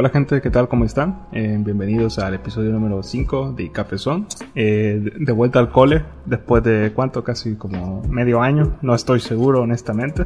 Hola 0.00 0.08
gente, 0.08 0.40
¿qué 0.40 0.48
tal? 0.48 0.66
¿Cómo 0.66 0.86
están? 0.86 1.26
Eh, 1.30 1.58
bienvenidos 1.60 2.18
al 2.18 2.32
episodio 2.32 2.70
número 2.70 3.02
5 3.02 3.52
de 3.52 3.70
Cafezón. 3.70 4.28
Eh, 4.54 5.12
de 5.14 5.32
vuelta 5.32 5.58
al 5.58 5.70
cole, 5.70 6.02
después 6.24 6.64
de 6.64 6.90
cuánto, 6.94 7.22
casi 7.22 7.56
como 7.56 8.02
medio 8.08 8.40
año, 8.40 8.78
no 8.80 8.94
estoy 8.94 9.20
seguro 9.20 9.60
honestamente. 9.60 10.24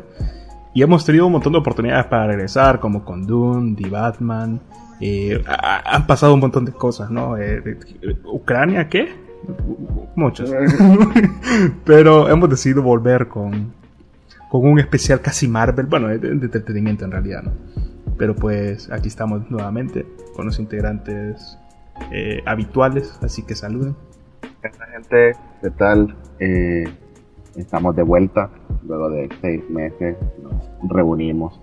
Y 0.75 0.83
hemos 0.83 1.05
tenido 1.05 1.27
un 1.27 1.33
montón 1.33 1.55
de 1.55 1.59
oportunidades 1.59 2.07
para 2.07 2.29
regresar, 2.29 2.79
como 2.79 3.05
con 3.05 3.27
Dune, 3.27 3.75
The 3.75 3.89
Batman. 3.89 4.61
Eh, 5.01 5.43
han 5.45 6.07
pasado 6.07 6.35
un 6.35 6.41
montón 6.41 6.65
de 6.65 6.71
cosas, 6.71 7.11
¿no? 7.11 7.35
¿Ucrania 8.27 8.89
qué? 8.89 9.13
Muchos. 10.15 10.55
Pero 11.85 12.29
hemos 12.29 12.49
decidido 12.49 12.81
volver 12.81 13.27
con, 13.27 13.73
con 14.49 14.69
un 14.69 14.79
especial 14.79 15.21
casi 15.21 15.49
Marvel, 15.49 15.87
bueno, 15.87 16.07
de, 16.07 16.19
de 16.19 16.29
entretenimiento 16.29 17.05
en 17.07 17.11
realidad, 17.11 17.43
¿no? 17.43 17.94
Pero 18.17 18.35
pues 18.35 18.91
aquí 18.91 19.09
estamos 19.09 19.51
nuevamente 19.51 20.07
con 20.35 20.47
los 20.47 20.59
integrantes 20.59 21.59
eh, 22.13 22.43
habituales, 22.47 23.19
así 23.23 23.43
que 23.43 23.55
saluden. 23.55 23.97
Esta 24.63 24.87
gente, 24.87 25.33
¿qué 25.61 25.71
tal? 25.71 26.17
Eh, 26.39 26.85
estamos 27.57 27.95
de 27.97 28.03
vuelta 28.03 28.51
luego 28.87 29.11
de 29.11 29.29
seis 29.41 29.69
meses, 29.71 30.17
nos 30.43 30.91
reunimos 30.91 31.61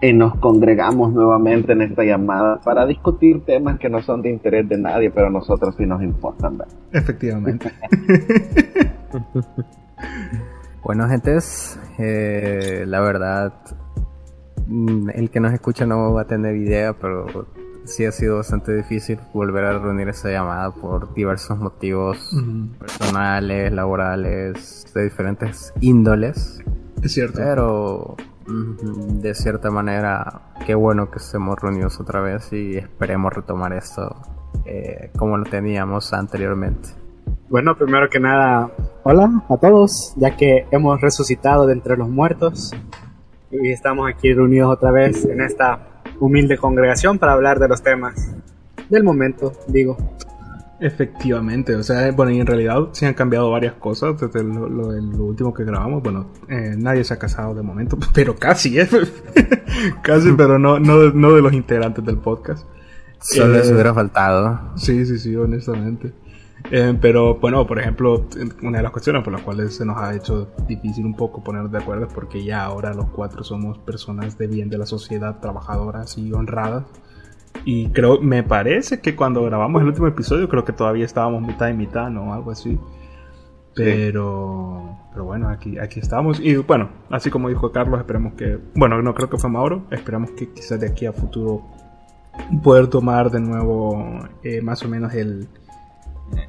y 0.00 0.12
nos 0.12 0.36
congregamos 0.36 1.12
nuevamente 1.12 1.72
en 1.72 1.82
esta 1.82 2.04
llamada 2.04 2.60
para 2.60 2.86
discutir 2.86 3.44
temas 3.44 3.78
que 3.78 3.88
no 3.88 4.02
son 4.02 4.22
de 4.22 4.30
interés 4.30 4.68
de 4.68 4.78
nadie, 4.78 5.10
pero 5.10 5.28
a 5.28 5.30
nosotros 5.30 5.74
sí 5.78 5.86
nos 5.86 6.02
importan. 6.02 6.58
Efectivamente. 6.92 7.70
bueno, 10.84 11.08
gentes, 11.08 11.78
eh, 11.98 12.84
la 12.86 13.00
verdad 13.00 13.54
el 14.68 15.30
que 15.30 15.40
nos 15.40 15.52
escucha 15.52 15.86
no 15.86 16.12
va 16.12 16.22
a 16.22 16.26
tener 16.26 16.56
idea, 16.56 16.94
pero 16.94 17.46
sí 17.84 18.04
ha 18.04 18.12
sido 18.12 18.36
bastante 18.36 18.74
difícil 18.74 19.18
volver 19.32 19.64
a 19.64 19.78
reunir 19.78 20.08
esa 20.08 20.30
llamada 20.30 20.70
por 20.70 21.12
diversos 21.14 21.58
motivos 21.58 22.30
personales, 22.78 23.72
laborales, 23.72 24.86
de 24.94 25.04
diferentes 25.04 25.72
índoles. 25.80 26.62
Es 27.02 27.12
cierto. 27.12 27.36
Pero 27.36 28.16
de 28.46 29.34
cierta 29.34 29.70
manera, 29.70 30.52
qué 30.66 30.74
bueno 30.74 31.10
que 31.10 31.18
estemos 31.18 31.58
reunidos 31.58 31.98
otra 32.00 32.20
vez 32.20 32.52
y 32.52 32.76
esperemos 32.76 33.32
retomar 33.32 33.72
esto 33.72 34.16
eh, 34.64 35.10
como 35.16 35.36
lo 35.36 35.44
teníamos 35.44 36.12
anteriormente. 36.12 36.90
Bueno, 37.48 37.76
primero 37.76 38.08
que 38.08 38.20
nada, 38.20 38.70
hola 39.02 39.44
a 39.48 39.56
todos, 39.56 40.14
ya 40.16 40.36
que 40.36 40.66
hemos 40.70 41.00
resucitado 41.00 41.66
de 41.66 41.74
entre 41.74 41.96
los 41.96 42.08
muertos 42.08 42.72
y 43.50 43.70
estamos 43.70 44.08
aquí 44.08 44.32
reunidos 44.32 44.72
otra 44.72 44.90
vez 44.90 45.24
en 45.24 45.40
esta 45.40 46.02
humilde 46.20 46.56
congregación 46.56 47.18
para 47.18 47.32
hablar 47.32 47.58
de 47.58 47.68
los 47.68 47.82
temas 47.82 48.34
del 48.88 49.04
momento, 49.04 49.52
digo. 49.68 49.96
Efectivamente, 50.80 51.74
o 51.76 51.82
sea, 51.82 52.10
bueno, 52.12 52.32
y 52.32 52.40
en 52.40 52.46
realidad 52.46 52.88
sí 52.92 53.06
han 53.06 53.14
cambiado 53.14 53.50
varias 53.50 53.74
cosas 53.74 54.20
desde 54.20 54.42
lo, 54.42 54.88
último 55.24 55.54
que 55.54 55.64
grabamos. 55.64 56.02
Bueno, 56.02 56.30
eh, 56.48 56.74
nadie 56.76 57.04
se 57.04 57.14
ha 57.14 57.18
casado 57.18 57.54
de 57.54 57.62
momento, 57.62 57.96
pero 58.14 58.34
casi, 58.36 58.78
¿eh? 58.78 58.88
casi, 60.02 60.32
pero 60.32 60.58
no, 60.58 60.80
no, 60.80 61.10
no 61.10 61.32
de 61.32 61.42
los 61.42 61.52
integrantes 61.52 62.04
del 62.04 62.18
podcast. 62.18 62.66
Solo 63.20 63.54
les 63.54 63.70
hubiera 63.70 63.94
faltado. 63.94 64.72
Sí, 64.76 65.06
sí, 65.06 65.18
sí, 65.18 65.34
honestamente. 65.34 66.12
Eh, 66.76 66.92
pero 67.00 67.36
bueno, 67.36 67.64
por 67.68 67.78
ejemplo, 67.78 68.26
una 68.62 68.78
de 68.78 68.82
las 68.82 68.90
cuestiones 68.90 69.22
por 69.22 69.32
las 69.32 69.42
cuales 69.42 69.76
se 69.76 69.84
nos 69.84 69.96
ha 69.96 70.12
hecho 70.12 70.48
difícil 70.66 71.06
un 71.06 71.14
poco 71.14 71.40
poner 71.40 71.68
de 71.68 71.78
acuerdo 71.78 72.06
es 72.06 72.12
porque 72.12 72.42
ya 72.42 72.64
ahora 72.64 72.92
los 72.92 73.10
cuatro 73.10 73.44
somos 73.44 73.78
personas 73.78 74.36
de 74.38 74.48
bien 74.48 74.68
de 74.68 74.78
la 74.78 74.84
sociedad, 74.84 75.38
trabajadoras 75.38 76.18
y 76.18 76.32
honradas. 76.32 76.82
Y 77.64 77.90
creo, 77.90 78.20
me 78.20 78.42
parece 78.42 79.00
que 79.00 79.14
cuando 79.14 79.44
grabamos 79.44 79.82
el 79.82 79.86
último 79.86 80.08
episodio, 80.08 80.48
creo 80.48 80.64
que 80.64 80.72
todavía 80.72 81.04
estábamos 81.04 81.42
mitad 81.42 81.68
y 81.68 81.74
mitad, 81.74 82.10
¿no? 82.10 82.34
Algo 82.34 82.50
así. 82.50 82.76
Pero, 83.76 84.98
pero 85.12 85.26
bueno, 85.26 85.50
aquí, 85.50 85.78
aquí 85.78 86.00
estamos. 86.00 86.40
Y 86.40 86.56
bueno, 86.56 86.88
así 87.08 87.30
como 87.30 87.50
dijo 87.50 87.70
Carlos, 87.70 88.00
esperemos 88.00 88.32
que, 88.34 88.58
bueno, 88.74 89.00
no 89.00 89.14
creo 89.14 89.30
que 89.30 89.38
fue 89.38 89.48
Mauro, 89.48 89.84
esperamos 89.92 90.32
que 90.32 90.52
quizás 90.52 90.80
de 90.80 90.88
aquí 90.88 91.06
a 91.06 91.12
futuro 91.12 91.62
poder 92.64 92.88
tomar 92.88 93.30
de 93.30 93.38
nuevo 93.38 94.18
eh, 94.42 94.60
más 94.60 94.84
o 94.84 94.88
menos 94.88 95.14
el, 95.14 95.46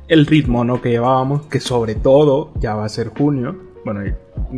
el 0.07 0.25
ritmo 0.25 0.63
¿no? 0.63 0.81
que 0.81 0.90
llevábamos, 0.90 1.44
que 1.47 1.59
sobre 1.59 1.96
todo 1.96 2.51
ya 2.59 2.75
va 2.75 2.85
a 2.85 2.90
ser 2.90 3.09
junio. 3.09 3.56
Bueno, 3.84 4.01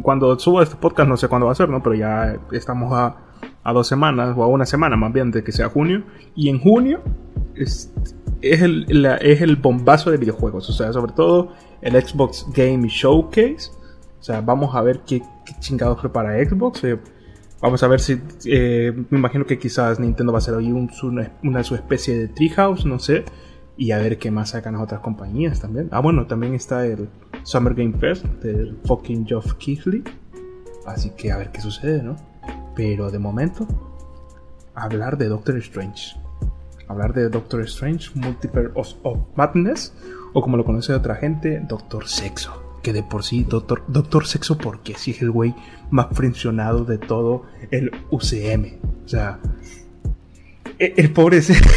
cuando 0.02 0.38
subo 0.40 0.62
este 0.62 0.76
podcast 0.76 1.10
no 1.10 1.18
sé 1.18 1.28
cuándo 1.28 1.48
va 1.48 1.52
a 1.52 1.56
ser, 1.56 1.70
¿no? 1.70 1.82
Pero 1.84 1.96
ya 1.96 2.38
estamos 2.52 2.94
a, 2.94 3.18
a 3.64 3.74
dos 3.74 3.88
semanas, 3.88 4.36
o 4.38 4.44
a 4.44 4.48
una 4.48 4.66
semana 4.66 4.96
más 4.96 5.12
bien 5.12 5.32
de 5.32 5.44
que 5.44 5.52
sea 5.52 5.70
junio. 5.70 6.04
Y 6.36 6.50
en 6.50 6.60
junio 6.60 7.02
es, 7.56 7.94
es, 8.42 8.62
el, 8.62 9.06
es 9.22 9.42
el 9.42 9.56
bombazo 9.58 10.12
de 10.12 10.18
videojuegos. 10.18 10.70
O 10.70 10.74
sea, 10.74 10.94
sobre 10.94 11.12
todo 11.14 11.54
el 11.82 12.02
Xbox 12.02 12.46
Game 12.54 12.88
Showcase. 12.88 13.72
O 14.20 14.24
sea, 14.24 14.42
vamos 14.42 14.76
a 14.76 14.82
ver 14.82 15.02
qué, 15.06 15.22
qué 15.46 15.54
chingados 15.60 16.00
prepara 16.00 16.44
Xbox. 16.44 16.84
Eh, 16.86 16.98
vamos 17.62 17.84
a 17.84 17.88
ver 17.88 18.00
si. 18.00 18.22
Eh, 18.46 18.94
me 19.10 19.20
imagino 19.20 19.46
que 19.46 19.60
quizás 19.60 20.00
Nintendo 20.00 20.32
va 20.32 20.40
a 20.40 20.42
ser 20.42 20.54
hoy 20.56 20.72
un, 20.72 20.90
una, 21.04 21.34
una 21.44 21.64
su 21.64 21.76
especie 21.76 22.18
de 22.18 22.28
Treehouse, 22.30 22.86
no 22.86 23.00
sé 23.00 23.26
y 23.78 23.92
a 23.92 24.00
ver 24.00 24.18
qué 24.18 24.32
más 24.32 24.50
sacan 24.50 24.74
las 24.74 24.84
otras 24.84 25.02
compañías 25.02 25.62
también. 25.62 25.88
Ah, 25.92 26.00
bueno, 26.00 26.26
también 26.26 26.56
está 26.56 26.86
el 26.86 27.08
Summer 27.44 27.76
Game 27.76 27.94
Fest 27.98 28.26
del 28.42 28.78
fucking 28.86 29.26
Geoff 29.26 29.54
Keighley. 29.54 30.04
Así 30.86 31.12
que 31.12 31.32
a 31.32 31.38
ver 31.38 31.52
qué 31.52 31.62
sucede, 31.62 32.02
¿no? 32.02 32.16
Pero 32.76 33.12
de 33.12 33.20
momento, 33.20 33.68
hablar 34.74 35.18
de 35.18 35.28
Doctor 35.28 35.58
Strange. 35.58 36.16
Hablar 36.88 37.14
de 37.14 37.30
Doctor 37.30 37.62
Strange, 37.62 38.10
Multiverse 38.16 38.96
of 39.04 39.20
Madness, 39.36 39.94
o 40.34 40.42
como 40.42 40.58
lo 40.58 40.64
conoce 40.64 40.94
otra 40.94 41.16
gente, 41.16 41.60
Doctor 41.68 42.08
Sexo. 42.08 42.64
Que 42.82 42.94
de 42.94 43.04
por 43.04 43.24
sí, 43.24 43.44
Doctor, 43.44 43.84
Doctor 43.88 44.26
Sexo, 44.26 44.58
porque 44.58 44.94
si 44.96 45.12
es 45.12 45.22
el 45.22 45.32
güey 45.32 45.54
más 45.90 46.08
funcionado 46.12 46.86
de 46.86 46.98
todo 46.98 47.44
el 47.72 47.92
UCM. 48.10 48.80
O 49.04 49.08
sea, 49.08 49.40
el, 50.80 51.12
pobrecito, 51.12 51.70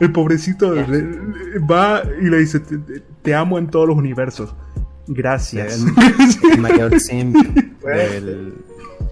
el 0.00 0.12
pobrecito 0.12 0.74
va 1.70 2.02
y 2.20 2.28
le 2.28 2.38
dice, 2.38 2.60
te, 3.22 3.34
amo 3.34 3.58
en 3.58 3.68
todos 3.68 3.88
los 3.88 3.96
universos. 3.96 4.54
Gracias. 5.06 5.84
El, 6.52 6.58
mayor 6.60 6.98
simp 7.00 7.36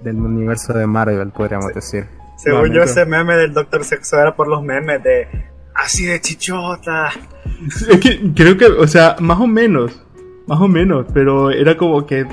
del, 0.03 0.17
universo 0.17 0.73
de 0.73 0.87
Marvel, 0.87 1.31
podríamos 1.31 1.73
decir. 1.75 2.07
Según 2.37 2.73
yo, 2.73 2.83
ese 2.83 3.05
meme 3.05 3.37
del 3.37 3.53
Doctor 3.53 3.85
Sexo 3.85 4.19
era 4.19 4.35
por 4.35 4.49
los 4.49 4.63
memes 4.63 5.03
de 5.03 5.29
así 5.75 6.07
de 6.07 6.21
chichota. 6.21 7.11
Es 7.89 8.01
que 8.01 8.33
creo 8.35 8.57
que, 8.57 8.67
o 8.67 8.87
sea, 8.87 9.17
más 9.21 9.41
o 9.41 9.47
menos. 9.47 10.05
Más 10.47 10.61
o 10.61 10.67
menos, 10.67 11.07
pero 11.15 11.51
era 11.53 11.77
como 11.77 12.07
que 12.07 12.27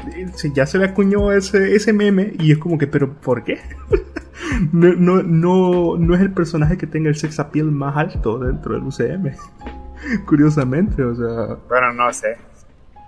ya 0.56 0.66
se 0.66 0.80
le 0.80 0.86
acuñó 0.86 1.32
ese, 1.32 1.76
ese 1.76 1.94
meme 1.94 2.34
y 2.40 2.52
es 2.52 2.58
como 2.58 2.76
que, 2.78 2.88
pero 2.88 3.14
¿por 3.14 3.44
qué? 3.44 3.60
no, 4.72 4.94
no, 4.94 5.24
no, 5.24 5.98
no 5.98 6.16
es 6.16 6.22
el 6.22 6.32
personaje 6.32 6.78
que 6.78 6.88
tenga 6.88 7.10
el 7.10 7.16
sex 7.16 7.40
appeal 7.40 7.72
más 7.72 7.96
alto 7.98 8.40
dentro 8.40 8.74
del 8.74 8.84
UCM. 8.84 9.32
Curiosamente, 10.26 11.04
o 11.04 11.16
sea. 11.16 11.58
Bueno, 11.68 11.94
no 11.94 12.12
sé. 12.14 12.38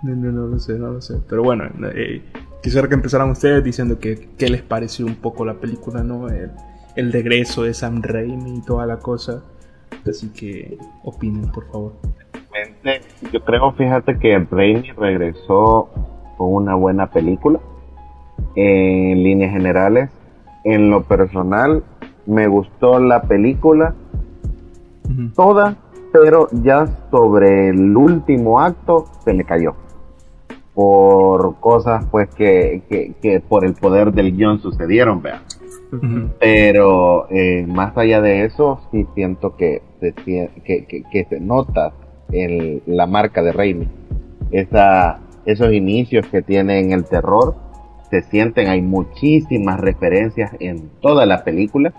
No, 0.02 0.14
no, 0.16 0.32
no 0.32 0.46
lo 0.46 0.58
sé, 0.58 0.78
no 0.78 0.92
lo 0.92 1.00
sé. 1.00 1.18
Pero 1.28 1.42
bueno, 1.42 1.64
eh, 1.94 2.22
quisiera 2.62 2.88
que 2.88 2.94
empezaran 2.94 3.30
ustedes 3.30 3.62
diciendo 3.62 3.98
que 3.98 4.30
qué 4.38 4.48
les 4.48 4.62
pareció 4.62 5.06
un 5.06 5.16
poco 5.16 5.44
la 5.44 5.54
película, 5.54 6.02
¿no? 6.02 6.28
El, 6.28 6.50
el 6.96 7.12
regreso 7.12 7.62
de 7.62 7.74
Sam 7.74 8.02
Raimi 8.02 8.58
y 8.58 8.62
toda 8.62 8.86
la 8.86 8.98
cosa. 8.98 9.42
Así 10.08 10.30
que 10.30 10.78
opinen, 11.04 11.50
por 11.52 11.70
favor. 11.70 11.92
Yo 13.32 13.44
creo, 13.44 13.72
fíjate 13.72 14.18
que 14.18 14.38
Raimi 14.50 14.90
regresó 14.92 15.88
con 16.36 16.54
una 16.54 16.74
buena 16.74 17.10
película. 17.10 17.60
En 18.56 19.22
líneas 19.22 19.52
generales, 19.52 20.10
en 20.64 20.90
lo 20.90 21.02
personal 21.04 21.82
me 22.26 22.46
gustó 22.46 22.98
la 23.00 23.22
película 23.22 23.94
toda, 25.34 25.76
pero 26.12 26.48
ya 26.52 26.86
sobre 27.10 27.70
el 27.70 27.96
último 27.96 28.60
acto 28.60 29.06
se 29.24 29.34
le 29.34 29.44
cayó. 29.44 29.74
Por 30.74 31.56
cosas 31.60 32.06
pues 32.10 32.28
que, 32.30 32.82
que, 33.20 33.40
por 33.40 33.64
el 33.64 33.74
poder 33.74 34.12
del 34.12 34.36
guion 34.36 34.60
sucedieron, 34.60 35.20
vean. 35.22 35.42
Pero 36.38 37.28
eh, 37.30 37.66
más 37.66 37.96
allá 37.96 38.20
de 38.20 38.44
eso, 38.44 38.80
sí 38.92 39.06
siento 39.14 39.56
que 39.56 39.82
se, 39.98 40.12
que, 40.12 41.04
que, 41.10 41.26
se 41.28 41.40
nota 41.40 41.92
el, 42.30 42.82
la 42.86 43.06
marca 43.06 43.42
de 43.42 43.52
Raimi. 43.52 43.88
Esa, 44.52 45.18
esos 45.44 45.72
inicios 45.72 46.26
que 46.28 46.42
tiene 46.42 46.78
en 46.78 46.92
el 46.92 47.04
terror 47.04 47.56
se 48.10 48.22
sienten, 48.22 48.68
hay 48.68 48.82
muchísimas 48.82 49.78
referencias 49.80 50.52
en 50.60 50.90
toda 51.00 51.26
la 51.26 51.44
película 51.44 51.94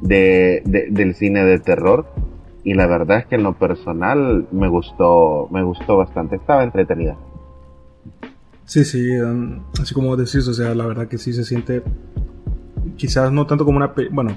de, 0.00 0.62
del 0.90 1.14
cine 1.14 1.44
de 1.44 1.58
terror 1.58 2.06
y 2.62 2.74
la 2.74 2.86
verdad 2.86 3.18
es 3.18 3.26
que 3.26 3.36
en 3.36 3.42
lo 3.42 3.54
personal 3.54 4.46
me 4.50 4.68
gustó, 4.68 5.48
me 5.50 5.62
gustó 5.62 5.96
bastante, 5.96 6.36
estaba 6.36 6.64
entretenida. 6.64 7.16
Sí, 8.64 8.84
sí, 8.84 9.16
um, 9.20 9.60
así 9.80 9.94
como 9.94 10.16
decís, 10.16 10.46
o 10.48 10.52
sea, 10.52 10.74
la 10.74 10.86
verdad 10.86 11.06
que 11.06 11.18
sí 11.18 11.32
se 11.32 11.44
siente, 11.44 11.82
quizás 12.96 13.30
no 13.30 13.46
tanto 13.46 13.64
como 13.64 13.76
una, 13.76 13.94
bueno, 14.10 14.32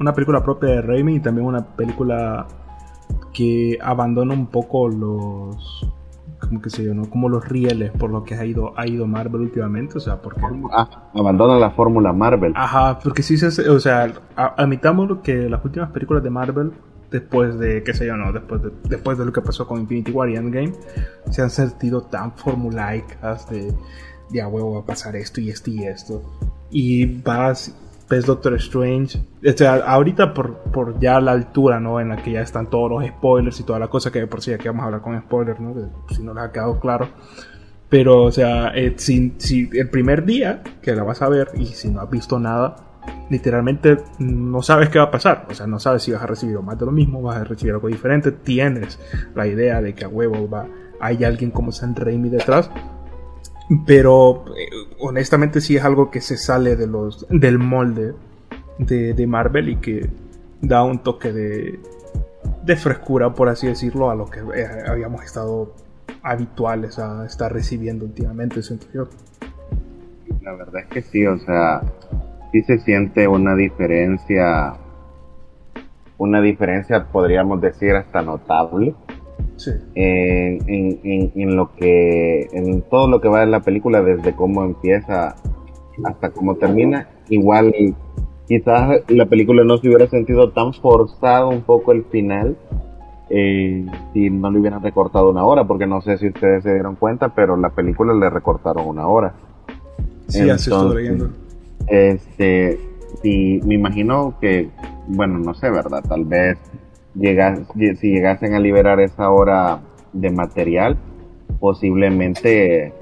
una 0.00 0.14
película 0.14 0.42
propia 0.42 0.70
de 0.70 0.82
Raimi 0.82 1.16
y 1.16 1.20
también 1.20 1.46
una 1.46 1.76
película 1.76 2.46
que 3.34 3.78
abandona 3.82 4.32
un 4.32 4.46
poco 4.46 4.88
los 4.88 5.86
como 6.46 6.60
que 6.62 6.70
se 6.70 6.84
yo, 6.84 6.94
¿no? 6.94 7.08
Como 7.08 7.28
los 7.28 7.48
rieles 7.48 7.90
por 7.92 8.10
lo 8.10 8.24
que 8.24 8.34
ha 8.34 8.44
ido, 8.44 8.72
ha 8.76 8.86
ido 8.86 9.06
Marvel 9.06 9.42
últimamente, 9.42 9.98
o 9.98 10.00
sea, 10.00 10.20
porque... 10.20 10.40
Ah, 10.72 11.10
abandona 11.14 11.58
la 11.58 11.70
fórmula 11.70 12.12
Marvel. 12.12 12.52
Ajá, 12.56 12.98
porque 12.98 13.22
sí 13.22 13.36
se, 13.36 13.68
o 13.68 13.80
sea, 13.80 14.12
admitamos 14.36 15.18
que 15.22 15.48
las 15.48 15.64
últimas 15.64 15.90
películas 15.90 16.22
de 16.22 16.30
Marvel, 16.30 16.72
después 17.10 17.58
de, 17.58 17.82
qué 17.82 17.94
sé 17.94 18.06
yo, 18.06 18.16
no, 18.16 18.32
después 18.32 18.62
de, 18.62 18.70
después 18.88 19.18
de 19.18 19.24
lo 19.24 19.32
que 19.32 19.40
pasó 19.40 19.66
con 19.66 19.80
Infinity 19.80 20.12
War 20.12 20.28
y 20.28 20.36
Endgame, 20.36 20.72
se 21.30 21.42
han 21.42 21.50
sentido 21.50 22.02
tan 22.02 22.32
formulaicas 22.32 23.48
de, 23.50 23.72
de 24.30 24.42
a 24.42 24.48
huevo 24.48 24.74
va 24.74 24.80
a 24.80 24.86
pasar 24.86 25.16
esto 25.16 25.40
y 25.40 25.50
esto 25.50 25.70
y 25.70 25.84
esto. 25.84 26.22
Y 26.70 27.20
vas 27.22 27.74
ves 28.08 28.26
Doctor 28.26 28.54
Strange. 28.54 29.18
O 29.18 29.56
sea, 29.56 29.74
ahorita 29.74 30.34
por, 30.34 30.58
por 30.58 30.98
ya 30.98 31.20
la 31.20 31.32
altura, 31.32 31.80
¿no? 31.80 32.00
En 32.00 32.10
la 32.10 32.16
que 32.16 32.32
ya 32.32 32.42
están 32.42 32.68
todos 32.68 32.90
los 32.90 33.06
spoilers 33.06 33.60
y 33.60 33.62
toda 33.64 33.78
la 33.78 33.88
cosa 33.88 34.10
que 34.10 34.26
por 34.26 34.42
si 34.42 34.52
aquí 34.52 34.68
vamos 34.68 34.82
a 34.82 34.86
hablar 34.86 35.00
con 35.00 35.18
spoilers, 35.20 35.60
¿no? 35.60 35.74
Si 36.10 36.22
no 36.22 36.34
les 36.34 36.44
ha 36.44 36.52
quedado 36.52 36.78
claro. 36.80 37.08
Pero, 37.88 38.24
o 38.24 38.32
sea, 38.32 38.72
eh, 38.74 38.94
si, 38.96 39.34
si, 39.38 39.70
el 39.72 39.88
primer 39.88 40.24
día 40.24 40.62
que 40.82 40.94
la 40.94 41.04
vas 41.04 41.22
a 41.22 41.28
ver 41.28 41.50
y 41.54 41.66
si 41.66 41.90
no 41.90 42.00
has 42.00 42.10
visto 42.10 42.38
nada, 42.38 42.76
literalmente 43.30 43.98
no 44.18 44.62
sabes 44.62 44.88
qué 44.88 44.98
va 44.98 45.06
a 45.06 45.10
pasar. 45.10 45.46
O 45.50 45.54
sea, 45.54 45.66
no 45.66 45.78
sabes 45.78 46.02
si 46.02 46.12
vas 46.12 46.22
a 46.22 46.26
recibir 46.26 46.58
más 46.60 46.78
de 46.78 46.86
lo 46.86 46.92
mismo, 46.92 47.22
vas 47.22 47.36
a 47.36 47.44
recibir 47.44 47.74
algo 47.74 47.88
diferente. 47.88 48.32
Tienes 48.32 48.98
la 49.34 49.46
idea 49.46 49.80
de 49.80 49.94
que 49.94 50.04
a 50.04 50.08
huevo 50.08 50.48
va, 50.48 50.66
hay 51.00 51.24
alguien 51.24 51.50
como 51.50 51.72
San 51.72 51.94
Raimi 51.94 52.30
detrás. 52.30 52.70
Pero 53.86 54.44
eh, 54.56 54.68
honestamente 55.00 55.60
sí 55.60 55.76
es 55.76 55.84
algo 55.84 56.10
que 56.10 56.20
se 56.20 56.36
sale 56.36 56.76
de 56.76 56.86
los, 56.86 57.26
del 57.30 57.58
molde 57.58 58.14
de, 58.78 59.26
Marvel 59.26 59.70
y 59.70 59.76
que 59.76 60.10
da 60.60 60.82
un 60.82 60.98
toque 60.98 61.32
de, 61.32 61.80
de 62.64 62.76
frescura, 62.76 63.32
por 63.32 63.48
así 63.48 63.66
decirlo, 63.66 64.10
a 64.10 64.14
lo 64.14 64.26
que 64.26 64.40
eh, 64.40 64.66
habíamos 64.86 65.24
estado 65.24 65.72
habituales 66.22 66.98
a 66.98 67.24
estar 67.26 67.52
recibiendo 67.52 68.04
últimamente, 68.04 68.62
siento 68.62 68.86
yo. 68.92 69.08
La 70.42 70.54
verdad 70.54 70.82
es 70.82 70.86
que 70.88 71.02
sí, 71.02 71.26
o 71.26 71.38
sea, 71.38 71.82
sí 72.52 72.62
se 72.62 72.78
siente 72.78 73.26
una 73.28 73.54
diferencia, 73.54 74.74
una 76.18 76.40
diferencia 76.40 77.06
podríamos 77.06 77.60
decir 77.60 77.94
hasta 77.94 78.22
notable 78.22 78.94
en, 79.94 81.56
lo 81.56 81.74
que, 81.74 82.48
en 82.52 82.82
todo 82.82 83.08
lo 83.08 83.20
que 83.20 83.28
va 83.28 83.42
en 83.42 83.50
la 83.50 83.60
película, 83.60 84.02
desde 84.02 84.34
cómo 84.34 84.64
empieza 84.64 85.36
hasta 86.04 86.30
cómo 86.30 86.56
termina. 86.56 87.08
Igual, 87.28 87.74
quizás 88.48 89.02
la 89.08 89.26
película 89.26 89.64
no 89.64 89.78
se 89.78 89.88
hubiera 89.88 90.06
sentido 90.08 90.50
tan 90.50 90.72
forzado 90.74 91.48
un 91.48 91.62
poco 91.62 91.92
el 91.92 92.04
final. 92.04 92.56
Eh, 93.30 93.86
si 94.12 94.28
no 94.28 94.50
le 94.50 94.60
hubieran 94.60 94.82
recortado 94.82 95.30
una 95.30 95.44
hora, 95.44 95.64
porque 95.66 95.86
no 95.86 96.02
sé 96.02 96.18
si 96.18 96.28
ustedes 96.28 96.62
se 96.62 96.74
dieron 96.74 96.96
cuenta, 96.96 97.34
pero 97.34 97.56
la 97.56 97.70
película 97.70 98.12
le 98.12 98.28
recortaron 98.28 98.86
una 98.86 99.06
hora. 99.06 99.34
Sí, 100.28 100.48
así 100.50 100.70
estoy 100.70 100.96
leyendo. 100.96 101.30
Este, 101.86 102.78
y 103.22 103.60
me 103.64 103.74
imagino 103.74 104.34
que, 104.40 104.70
bueno, 105.08 105.38
no 105.38 105.54
sé, 105.54 105.70
¿verdad? 105.70 106.02
Tal 106.06 106.24
vez 106.24 106.58
si 107.14 108.10
llegasen 108.10 108.54
a 108.54 108.58
liberar 108.58 109.00
esa 109.00 109.30
hora 109.30 109.80
de 110.12 110.30
material, 110.30 110.96
posiblemente, 111.60 112.92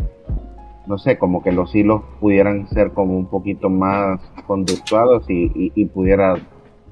no 0.87 0.99
sé, 0.99 1.19
como 1.19 1.43
que 1.43 1.53
los 1.53 1.75
hilos 1.75 2.03
pudieran 2.21 2.69
ser 2.69 2.93
como 2.93 3.17
un 3.17 3.27
poquito 3.27 3.71
más 3.71 4.21
conductuados 4.47 5.25
y, 5.29 5.85
pudiera 5.87 6.35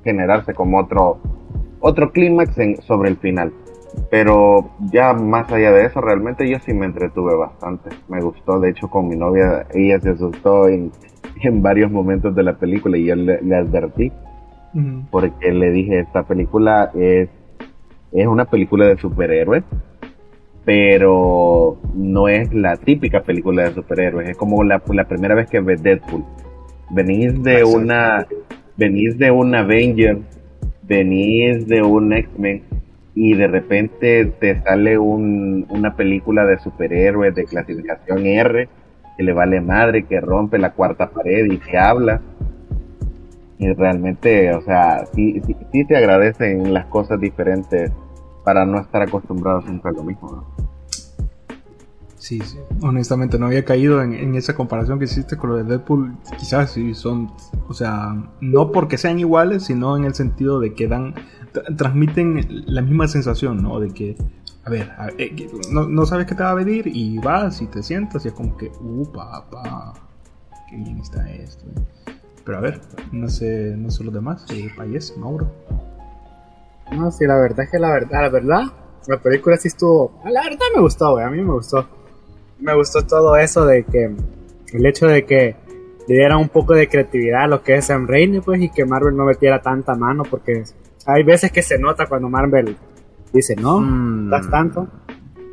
generarse 0.03 0.55
como 0.55 0.79
otro, 0.79 1.19
otro 1.81 2.13
clímax 2.13 2.57
sobre 2.87 3.11
el 3.11 3.17
final. 3.19 3.53
Pero 4.09 4.71
ya 4.93 5.13
más 5.13 5.51
allá 5.53 5.73
de 5.73 5.85
eso, 5.85 6.01
realmente 6.01 6.49
yo 6.49 6.59
sí 6.61 6.73
me 6.73 6.87
entretuve 6.87 7.35
bastante. 7.35 7.91
Me 8.09 8.21
gustó, 8.21 8.61
de 8.61 8.71
hecho, 8.71 8.89
con 8.89 9.09
mi 9.09 9.17
novia, 9.17 9.67
ella 9.75 9.99
se 10.01 10.11
asustó 10.11 10.69
en, 10.69 10.93
en 11.43 11.61
varios 11.61 11.91
momentos 11.91 12.35
de 12.37 12.45
la 12.45 12.57
película 12.57 12.97
y 12.97 13.07
yo 13.07 13.17
le 13.17 13.57
advertí 13.57 14.13
porque 15.11 15.53
le 15.53 15.71
dije, 15.71 16.01
esta 16.01 16.23
película 16.23 16.91
es, 16.95 17.29
es 18.13 18.27
una 18.27 18.45
película 18.45 18.87
de 18.87 18.97
superhéroes, 18.97 19.65
pero 20.65 21.79
no 21.95 22.29
es 22.29 22.53
la 22.53 22.77
típica 22.77 23.23
película 23.23 23.65
de 23.65 23.75
superhéroes, 23.75 24.29
es 24.29 24.37
como 24.37 24.63
la, 24.63 24.83
la 24.93 25.05
primera 25.05 25.35
vez 25.35 25.49
que 25.49 25.61
ves 25.61 25.83
Deadpool. 25.83 26.25
Venís 26.91 27.43
de 27.43 27.65
una, 27.65 28.27
venís 28.77 29.17
de 29.19 29.31
un 29.31 29.55
Avenger, 29.55 30.19
venís 30.83 31.67
de 31.67 31.83
un 31.83 32.13
X-Men 32.13 32.63
y 33.15 33.35
de 33.35 33.47
repente 33.49 34.27
te 34.41 34.61
sale 34.63 34.99
un, 34.99 35.67
una 35.69 35.97
película 35.97 36.45
de 36.45 36.59
superhéroes 36.59 37.35
de 37.35 37.45
clasificación 37.45 38.27
R 38.27 38.69
que 39.17 39.23
le 39.23 39.33
vale 39.33 39.61
madre, 39.61 40.05
que 40.05 40.21
rompe 40.21 40.59
la 40.59 40.73
cuarta 40.73 41.11
pared 41.11 41.45
y 41.51 41.59
que 41.59 41.77
habla 41.77 42.21
y 43.61 43.71
realmente, 43.75 44.55
o 44.55 44.63
sea, 44.63 45.05
sí, 45.15 45.41
sí, 45.71 45.85
te 45.85 45.95
agradecen 45.95 46.73
las 46.73 46.87
cosas 46.87 47.21
diferentes 47.21 47.93
para 48.43 48.65
no 48.65 48.81
estar 48.81 49.03
acostumbrados 49.03 49.65
siempre 49.65 49.91
a 49.91 49.93
lo 49.93 50.03
mismo, 50.03 50.33
¿no? 50.33 50.71
Sí, 52.17 52.41
sí, 52.41 52.59
honestamente 52.81 53.39
no 53.39 53.47
había 53.47 53.65
caído 53.65 54.03
en, 54.03 54.35
esa 54.35 54.55
comparación 54.55 54.99
que 54.99 55.05
hiciste 55.05 55.37
con 55.37 55.51
lo 55.51 55.57
de 55.57 55.65
Deadpool. 55.65 56.17
Quizás 56.39 56.71
sí 56.71 56.95
son, 56.95 57.33
o 57.69 57.75
sea, 57.75 58.15
no 58.41 58.73
porque 58.73 58.97
sean 58.97 59.19
iguales, 59.19 59.65
sino 59.65 59.95
en 59.97 60.05
el 60.05 60.15
sentido 60.15 60.59
de 60.59 60.73
que 60.73 60.89
dan, 60.89 61.15
transmiten 61.77 62.65
la 62.67 62.81
misma 62.81 63.09
sensación, 63.09 63.63
¿no? 63.63 63.79
De 63.79 63.91
que, 63.91 64.17
a 64.65 64.71
ver, 64.71 64.91
eh, 65.19 65.51
no, 65.71 65.87
no, 65.87 66.07
sabes 66.07 66.27
qué 66.27 66.35
te 66.35 66.43
va 66.43 66.51
a 66.51 66.55
venir 66.55 66.87
y 66.87 67.19
vas 67.19 67.61
y 67.61 67.67
te 67.67 67.83
sientas 67.83 68.25
y 68.25 68.29
es 68.29 68.35
como 68.35 68.57
que, 68.57 68.71
uh, 68.81 69.05
papá, 69.13 69.93
qué 70.71 70.77
bien 70.77 70.99
está 70.99 71.31
esto. 71.31 71.67
Pero 72.45 72.59
a 72.59 72.61
ver, 72.61 72.81
no 73.13 73.29
sé, 73.29 73.75
no 73.77 73.91
sé 73.91 74.05
los 74.05 74.15
demás, 74.15 74.45
el 74.51 74.75
país, 74.75 75.15
Mauro. 75.17 75.51
No, 76.93 77.11
sí, 77.11 77.27
la 77.27 77.37
verdad 77.37 77.65
es 77.65 77.71
que 77.71 77.79
la 77.79 77.91
verdad, 77.91 78.23
la 78.23 78.29
verdad, 78.29 78.63
la 79.07 79.19
película 79.19 79.57
sí 79.57 79.69
estuvo. 79.69 80.21
La 80.25 80.43
verdad 80.43 80.67
me 80.75 80.81
gustó, 80.81 81.13
güey, 81.13 81.25
a 81.25 81.31
mí 81.31 81.43
me 81.43 81.53
gustó. 81.53 81.87
Me 82.59 82.75
gustó 82.75 83.07
todo 83.07 83.37
eso 83.37 83.65
de 83.67 83.85
que. 83.85 84.15
El 84.73 84.87
hecho 84.87 85.07
de 85.07 85.25
que 85.25 85.57
le 86.07 86.15
diera 86.15 86.37
un 86.37 86.49
poco 86.49 86.75
de 86.75 86.89
creatividad 86.89 87.45
a 87.45 87.47
lo 87.49 87.63
que 87.63 87.75
es 87.75 87.87
Sam 87.87 88.07
Raimi, 88.07 88.41
pues, 88.41 88.61
y 88.63 88.71
que 88.71 88.85
Marvel 88.85 89.17
no 89.17 89.25
metiera 89.25 89.61
tanta 89.61 89.95
mano, 89.95 90.23
porque 90.29 90.63
hay 91.07 91.23
veces 91.25 91.51
que 91.51 91.63
se 91.63 91.79
nota 91.79 92.07
cuando 92.07 92.29
Marvel 92.29 92.77
dice, 93.33 93.57
no, 93.57 93.81
mm. 93.81 94.31
das 94.31 94.51
tanto 94.51 94.89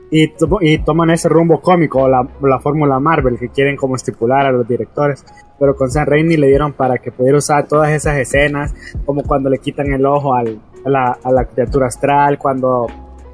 y, 0.09 0.33
y 0.61 0.77
toman 0.79 1.09
ese 1.09 1.29
rumbo 1.29 1.61
cómico, 1.61 2.07
la, 2.07 2.27
la 2.41 2.59
fórmula 2.59 2.99
Marvel 2.99 3.37
que 3.37 3.49
quieren 3.49 3.75
como 3.75 3.95
estipular 3.95 4.45
a 4.45 4.51
los 4.51 4.67
directores. 4.67 5.25
Pero 5.59 5.75
con 5.75 5.89
Sam 5.89 6.05
Raimi 6.05 6.37
le 6.37 6.47
dieron 6.47 6.73
para 6.73 6.97
que 6.97 7.11
pudiera 7.11 7.37
usar 7.37 7.67
todas 7.67 7.89
esas 7.91 8.17
escenas, 8.17 8.73
como 9.05 9.23
cuando 9.23 9.49
le 9.49 9.57
quitan 9.57 9.91
el 9.91 10.05
ojo 10.05 10.33
al, 10.35 10.59
a, 10.85 10.89
la, 10.89 11.17
a 11.23 11.31
la 11.31 11.45
criatura 11.45 11.87
astral, 11.87 12.37
cuando 12.37 12.87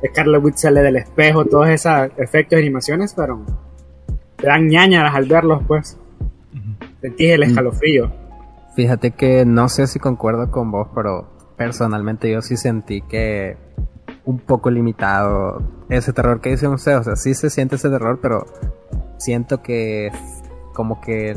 Scarlet 0.06 0.44
Witch 0.44 0.58
sale 0.58 0.82
del 0.82 0.98
espejo, 0.98 1.46
todos 1.46 1.70
esos 1.70 2.10
efectos 2.18 2.60
y 2.60 2.62
animaciones 2.62 3.14
fueron. 3.14 3.46
Te 4.38 4.48
dan 4.48 4.68
ñañaras 4.68 5.16
al 5.16 5.26
verlos, 5.26 5.64
pues. 5.68 5.98
Sentís 7.02 7.32
el 7.32 7.42
mm. 7.42 7.44
escalofrío. 7.44 8.12
Fíjate 8.76 9.12
que 9.12 9.46
no 9.46 9.70
sé 9.70 9.88
si 9.88 10.00
concuerdo 10.00 10.50
con 10.50 10.72
vos, 10.72 10.88
pero 10.96 11.28
personalmente 11.58 12.32
yo 12.32 12.42
sí 12.42 12.58
sentí 12.58 13.02
que 13.02 13.56
un 14.26 14.40
poco 14.40 14.72
limitado 14.72 15.62
ese 15.90 16.14
terror 16.14 16.42
que 16.42 16.52
dice 16.52 16.68
usted. 16.68 16.98
O 16.98 17.04
sea, 17.04 17.16
sí 17.16 17.34
se 17.34 17.50
siente 17.50 17.76
ese 17.76 17.90
terror, 17.90 18.20
pero 18.22 18.46
siento 19.18 19.62
que 19.62 20.12
como 20.74 21.00
que 21.02 21.36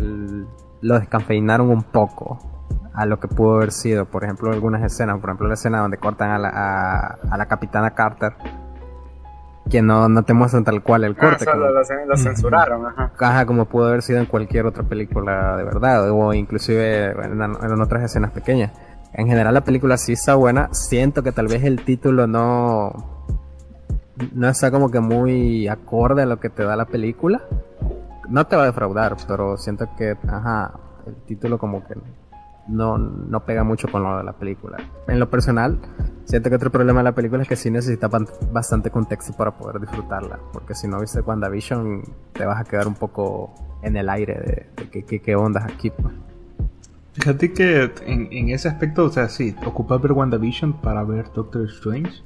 lo 0.80 0.98
descafeinaron 0.98 1.70
un 1.70 1.82
poco 1.82 2.38
a 2.94 3.04
lo 3.06 3.20
que 3.20 3.28
pudo 3.28 3.56
haber 3.56 3.72
sido. 3.72 4.06
Por 4.06 4.24
ejemplo, 4.24 4.50
algunas 4.50 4.82
escenas. 4.82 5.18
Por 5.20 5.30
ejemplo, 5.30 5.48
la 5.48 5.54
escena 5.54 5.80
donde 5.80 5.98
cortan 5.98 6.30
a 6.30 6.38
la, 6.38 7.18
a, 7.30 7.36
la 7.36 7.46
capitana 7.46 7.90
Carter. 7.94 8.32
Que 9.70 9.82
no, 9.82 10.08
no 10.08 10.22
te 10.22 10.32
muestran 10.32 10.64
tal 10.64 10.82
cual 10.82 11.04
el 11.04 11.16
ah, 11.18 11.20
corte. 11.20 11.44
lo, 12.06 12.16
censuraron, 12.16 12.86
ajá. 12.86 13.46
como 13.46 13.64
pudo 13.64 13.88
haber 13.88 14.02
sido 14.02 14.20
en 14.20 14.26
cualquier 14.26 14.64
otra 14.64 14.84
película 14.84 15.56
de 15.56 15.64
verdad. 15.64 16.10
O 16.10 16.32
inclusive 16.32 17.10
en 17.10 17.80
otras 17.80 18.04
escenas 18.04 18.30
pequeñas. 18.30 18.72
En 19.12 19.26
general 19.26 19.54
la 19.54 19.62
película 19.62 19.96
sí 19.96 20.12
está 20.12 20.34
buena. 20.34 20.68
Siento 20.72 21.22
que 21.22 21.32
tal 21.32 21.48
vez 21.48 21.64
el 21.64 21.84
título 21.84 22.26
no 22.26 23.16
no 24.32 24.48
está 24.48 24.70
como 24.70 24.90
que 24.90 25.00
muy 25.00 25.68
acorde 25.68 26.22
a 26.22 26.26
lo 26.26 26.40
que 26.40 26.48
te 26.48 26.64
da 26.64 26.76
la 26.76 26.86
película. 26.86 27.42
No 28.28 28.46
te 28.46 28.56
va 28.56 28.62
a 28.62 28.66
defraudar, 28.66 29.16
pero 29.26 29.56
siento 29.56 29.88
que, 29.96 30.16
ajá, 30.28 30.72
el 31.06 31.14
título 31.26 31.58
como 31.58 31.84
que 31.86 31.94
no, 32.68 32.98
no 32.98 33.44
pega 33.44 33.64
mucho 33.64 33.88
con 33.88 34.02
lo 34.02 34.18
de 34.18 34.24
la 34.24 34.32
película. 34.32 34.78
En 35.06 35.18
lo 35.20 35.30
personal, 35.30 35.78
siento 36.24 36.50
que 36.50 36.56
otro 36.56 36.70
problema 36.70 37.00
de 37.00 37.04
la 37.04 37.14
película 37.14 37.42
es 37.42 37.48
que 37.48 37.56
sí 37.56 37.70
necesita 37.70 38.08
bastante 38.52 38.90
contexto 38.90 39.32
para 39.34 39.52
poder 39.52 39.80
disfrutarla. 39.80 40.38
Porque 40.52 40.74
si 40.74 40.88
no 40.88 41.00
viste 41.00 41.20
WandaVision, 41.20 42.02
te 42.32 42.44
vas 42.44 42.60
a 42.60 42.64
quedar 42.64 42.88
un 42.88 42.94
poco 42.94 43.54
en 43.82 43.96
el 43.96 44.08
aire 44.08 44.34
de, 44.34 44.84
de 44.90 45.04
qué, 45.04 45.20
qué, 45.20 45.36
ondas 45.36 45.64
aquí. 45.64 45.90
Pues. 45.90 46.14
Fíjate 47.12 47.52
que 47.52 47.92
en, 48.04 48.28
en, 48.30 48.50
ese 48.50 48.68
aspecto, 48.68 49.04
o 49.04 49.10
sea, 49.10 49.28
sí, 49.28 49.54
ocupas 49.64 50.00
ver 50.02 50.12
WandaVision 50.12 50.80
para 50.80 51.02
ver 51.04 51.32
Doctor 51.32 51.64
Strange. 51.66 52.22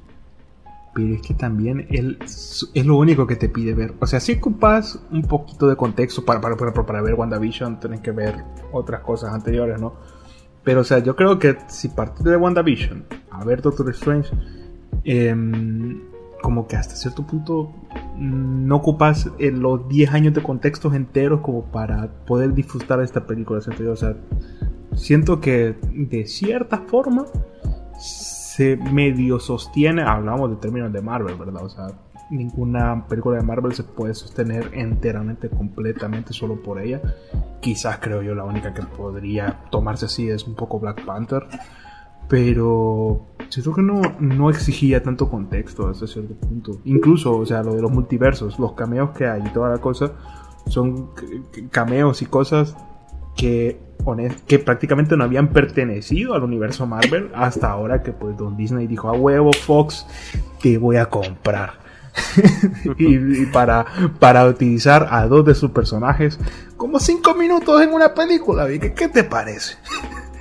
Pero 0.92 1.14
es 1.14 1.22
que 1.22 1.34
también 1.34 1.86
él 1.90 2.18
es 2.20 2.86
lo 2.86 2.96
único 2.96 3.26
que 3.26 3.36
te 3.36 3.48
pide 3.48 3.74
ver. 3.74 3.94
O 4.00 4.06
sea, 4.06 4.18
si 4.18 4.32
ocupas 4.32 5.00
un 5.10 5.22
poquito 5.22 5.68
de 5.68 5.76
contexto 5.76 6.24
para, 6.24 6.40
para, 6.40 6.56
para, 6.56 6.72
para 6.72 7.02
ver 7.02 7.14
WandaVision, 7.14 7.78
tienes 7.78 8.00
que 8.00 8.10
ver 8.10 8.44
otras 8.72 9.00
cosas 9.00 9.32
anteriores, 9.32 9.80
¿no? 9.80 9.94
Pero, 10.64 10.80
o 10.80 10.84
sea, 10.84 10.98
yo 10.98 11.14
creo 11.16 11.38
que 11.38 11.56
si 11.68 11.88
partes 11.88 12.24
de 12.24 12.36
WandaVision 12.36 13.04
a 13.30 13.44
ver 13.44 13.62
Doctor 13.62 13.88
Strange, 13.90 14.30
eh, 15.04 15.34
como 16.42 16.66
que 16.66 16.76
hasta 16.76 16.96
cierto 16.96 17.26
punto 17.26 17.72
no 18.16 18.76
ocupas 18.76 19.30
eh, 19.38 19.50
los 19.50 19.88
10 19.88 20.12
años 20.12 20.34
de 20.34 20.42
contextos 20.42 20.94
enteros 20.94 21.40
como 21.40 21.64
para 21.64 22.08
poder 22.26 22.54
disfrutar 22.54 22.98
de 22.98 23.04
esta 23.04 23.26
película. 23.26 23.60
O 23.60 23.96
sea, 23.96 24.16
siento 24.94 25.40
que 25.40 25.76
de 25.92 26.26
cierta 26.26 26.78
forma 26.78 27.26
se 28.60 28.76
medio 28.76 29.40
sostiene, 29.40 30.02
hablamos 30.02 30.50
de 30.50 30.56
términos 30.56 30.92
de 30.92 31.00
Marvel, 31.00 31.34
¿verdad? 31.36 31.64
O 31.64 31.70
sea, 31.70 31.86
ninguna 32.30 33.06
película 33.08 33.38
de 33.38 33.42
Marvel 33.42 33.72
se 33.72 33.84
puede 33.84 34.12
sostener 34.12 34.68
enteramente, 34.74 35.48
completamente 35.48 36.34
solo 36.34 36.60
por 36.60 36.78
ella. 36.78 37.00
Quizás 37.60 38.00
creo 38.02 38.20
yo 38.20 38.34
la 38.34 38.44
única 38.44 38.74
que 38.74 38.82
podría 38.82 39.60
tomarse 39.70 40.04
así 40.04 40.28
es 40.28 40.46
un 40.46 40.56
poco 40.56 40.78
Black 40.78 41.06
Panther. 41.06 41.46
Pero 42.28 43.28
siento 43.48 43.72
que 43.72 43.80
no, 43.80 44.02
no 44.20 44.50
exigía 44.50 45.02
tanto 45.02 45.30
contexto 45.30 45.88
hasta 45.88 46.06
cierto 46.06 46.34
punto. 46.34 46.80
Incluso, 46.84 47.38
o 47.38 47.46
sea, 47.46 47.62
lo 47.62 47.74
de 47.74 47.80
los 47.80 47.90
multiversos, 47.90 48.58
los 48.58 48.74
cameos 48.74 49.12
que 49.12 49.26
hay 49.26 49.40
y 49.40 49.48
toda 49.54 49.70
la 49.70 49.78
cosa, 49.78 50.12
son 50.66 51.12
cameos 51.70 52.20
y 52.20 52.26
cosas 52.26 52.76
que, 53.38 53.80
que 54.46 54.58
prácticamente 54.58 55.16
no 55.16 55.24
habían 55.24 55.48
pertenecido 55.48 56.34
al 56.34 56.42
universo 56.42 56.86
Marvel 56.86 57.30
hasta 57.34 57.70
ahora 57.70 58.02
que 58.02 58.12
pues 58.12 58.36
Don 58.36 58.56
Disney 58.56 58.86
dijo 58.86 59.08
a 59.08 59.12
huevo 59.12 59.52
Fox 59.52 60.06
te 60.62 60.78
voy 60.78 60.96
a 60.96 61.06
comprar 61.06 61.74
y, 62.98 63.46
para, 63.46 63.86
para 64.18 64.46
utilizar 64.46 65.08
a 65.10 65.26
dos 65.26 65.44
de 65.44 65.54
sus 65.54 65.70
personajes 65.70 66.38
como 66.76 66.98
cinco 66.98 67.34
minutos 67.34 67.80
en 67.82 67.92
una 67.92 68.14
película 68.14 68.66
¿qué, 68.66 68.92
qué 68.92 69.08
te 69.08 69.24
parece? 69.24 69.76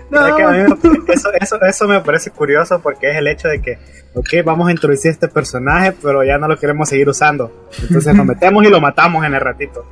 eso, 1.08 1.30
eso, 1.40 1.62
eso 1.62 1.88
me 1.88 2.02
parece 2.02 2.32
curioso 2.32 2.80
porque 2.82 3.12
es 3.12 3.18
el 3.18 3.28
hecho 3.28 3.48
de 3.48 3.62
que, 3.62 3.78
ok, 4.16 4.44
vamos 4.44 4.68
a 4.68 4.72
introducir 4.72 5.12
este 5.12 5.28
personaje, 5.28 5.94
pero 6.02 6.24
ya 6.24 6.38
no 6.38 6.48
lo 6.48 6.58
queremos 6.58 6.90
seguir 6.90 7.08
usando. 7.10 7.70
Entonces 7.82 8.16
nos 8.16 8.26
metemos 8.26 8.64
y 8.66 8.70
lo 8.70 8.82
matamos 8.82 9.24
en 9.26 9.36
el 9.36 9.42
ratito. 9.42 9.86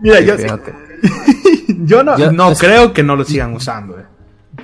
Mira, 0.00 0.20
yo, 0.20 0.34
yo 1.84 2.02
no, 2.02 2.16
no 2.16 2.54
creo 2.54 2.92
que 2.92 3.02
no 3.02 3.16
lo 3.16 3.24
sigan 3.24 3.54
usando. 3.54 3.98
Eh. 3.98 4.04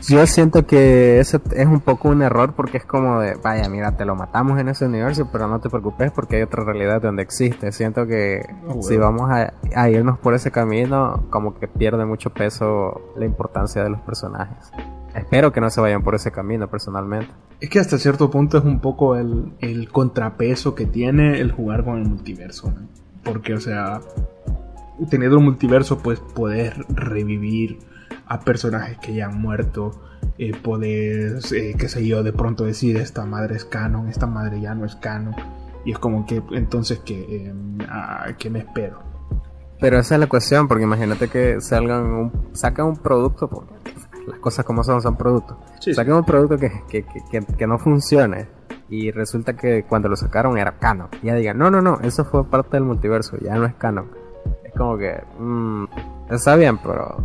Yo 0.07 0.27
siento 0.27 0.67
que 0.67 1.19
eso 1.19 1.41
es 1.57 1.67
un 1.67 1.81
poco 1.81 2.09
un 2.11 2.23
error 2.23 2.53
porque 2.55 2.77
es 2.77 2.85
como 2.85 3.21
de, 3.21 3.35
vaya, 3.37 3.69
mira, 3.69 3.97
te 3.97 4.05
lo 4.05 4.15
matamos 4.15 4.59
en 4.61 4.69
ese 4.69 4.85
universo, 4.85 5.29
pero 5.33 5.49
no 5.49 5.61
te 5.61 5.71
preocupes 5.71 6.12
porque 6.12 6.37
hay 6.37 6.43
otra 6.43 6.62
realidad 6.62 7.00
donde 7.00 7.23
existe. 7.23 7.73
Siento 7.73 8.07
que 8.07 8.43
oh, 8.69 8.83
si 8.83 8.97
vamos 8.97 9.31
a, 9.31 9.55
a, 9.75 9.91
irnos 9.91 10.19
por 10.19 10.35
ese 10.35 10.50
camino, 10.50 11.25
como 11.31 11.59
que 11.59 11.69
pierde 11.69 12.05
mucho 12.05 12.31
peso 12.31 13.12
la 13.17 13.25
importancia 13.25 13.83
de 13.83 13.91
los 13.91 14.00
personajes. 14.00 14.71
Espero 15.15 15.53
que 15.53 15.61
no 15.61 15.71
se 15.71 15.81
vayan 15.81 16.03
por 16.03 16.15
ese 16.15 16.31
camino 16.31 16.69
personalmente. 16.69 17.33
Es 17.61 17.71
que 17.71 17.81
hasta 17.81 17.99
cierto 17.99 18.31
punto 18.31 18.59
es 18.59 18.65
un 18.65 18.81
poco 18.81 19.17
el, 19.17 19.53
el 19.61 19.88
contrapeso 19.91 20.75
que 20.75 20.85
tiene 20.85 21.41
el 21.41 21.50
jugar 21.50 21.85
con 21.85 21.97
el 21.97 22.05
multiverso. 22.05 22.73
Porque, 23.25 23.55
o 23.55 23.61
sea, 23.61 24.00
teniendo 25.07 25.38
un 25.38 25.45
multiverso, 25.45 25.99
pues 25.99 26.21
poder 26.21 26.85
revivir 26.88 27.78
a 28.26 28.40
personajes 28.40 28.99
que 28.99 29.14
ya 29.14 29.26
han 29.26 29.40
muerto, 29.40 29.93
eh, 30.38 30.52
poder, 30.57 31.38
eh, 31.52 31.75
qué 31.78 31.88
sé 31.88 32.07
yo, 32.07 32.23
de 32.23 32.33
pronto 32.33 32.64
decir 32.64 32.97
esta 32.97 33.25
madre 33.25 33.57
es 33.57 33.64
canon, 33.64 34.09
esta 34.09 34.26
madre 34.26 34.61
ya 34.61 34.75
no 34.75 34.85
es 34.85 34.97
canon. 34.97 35.35
Y 35.85 35.93
es 35.93 35.99
como 35.99 36.26
que 36.26 36.43
entonces 36.52 36.99
que, 36.99 37.47
em, 37.47 37.78
¿qué 38.38 38.50
me 38.50 38.61
espero? 38.61 39.00
Pero 39.81 39.99
esa 39.99 40.14
es 40.14 40.21
la 40.21 40.26
cuestión, 40.26 40.69
porque 40.69 40.85
imagínate 40.85 41.28
que 41.28 41.61
salgan 41.61 42.05
un, 42.05 42.49
sacan 42.52 42.87
un 42.87 42.97
producto, 42.97 43.49
porque 43.49 43.73
las 44.26 44.38
cosas 44.40 44.64
como 44.64 44.83
son 44.83 45.00
son 45.00 45.17
productos. 45.17 45.57
Sacan 45.81 46.14
un 46.14 46.25
producto 46.25 46.59
que, 46.59 46.71
que, 46.88 47.05
que, 47.05 47.40
que, 47.57 47.67
no 47.67 47.78
funcione 47.78 48.49
y 48.90 49.11
resulta 49.11 49.57
que 49.57 49.85
cuando 49.85 50.09
lo 50.09 50.17
sacaron 50.17 50.59
era 50.59 50.78
canon. 50.78 51.09
Y 51.23 51.26
ya 51.26 51.35
digan, 51.35 51.59
no, 51.59 51.71
no, 51.71 51.81
no, 51.81 52.00
eso 52.02 52.25
fue 52.25 52.45
parte 52.45 52.76
del 52.76 52.85
multiverso, 52.85 53.38
ya 53.38 53.55
no 53.55 53.67
es 53.67 53.75
canon. 53.75 54.11
Es 54.69 54.75
como 54.75 54.99
que, 54.99 55.19
mmm, 55.39 55.85
está 56.31 56.57
bien, 56.57 56.79
pero 56.79 57.17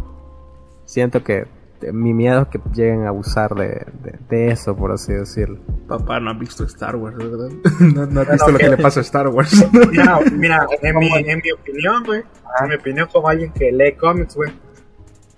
siento 0.86 1.24
que 1.24 1.46
mi 1.92 2.14
miedo 2.14 2.44
es 2.44 2.48
que 2.48 2.60
lleguen 2.74 3.04
a 3.04 3.10
abusar 3.10 3.54
de, 3.56 3.86
de, 4.30 4.48
eso, 4.48 4.76
por 4.76 4.94
así 4.94 5.12
decirlo. 5.12 5.60
Papá, 5.88 6.20
no 6.22 6.32
has 6.32 6.40
visto 6.40 6.64
Star 6.64 6.96
Wars, 6.96 7.18
¿verdad? 7.18 7.50
no, 8.10 8.22
has 8.22 8.32
visto 8.32 8.52
lo 8.52 8.58
que 8.58 8.70
le 8.70 8.78
pasa 8.78 9.02
a 9.02 9.04
Star 9.04 9.28
Wars. 9.28 9.54
mira, 9.92 10.20
mira 10.32 10.68
en, 10.82 10.98
mi, 10.98 11.12
en 11.14 11.42
mi 11.44 11.52
opinión, 11.52 12.04
güey, 12.06 12.24
en 12.62 12.70
mi 12.70 12.76
opinión 12.76 13.10
como 13.12 13.28
alguien 13.28 13.52
que 13.52 13.72
lee 13.72 13.94
cómics, 13.94 14.36
güey, 14.36 14.52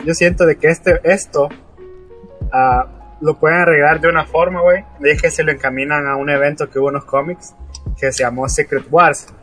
yo 0.05 0.13
siento 0.13 0.45
de 0.45 0.57
que 0.57 0.67
este, 0.67 0.99
esto 1.03 1.45
uh, 1.45 2.87
lo 3.21 3.39
pueden 3.39 3.59
arreglar 3.59 3.99
de 3.99 4.09
una 4.09 4.25
forma, 4.25 4.61
güey, 4.61 4.85
de 4.99 5.17
que 5.17 5.31
se 5.31 5.43
lo 5.43 5.51
encaminan 5.51 6.05
a 6.05 6.15
un 6.15 6.29
evento 6.29 6.69
que 6.69 6.77
hubo 6.77 6.89
en 6.89 6.95
los 6.95 7.05
cómics 7.05 7.55
que 7.97 8.11
se 8.11 8.23
llamó 8.23 8.47
Secret 8.49 8.85
Wars, 8.91 9.33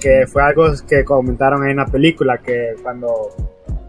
que 0.00 0.26
fue 0.26 0.42
algo 0.42 0.66
que 0.88 1.04
comentaron 1.04 1.64
en 1.66 1.72
una 1.72 1.86
película, 1.86 2.38
que 2.38 2.74
cuando 2.82 3.28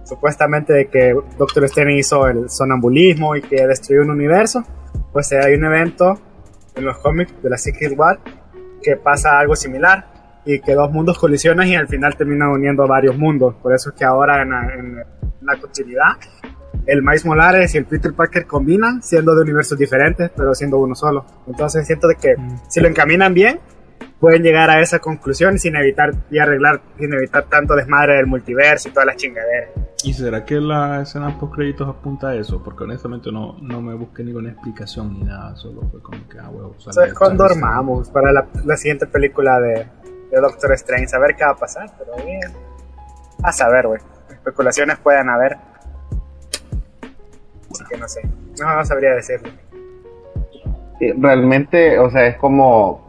supuestamente 0.03 0.74
de 0.74 0.88
que 0.88 1.15
Doctor 1.38 1.63
Strange 1.65 1.98
hizo 1.98 2.27
el 2.27 2.50
sonambulismo 2.50 3.36
y 3.36 3.41
que 3.41 3.65
destruyó 3.67 4.01
un 4.01 4.12
universo, 4.12 4.63
pues 5.12 5.31
hay 5.31 5.53
un 5.53 5.65
evento 5.65 6.19
en 6.75 6.86
los 6.86 6.98
cómics 6.98 7.33
de 7.41 7.50
la 7.50 7.57
Secret 7.57 7.98
War 7.98 8.19
que 8.81 8.98
pasa 8.98 9.39
algo 9.39 9.55
similar 9.55 10.41
y 10.45 10.60
que 10.60 10.74
dos 10.74 10.91
mundos 10.91 11.17
colisionan 11.17 11.67
y 11.67 11.75
al 11.75 11.88
final 11.88 12.17
terminan 12.17 12.50
uniendo 12.50 12.86
varios 12.86 13.17
mundos. 13.17 13.55
Por 13.62 13.74
eso 13.74 13.89
es 13.91 13.95
que 13.95 14.03
ahora 14.03 14.41
en 14.41 14.50
la, 14.50 14.74
en 14.74 14.95
la 15.41 15.60
continuidad 15.60 16.17
el 16.86 17.01
Miles 17.01 17.25
Molares 17.25 17.74
y 17.75 17.77
el 17.77 17.86
Peter 17.86 18.13
Parker 18.13 18.45
combinan 18.45 19.01
siendo 19.01 19.36
de 19.36 19.41
universos 19.41 19.77
diferentes 19.77 20.31
pero 20.36 20.53
siendo 20.53 20.79
uno 20.79 20.95
solo. 20.95 21.25
Entonces 21.48 21.88
siento 21.88 22.07
de 22.07 22.15
que 22.15 22.36
mm. 22.36 22.62
si 22.67 22.81
lo 22.81 22.88
encaminan 22.88 23.33
bien 23.33 23.60
pueden 24.24 24.42
llegar 24.42 24.70
a 24.70 24.80
esa 24.80 25.00
conclusión 25.00 25.60
sin 25.60 25.75
evitar 25.75 26.13
y 26.32 26.39
arreglar, 26.39 26.80
sin 26.98 27.13
evitar 27.13 27.44
tanto 27.50 27.75
desmadre 27.75 28.15
del 28.15 28.25
multiverso 28.25 28.88
y 28.88 28.92
todas 28.94 29.08
las 29.08 29.18
chingaderas. 29.18 29.72
¿Y 30.01 30.13
será 30.13 30.46
que 30.46 30.62
la 30.62 31.01
escena 31.01 31.38
post 31.38 31.56
créditos 31.56 31.89
apunta 31.89 32.30
a 32.30 32.36
eso? 32.36 32.63
Porque 32.63 32.86
honestamente 32.86 33.34
no, 33.34 33.58
no 33.60 33.82
me 33.82 33.94
busqué 33.96 34.24
ninguna 34.24 34.51
explicación 34.51 35.13
ni 35.13 35.25
nada, 35.25 35.58
solo 35.58 35.82
fue 35.92 36.01
como 36.01 36.25
que, 36.30 36.39
ah, 36.39 36.50
huevo. 36.50 36.74
Eso 36.80 37.03
es 37.03 37.13
cuando 37.13 37.44
armamos 37.44 38.10
para 38.12 38.32
la, 38.32 38.48
la, 38.63 38.77
siguiente 38.77 39.08
película 39.08 39.60
de, 39.60 39.88
de, 40.32 40.39
Doctor 40.39 40.72
Strange, 40.72 41.13
a 41.13 41.20
ver 41.20 41.36
qué 41.36 41.44
va 41.44 41.51
a 41.51 41.58
pasar, 41.58 41.92
pero 41.98 42.25
bien. 42.25 42.50
A 43.44 43.51
saber, 43.51 43.88
güey. 43.88 44.00
Especulaciones 44.30 45.00
pueden 45.00 45.30
haber. 45.30 45.58
Así 47.72 47.84
que 47.89 47.98
no 47.98 48.08
sé, 48.08 48.22
no, 48.58 48.74
no 48.74 48.86
sabría 48.86 49.15
decirlo. 49.15 49.50
realmente, 51.18 52.00
o 52.00 52.10
sea, 52.10 52.25
es 52.27 52.38
como 52.38 53.03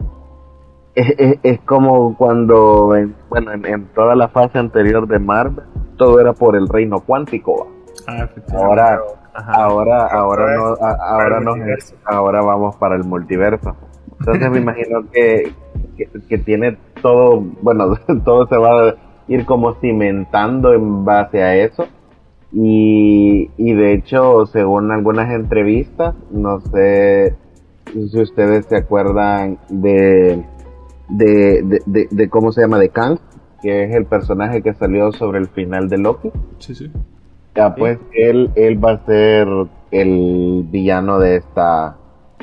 es, 0.95 1.39
es, 1.43 1.59
como 1.61 2.15
cuando, 2.17 2.95
en, 2.95 3.15
bueno, 3.29 3.51
en, 3.51 3.85
toda 3.93 4.15
la 4.15 4.29
fase 4.29 4.57
anterior 4.57 5.07
de 5.07 5.19
Marvel, 5.19 5.65
todo 5.97 6.19
era 6.19 6.33
por 6.33 6.55
el 6.55 6.67
reino 6.67 7.01
cuántico. 7.01 7.67
Ah, 8.07 8.29
ahora, 8.53 8.99
ahora, 9.33 10.07
ahora, 10.07 10.55
no, 10.55 10.75
ahora, 11.01 11.39
no, 11.41 11.53
ahora 12.05 12.41
vamos 12.41 12.75
para 12.77 12.95
el 12.95 13.03
multiverso. 13.03 13.75
Entonces 14.19 14.49
me 14.49 14.59
imagino 14.59 15.09
que, 15.11 15.51
que, 16.29 16.37
tiene 16.37 16.77
todo, 17.01 17.41
bueno, 17.61 17.97
todo 18.25 18.47
se 18.47 18.57
va 18.57 18.89
a 18.89 18.95
ir 19.27 19.45
como 19.45 19.73
cimentando 19.75 20.73
en 20.73 21.03
base 21.03 21.43
a 21.43 21.55
eso. 21.55 21.87
Y, 22.53 23.51
y 23.57 23.73
de 23.73 23.93
hecho, 23.93 24.45
según 24.45 24.91
algunas 24.91 25.29
entrevistas, 25.29 26.15
no 26.31 26.61
sé 26.61 27.35
si 27.93 28.21
ustedes 28.21 28.65
se 28.67 28.77
acuerdan 28.77 29.57
de 29.69 30.45
de, 31.09 31.81
de, 31.85 32.07
de, 32.09 32.29
cómo 32.29 32.51
se 32.51 32.61
llama, 32.61 32.79
de 32.79 32.89
Kang, 32.89 33.17
que 33.61 33.83
es 33.83 33.95
el 33.95 34.05
personaje 34.05 34.61
que 34.61 34.73
salió 34.73 35.11
sobre 35.11 35.39
el 35.39 35.47
final 35.47 35.89
de 35.89 35.97
Loki. 35.97 36.31
Sí, 36.59 36.75
sí. 36.75 36.91
Ya, 37.55 37.73
pues 37.73 37.99
él, 38.13 38.51
él 38.55 38.83
va 38.83 38.91
a 38.93 39.05
ser 39.05 39.47
el 39.91 40.65
villano 40.69 41.19
de 41.19 41.37
esta, 41.37 41.95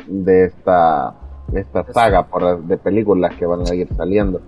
de 0.07 0.47
esta, 0.47 1.15
esta 1.55 1.93
saga 1.93 2.27
por, 2.27 2.65
de 2.65 2.79
películas 2.79 3.35
que 3.37 3.45
van 3.45 3.61
a 3.61 3.75
ir 3.75 3.89
saliendo. 3.95 4.41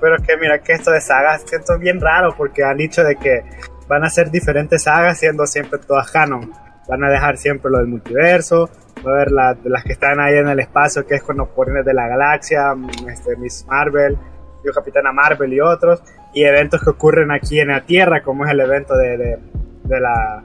pero 0.00 0.16
que 0.18 0.36
mira 0.36 0.58
que 0.58 0.72
esto 0.74 0.90
de 0.90 1.00
sagas 1.00 1.42
siento 1.46 1.78
bien 1.78 2.00
raro 2.00 2.34
porque 2.36 2.62
han 2.62 2.76
dicho 2.76 3.02
de 3.02 3.16
que 3.16 3.42
van 3.88 4.04
a 4.04 4.10
ser 4.10 4.30
diferentes 4.30 4.82
sagas 4.82 5.18
siendo 5.18 5.46
siempre 5.46 5.78
todas 5.78 6.10
canon. 6.10 6.52
Van 6.88 7.04
a 7.04 7.10
dejar 7.10 7.36
siempre 7.36 7.70
lo 7.70 7.78
del 7.78 7.86
multiverso, 7.86 8.70
va 9.06 9.12
a 9.12 9.14
ver 9.16 9.30
la, 9.30 9.56
las 9.64 9.84
que 9.84 9.92
están 9.92 10.20
ahí 10.20 10.36
en 10.36 10.48
el 10.48 10.58
espacio, 10.60 11.06
que 11.06 11.16
es 11.16 11.22
con 11.22 11.36
los 11.36 11.48
poderes 11.48 11.84
de 11.84 11.94
la 11.94 12.08
galaxia, 12.08 12.74
mm, 12.74 13.08
este, 13.08 13.36
Miss 13.36 13.66
Marvel, 13.68 14.16
yo 14.64 14.72
Capitana 14.72 15.12
Marvel 15.12 15.52
y 15.52 15.60
otros, 15.60 16.02
y 16.34 16.44
eventos 16.44 16.82
que 16.82 16.90
ocurren 16.90 17.30
aquí 17.30 17.60
en 17.60 17.68
la 17.68 17.84
Tierra, 17.84 18.22
como 18.22 18.44
es 18.44 18.52
el 18.52 18.60
evento 18.60 18.96
de, 18.96 19.16
de, 19.16 19.38
de 19.84 20.00
la 20.00 20.42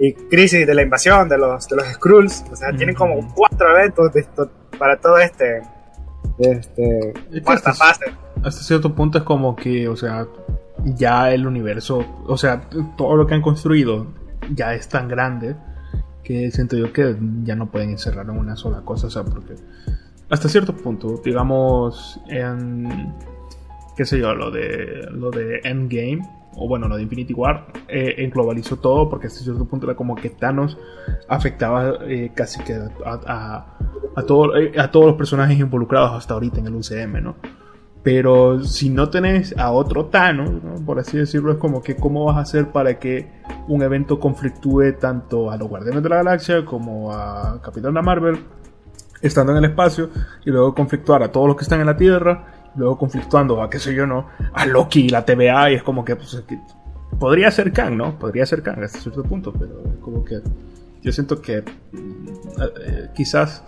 y 0.00 0.14
Crisis 0.14 0.66
de 0.66 0.74
la 0.74 0.82
Invasión 0.82 1.28
de 1.28 1.36
los, 1.36 1.68
de 1.68 1.76
los 1.76 1.86
Skrulls. 1.86 2.44
O 2.50 2.56
sea, 2.56 2.72
tienen 2.72 2.94
como 2.94 3.32
cuatro 3.34 3.76
eventos 3.76 4.10
para 4.78 4.96
todo 4.96 5.18
este, 5.18 5.62
este 6.38 7.12
cuarta 7.44 7.74
fase. 7.74 8.06
Hasta 8.42 8.62
cierto 8.62 8.94
punto 8.94 9.18
es 9.18 9.24
como 9.24 9.54
que, 9.54 9.86
o 9.88 9.96
sea, 9.96 10.26
ya 10.84 11.30
el 11.30 11.46
universo, 11.46 12.02
o 12.26 12.38
sea, 12.38 12.62
todo 12.96 13.14
lo 13.14 13.26
que 13.26 13.34
han 13.34 13.42
construido 13.42 14.06
ya 14.54 14.74
es 14.74 14.88
tan 14.88 15.08
grande 15.08 15.56
que 16.22 16.50
siento 16.50 16.76
yo 16.76 16.92
que 16.92 17.16
ya 17.44 17.56
no 17.56 17.70
pueden 17.70 17.90
encerrar 17.90 18.26
en 18.26 18.38
una 18.38 18.56
sola 18.56 18.82
cosa, 18.82 19.08
o 19.08 19.10
sea, 19.10 19.24
porque 19.24 19.54
hasta 20.28 20.48
cierto 20.48 20.76
punto, 20.76 21.20
digamos, 21.24 22.20
en 22.28 23.14
qué 23.96 24.04
sé 24.04 24.18
yo, 24.18 24.34
lo 24.34 24.50
de 24.50 25.08
lo 25.10 25.30
de 25.30 25.60
Endgame 25.64 26.20
o 26.56 26.68
bueno, 26.68 26.88
lo 26.88 26.96
de 26.96 27.02
Infinity 27.02 27.32
War, 27.32 27.66
eh, 27.88 28.28
globalizó 28.32 28.76
todo 28.76 29.08
porque 29.08 29.28
hasta 29.28 29.40
cierto 29.40 29.64
punto 29.66 29.86
era 29.86 29.96
como 29.96 30.14
que 30.16 30.30
Thanos 30.30 30.76
afectaba 31.28 31.94
eh, 32.02 32.32
casi 32.34 32.62
que 32.64 32.74
a, 33.04 33.66
a, 34.16 34.22
todo, 34.26 34.56
eh, 34.56 34.72
a 34.78 34.90
todos 34.90 35.06
los 35.06 35.14
personajes 35.16 35.58
involucrados 35.58 36.12
hasta 36.12 36.34
ahorita 36.34 36.58
en 36.58 36.66
el 36.66 36.74
UCM, 36.74 37.22
¿no? 37.22 37.36
Pero 38.02 38.64
si 38.64 38.88
no 38.88 39.10
tenés 39.10 39.54
a 39.58 39.72
otro 39.72 40.06
Thanos, 40.06 40.50
por 40.86 40.98
así 40.98 41.18
decirlo, 41.18 41.52
es 41.52 41.58
como 41.58 41.82
que 41.82 41.96
cómo 41.96 42.24
vas 42.24 42.36
a 42.36 42.40
hacer 42.40 42.72
para 42.72 42.98
que 42.98 43.30
un 43.68 43.82
evento 43.82 44.18
conflictúe 44.18 44.94
tanto 44.98 45.50
a 45.50 45.56
los 45.58 45.68
Guardianes 45.68 46.02
de 46.02 46.08
la 46.08 46.16
Galaxia 46.16 46.64
como 46.64 47.12
a 47.12 47.60
Capitán 47.62 47.92
Marvel, 47.92 48.38
estando 49.20 49.52
en 49.52 49.58
el 49.58 49.70
espacio, 49.70 50.08
y 50.46 50.50
luego 50.50 50.74
conflictuar 50.74 51.22
a 51.22 51.30
todos 51.30 51.46
los 51.46 51.56
que 51.56 51.64
están 51.64 51.80
en 51.80 51.86
la 51.86 51.96
Tierra, 51.96 52.70
luego 52.74 52.96
conflictuando 52.96 53.62
a 53.62 53.68
qué 53.68 53.78
sé 53.78 53.94
yo, 53.94 54.06
¿no? 54.06 54.28
A 54.54 54.64
Loki 54.64 55.00
y 55.00 55.08
la 55.10 55.26
TVA, 55.26 55.72
y 55.72 55.74
es 55.74 55.82
como 55.82 56.02
que, 56.02 56.16
pues, 56.16 56.42
podría 57.18 57.50
ser 57.50 57.70
Kang, 57.70 57.96
¿no? 57.96 58.18
Podría 58.18 58.46
ser 58.46 58.62
Kang 58.62 58.82
hasta 58.82 58.98
cierto 58.98 59.22
punto, 59.24 59.52
pero 59.52 59.82
como 60.00 60.24
que 60.24 60.40
yo 61.02 61.12
siento 61.12 61.40
que 61.42 61.58
eh, 61.58 63.08
quizás 63.14 63.62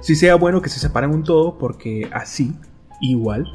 sí 0.00 0.14
sea 0.14 0.36
bueno 0.36 0.62
que 0.62 0.70
se 0.70 0.80
separen 0.80 1.10
un 1.10 1.22
todo, 1.22 1.58
porque 1.58 2.08
así 2.12 2.56
igual, 3.02 3.52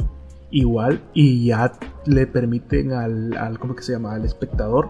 igual, 0.51 1.01
y 1.15 1.47
ya 1.47 1.71
le 2.05 2.27
permiten 2.27 2.93
al, 2.93 3.35
al 3.35 3.57
¿cómo 3.57 3.75
que 3.75 3.81
se 3.81 3.93
llama? 3.93 4.13
Al 4.13 4.25
espectador 4.25 4.89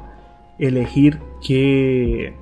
elegir 0.60 1.20
qué... 1.46 2.36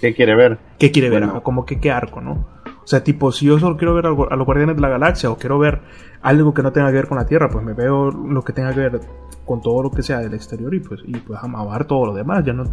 ¿Qué 0.00 0.14
quiere 0.14 0.34
ver? 0.34 0.58
¿Qué 0.78 0.90
quiere 0.90 1.08
ver? 1.08 1.26
Como 1.42 1.64
que 1.64 1.80
qué 1.80 1.90
arco, 1.90 2.20
¿no? 2.20 2.46
O 2.84 2.86
sea, 2.86 3.02
tipo, 3.02 3.32
si 3.32 3.46
yo 3.46 3.58
solo 3.58 3.78
quiero 3.78 3.94
ver 3.94 4.06
a 4.06 4.36
los 4.36 4.44
Guardianes 4.44 4.76
de 4.76 4.82
la 4.82 4.90
Galaxia 4.90 5.30
o 5.30 5.38
quiero 5.38 5.58
ver 5.58 5.80
algo 6.20 6.52
que 6.52 6.62
no 6.62 6.72
tenga 6.72 6.88
que 6.88 6.96
ver 6.96 7.08
con 7.08 7.16
la 7.16 7.24
Tierra, 7.24 7.48
pues 7.48 7.64
me 7.64 7.72
veo 7.72 8.10
lo 8.10 8.42
que 8.42 8.52
tenga 8.52 8.74
que 8.74 8.80
ver 8.80 9.00
con 9.46 9.62
todo 9.62 9.82
lo 9.82 9.90
que 9.90 10.02
sea 10.02 10.18
del 10.18 10.34
exterior 10.34 10.74
y 10.74 10.80
pues, 10.80 11.00
y 11.06 11.16
pues 11.16 11.38
amar 11.42 11.86
todo 11.86 12.06
lo 12.06 12.14
demás. 12.14 12.44
Ya 12.44 12.52
no, 12.52 12.64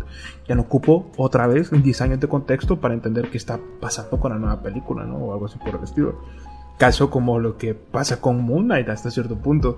ya 0.48 0.56
no 0.56 0.64
ocupo 0.64 1.12
otra 1.16 1.48
vez 1.48 1.72
10 1.72 2.02
años 2.02 2.20
de 2.20 2.28
contexto 2.28 2.82
para 2.82 2.94
entender 2.94 3.30
qué 3.30 3.38
está 3.38 3.58
pasando 3.80 4.20
con 4.20 4.34
la 4.34 4.38
nueva 4.38 4.62
película, 4.62 5.06
¿no? 5.06 5.16
O 5.16 5.34
algo 5.34 5.46
así 5.46 5.58
por 5.60 5.76
el 5.76 5.84
estilo 5.84 6.16
caso 6.82 7.12
como 7.12 7.38
lo 7.38 7.60
que 7.60 7.76
pasa 7.76 8.20
con 8.20 8.42
Moon 8.42 8.64
Knight 8.64 8.90
hasta 8.90 9.12
cierto 9.12 9.38
punto, 9.38 9.78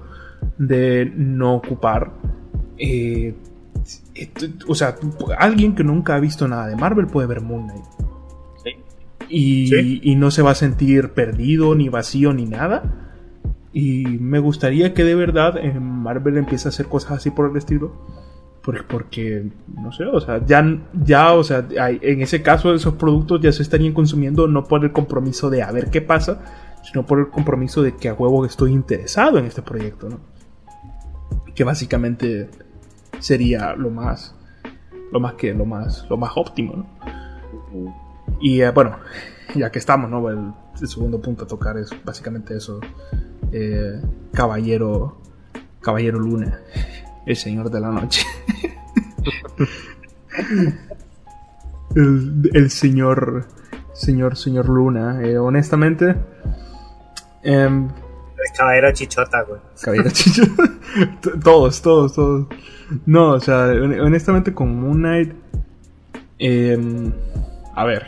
de 0.58 1.12
no 1.14 1.56
ocupar... 1.56 2.14
Eh, 2.78 3.36
o 4.68 4.74
sea, 4.74 4.96
alguien 5.38 5.76
que 5.76 5.84
nunca 5.84 6.16
ha 6.16 6.20
visto 6.22 6.48
nada 6.48 6.68
de 6.68 6.78
Marvel 6.78 7.08
puede 7.08 7.28
ver 7.28 7.42
Moon 7.42 7.68
Knight. 7.68 7.84
Y, 9.28 10.00
y, 10.10 10.16
no 10.16 10.32
se 10.32 10.42
va 10.42 10.52
a 10.52 10.56
sentir 10.56 11.10
perdido, 11.10 11.76
ni 11.76 11.90
vacío, 11.90 12.32
ni 12.32 12.46
nada. 12.46 12.84
Y 13.74 14.06
me 14.06 14.40
gustaría 14.40 14.94
que 14.94 15.04
de 15.04 15.16
verdad 15.16 15.58
en 15.58 15.84
Marvel 15.84 16.38
empiece 16.38 16.68
a 16.68 16.70
hacer 16.70 16.86
cosas 16.86 17.14
así 17.14 17.32
por 17.32 17.50
el 17.52 17.58
estilo. 17.58 17.92
Porque, 18.62 18.84
porque 18.88 19.46
no 19.76 19.92
sé, 19.92 20.06
o 20.06 20.22
sea, 20.22 20.46
ya, 20.46 20.64
ya 21.04 21.34
o 21.34 21.44
sea, 21.44 21.66
en 21.70 22.22
ese 22.22 22.42
caso 22.42 22.74
esos 22.74 22.94
productos 22.94 23.42
ya 23.42 23.52
se 23.52 23.62
estarían 23.62 23.92
consumiendo 23.92 24.48
no 24.48 24.64
por 24.64 24.86
el 24.86 24.94
compromiso 24.94 25.50
de 25.50 25.64
a 25.64 25.72
ver 25.72 25.90
qué 25.90 26.00
pasa, 26.00 26.40
sino 26.84 27.06
por 27.06 27.20
el 27.20 27.30
compromiso 27.30 27.82
de 27.82 27.96
que 27.96 28.10
a 28.10 28.14
huevo 28.14 28.46
estoy 28.46 28.72
interesado 28.72 29.38
en 29.38 29.46
este 29.46 29.62
proyecto, 29.62 30.10
¿no? 30.10 30.20
Que 31.56 31.64
básicamente 31.64 32.50
sería 33.20 33.76
lo 33.76 33.90
más, 33.90 34.36
lo 35.12 35.20
más 35.20 35.34
que, 35.36 35.54
lo 35.54 35.66
más, 35.66 36.06
lo 36.10 36.18
más 36.18 36.32
óptimo, 36.36 36.74
¿no? 36.76 38.04
Y 38.42 38.62
eh, 38.62 38.72
bueno, 38.72 38.98
ya 39.56 39.72
que 39.72 39.80
estamos, 39.80 40.10
¿no? 40.10 40.30
El, 40.30 40.54
segundo 40.88 41.22
punto 41.22 41.46
a 41.46 41.48
tocar 41.48 41.78
es 41.78 41.92
básicamente 42.04 42.58
eso. 42.58 42.82
Eh, 43.52 44.02
caballero, 44.34 45.22
Caballero 45.82 46.20
Luna, 46.20 46.60
el 47.26 47.36
señor 47.36 47.70
de 47.70 47.80
la 47.80 47.90
noche. 47.90 48.26
el, 51.96 52.70
señor, 52.70 53.46
señor, 53.94 54.36
señor 54.36 54.68
Luna. 54.68 55.22
Eh, 55.24 55.38
honestamente, 55.38 56.16
Um, 57.46 57.90
caballero 58.56 58.92
chichota, 58.94 59.44
güey. 59.44 59.60
Caballero 59.82 60.10
chichota. 60.12 60.64
todos, 61.44 61.82
todos, 61.82 62.14
todos. 62.14 62.48
No, 63.06 63.32
o 63.32 63.40
sea, 63.40 63.68
honestamente 64.02 64.54
con 64.54 64.80
Moon 64.80 65.00
Knight. 65.00 65.34
Em, 66.40 67.12
a 67.76 67.86
ver, 67.86 68.08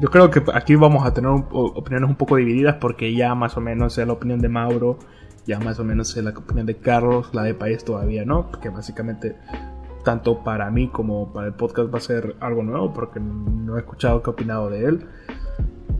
yo 0.00 0.08
creo 0.10 0.30
que 0.30 0.42
aquí 0.54 0.74
vamos 0.74 1.06
a 1.06 1.12
tener 1.14 1.30
opiniones 1.30 2.08
un 2.08 2.16
poco 2.16 2.36
divididas 2.36 2.76
porque 2.76 3.14
ya 3.14 3.34
más 3.34 3.56
o 3.56 3.60
menos 3.60 3.94
sé 3.94 4.06
la 4.06 4.12
opinión 4.12 4.40
de 4.40 4.48
Mauro, 4.48 4.98
ya 5.46 5.58
más 5.58 5.78
o 5.78 5.84
menos 5.84 6.08
sé 6.08 6.22
la 6.22 6.30
opinión 6.30 6.66
de 6.66 6.76
Carlos, 6.76 7.30
la 7.32 7.42
de 7.42 7.54
País 7.54 7.84
todavía 7.84 8.24
no, 8.24 8.48
porque 8.50 8.68
básicamente 8.68 9.36
tanto 10.04 10.42
para 10.42 10.70
mí 10.70 10.88
como 10.88 11.32
para 11.32 11.46
el 11.46 11.54
podcast 11.54 11.92
va 11.92 11.98
a 11.98 12.02
ser 12.02 12.36
algo 12.40 12.62
nuevo 12.62 12.92
porque 12.92 13.20
no 13.20 13.76
he 13.76 13.80
escuchado 13.80 14.22
qué 14.22 14.30
ha 14.30 14.32
opinado 14.32 14.70
de 14.70 14.84
él. 14.84 15.06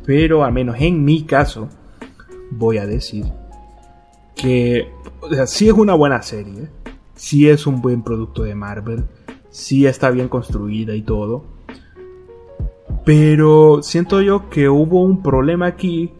Pero 0.04 0.44
al 0.44 0.52
menos 0.52 0.76
en 0.80 1.04
mi 1.04 1.24
caso, 1.24 1.68
voy 2.56 2.78
a 2.78 2.86
decir 2.86 3.24
que 4.34 4.90
o 5.20 5.46
sí 5.46 5.68
es 5.68 5.74
una 5.74 5.94
buena 5.94 6.22
serie, 6.22 6.68
sí 7.14 7.48
es 7.48 7.66
un 7.66 7.80
buen 7.80 8.02
producto 8.02 8.42
de 8.42 8.54
Marvel, 8.54 9.04
sí 9.50 9.86
está 9.86 10.10
bien 10.10 10.28
construida 10.28 10.94
y 10.94 11.02
todo. 11.02 11.44
Pero 13.04 13.82
siento 13.82 14.20
yo 14.20 14.48
que 14.48 14.68
hubo 14.68 15.02
un 15.02 15.22
problema 15.22 15.66
aquí, 15.66 16.12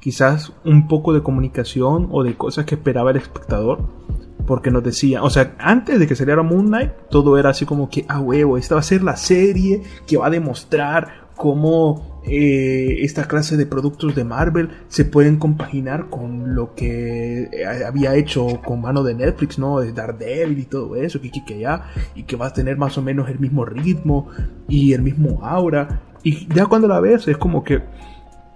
quizás 0.00 0.52
un 0.64 0.88
poco 0.88 1.12
de 1.12 1.22
comunicación 1.22 2.08
o 2.10 2.22
de 2.22 2.36
cosas 2.36 2.64
que 2.64 2.74
esperaba 2.74 3.10
el 3.10 3.16
espectador. 3.16 4.04
Porque 4.46 4.70
nos 4.70 4.84
decía, 4.84 5.22
o 5.22 5.30
sea, 5.30 5.54
antes 5.58 5.98
de 5.98 6.06
que 6.06 6.14
saliera 6.14 6.42
Moon 6.42 6.66
Knight, 6.66 6.90
todo 7.08 7.38
era 7.38 7.50
así 7.50 7.64
como 7.64 7.88
que, 7.88 8.04
ah, 8.08 8.20
huevo, 8.20 8.58
esta 8.58 8.74
va 8.74 8.80
a 8.80 8.84
ser 8.84 9.02
la 9.02 9.16
serie 9.16 9.82
que 10.06 10.18
va 10.18 10.26
a 10.26 10.30
demostrar 10.30 11.28
cómo 11.34 12.13
eh, 12.26 13.04
esta 13.04 13.28
clase 13.28 13.56
de 13.56 13.66
productos 13.66 14.14
de 14.14 14.24
Marvel 14.24 14.70
se 14.88 15.04
pueden 15.04 15.36
compaginar 15.36 16.08
con 16.08 16.54
lo 16.54 16.74
que 16.74 17.50
eh, 17.52 17.84
había 17.86 18.14
hecho 18.14 18.62
con 18.64 18.80
mano 18.80 19.02
de 19.02 19.14
Netflix, 19.14 19.58
¿no? 19.58 19.80
De 19.80 19.92
Daredevil 19.92 20.58
y 20.58 20.64
todo 20.64 20.96
eso, 20.96 21.20
que, 21.20 21.30
que, 21.30 21.58
ya, 21.58 21.90
y 22.14 22.22
que 22.22 22.36
va 22.36 22.46
a 22.46 22.52
tener 22.52 22.78
más 22.78 22.96
o 22.96 23.02
menos 23.02 23.28
el 23.28 23.38
mismo 23.38 23.66
ritmo 23.66 24.30
y 24.68 24.94
el 24.94 25.02
mismo 25.02 25.44
aura. 25.44 26.00
Y 26.22 26.48
ya 26.54 26.64
cuando 26.66 26.88
la 26.88 27.00
ves 27.00 27.28
es 27.28 27.36
como 27.36 27.62
que... 27.62 27.82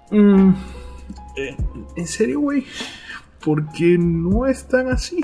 Mm, 0.09 0.49
eh, 1.37 1.55
¿En 1.95 2.07
serio, 2.07 2.39
güey? 2.39 2.65
Porque 3.43 3.97
no 3.99 4.47
es 4.47 4.67
tan 4.67 4.89
así, 4.89 5.23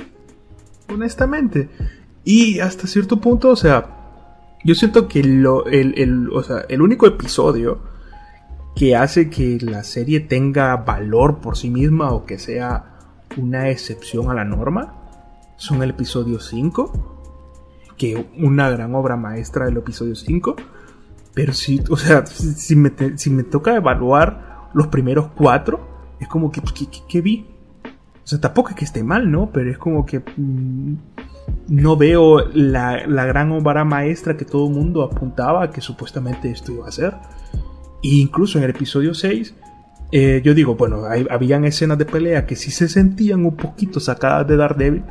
honestamente. 0.88 1.70
Y 2.24 2.60
hasta 2.60 2.86
cierto 2.86 3.20
punto, 3.20 3.50
o 3.50 3.56
sea, 3.56 3.90
yo 4.64 4.76
siento 4.76 5.08
que 5.08 5.24
lo, 5.24 5.66
el, 5.66 6.30
o 6.32 6.44
sea, 6.44 6.66
el 6.70 6.82
único 6.82 7.08
episodio 7.08 7.95
que 8.76 8.96
hace 8.96 9.30
que 9.30 9.58
la 9.62 9.84
serie 9.84 10.20
tenga 10.20 10.76
valor 10.78 11.40
por 11.40 11.58
sí 11.58 11.70
misma 11.70 12.12
o 12.12 12.26
que 12.26 12.38
sea 12.38 12.98
una 13.38 13.70
excepción 13.70 14.30
a 14.30 14.34
la 14.34 14.46
norma 14.46 14.94
son 15.58 15.82
el 15.82 15.92
episodio 15.92 16.40
5, 16.40 17.94
que 17.98 18.28
una 18.38 18.70
gran 18.70 18.94
obra 18.94 19.16
maestra 19.16 19.66
del 19.66 19.78
episodio 19.78 20.16
5. 20.16 20.56
Pero 21.34 21.54
si, 21.54 21.82
o 21.90 21.98
sea, 21.98 22.26
si 22.26 22.76
me, 22.76 22.92
si 23.18 23.30
me 23.30 23.44
toca 23.44 23.76
evaluar 23.76 24.70
los 24.74 24.88
primeros 24.88 25.30
cuatro, 25.36 26.16
es 26.20 26.28
como 26.28 26.52
que, 26.52 26.62
¿qué 27.08 27.22
vi? 27.22 27.48
O 28.24 28.28
sea, 28.28 28.40
tampoco 28.40 28.70
es 28.70 28.76
que 28.76 28.86
esté 28.86 29.04
mal, 29.04 29.30
¿no? 29.30 29.52
Pero 29.52 29.70
es 29.70 29.78
como 29.78 30.06
que 30.06 30.20
mm, 30.20 30.96
no 31.68 31.98
veo 31.98 32.40
la, 32.54 33.06
gran 33.06 33.52
obra 33.52 33.84
maestra 33.86 34.36
que 34.36 34.46
todo 34.46 34.68
el 34.68 34.74
mundo 34.74 35.04
apuntaba 35.04 35.70
que 35.72 35.82
supuestamente 35.82 36.50
esto 36.50 36.72
iba 36.72 36.88
a 36.88 36.92
ser. 36.92 37.14
Incluso 38.02 38.58
en 38.58 38.66
el 38.66 38.72
episodio 38.72 39.14
6, 39.14 39.56
eh, 40.12 40.42
yo 40.44 40.54
digo, 40.54 40.76
bueno, 40.76 41.04
habían 41.30 41.66
escenas 41.66 41.98
de 41.98 42.06
pelea 42.06 42.46
que 42.46 42.56
sí 42.56 42.72
se 42.72 42.88
sentían 42.88 43.46
un 43.46 43.56
poquito 43.56 44.00
sacadas 44.00 44.48
de 44.48 44.58
Daredevil, 44.58 45.04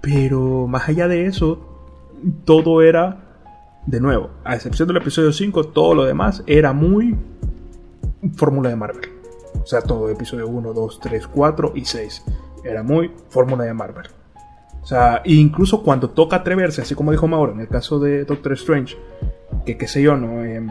pero 0.00 0.66
más 0.66 0.88
allá 0.88 1.08
de 1.08 1.26
eso, 1.26 1.66
todo 2.44 2.82
era, 2.82 3.18
de 3.86 4.00
nuevo, 4.00 4.30
a 4.44 4.54
excepción 4.54 4.88
del 4.88 4.98
episodio 4.98 5.32
5, 5.32 5.68
todo 5.68 5.94
lo 5.94 6.04
demás 6.04 6.42
era 6.46 6.72
muy 6.72 7.16
fórmula 8.36 8.68
de 8.68 8.76
Marvel. 8.76 9.08
O 9.62 9.66
sea, 9.66 9.80
todo 9.82 10.08
episodio 10.08 10.48
1, 10.48 10.72
2, 10.72 11.00
3, 11.00 11.26
4 11.26 11.72
y 11.74 11.84
6 11.84 12.24
era 12.64 12.82
muy 12.82 13.10
fórmula 13.28 13.64
de 13.64 13.74
Marvel. 13.74 14.06
O 14.82 14.86
sea, 14.86 15.22
incluso 15.24 15.82
cuando 15.82 16.10
toca 16.10 16.36
atreverse, 16.36 16.82
así 16.82 16.94
como 16.94 17.10
dijo 17.10 17.28
Mauro 17.28 17.52
en 17.52 17.60
el 17.60 17.68
caso 17.68 17.98
de 17.98 18.24
Doctor 18.24 18.52
Strange, 18.52 18.96
que 19.64 19.76
qué 19.76 19.86
sé 19.86 20.02
yo, 20.02 20.16
¿no? 20.16 20.44
Em, 20.44 20.70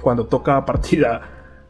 cuando 0.00 0.26
toca 0.26 0.64
partida 0.66 1.20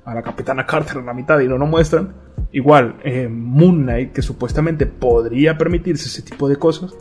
a 0.04 0.14
la 0.14 0.22
Capitana 0.22 0.66
Carter 0.66 0.98
en 0.98 1.06
la 1.06 1.14
mitad 1.14 1.38
y 1.40 1.48
no 1.48 1.58
nos 1.58 1.68
muestran, 1.68 2.14
igual 2.52 2.96
eh, 3.04 3.28
Moon 3.28 3.82
Knight, 3.82 4.12
que 4.12 4.22
supuestamente 4.22 4.86
podría 4.86 5.56
permitirse 5.56 6.08
ese 6.08 6.22
tipo 6.22 6.48
de 6.48 6.56
cosas, 6.56 6.94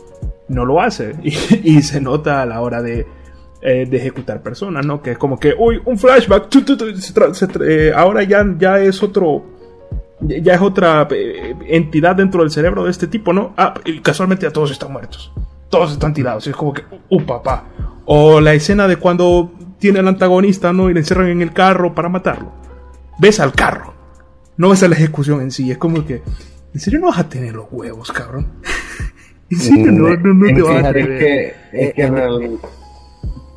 no 0.48 0.64
lo 0.64 0.80
hace 0.80 1.14
y, 1.22 1.82
se 1.82 2.00
nota 2.00 2.42
a 2.42 2.46
la 2.46 2.60
hora 2.60 2.82
de, 2.82 3.06
eh, 3.62 3.88
ejecutar 3.90 4.42
personas, 4.42 4.84
¿no? 4.86 5.02
Que 5.02 5.12
es 5.12 5.18
como 5.18 5.38
que, 5.38 5.54
uy, 5.58 5.80
un 5.84 5.98
flashback, 5.98 6.48
eh, 7.66 7.92
ahora 7.94 8.22
ya, 8.22 8.44
ya 8.58 8.78
es 8.78 9.02
otro, 9.02 9.44
ya 10.20 10.54
es 10.54 10.60
otra 10.60 11.08
entidad 11.66 12.16
dentro 12.16 12.42
del 12.42 12.50
cerebro 12.50 12.84
de 12.84 12.90
este 12.90 13.06
tipo, 13.06 13.32
¿no? 13.32 13.54
Ah, 13.56 13.74
casualmente 14.02 14.46
ya 14.46 14.52
todos 14.52 14.70
están 14.70 14.92
muertos, 14.92 15.32
todos 15.68 15.92
están 15.92 16.12
tirados, 16.12 16.46
y 16.46 16.50
es 16.50 16.56
como 16.56 16.72
que, 16.72 16.82
uh, 17.08 17.22
papá. 17.22 17.66
O 18.12 18.40
la 18.40 18.54
escena 18.54 18.88
de 18.88 18.96
cuando 18.96 19.52
tiene 19.78 20.00
al 20.00 20.08
antagonista, 20.08 20.72
¿no? 20.72 20.90
Y 20.90 20.94
le 20.94 21.00
encierran 21.00 21.28
en 21.28 21.42
el 21.42 21.52
carro 21.52 21.94
para 21.94 22.08
matarlo. 22.08 22.50
Ves 23.20 23.38
al 23.38 23.52
carro, 23.52 23.94
no 24.56 24.70
ves 24.70 24.82
a 24.82 24.88
la 24.88 24.96
ejecución 24.96 25.40
en 25.42 25.52
sí, 25.52 25.70
es 25.70 25.78
como 25.78 26.04
que, 26.04 26.22
¿en 26.74 26.80
serio 26.80 26.98
no 26.98 27.06
vas 27.06 27.20
a 27.20 27.28
tener 27.28 27.54
los 27.54 27.66
huevos, 27.70 28.10
cabrón? 28.10 28.46
Sí, 29.52 29.82
no, 29.82 30.08
no, 30.16 30.46
te 30.46 30.62
vas 30.62 30.84
a 30.84 30.92
que, 30.92 31.54
es 31.72 31.92
que 31.94 32.02
eh, 32.04 32.58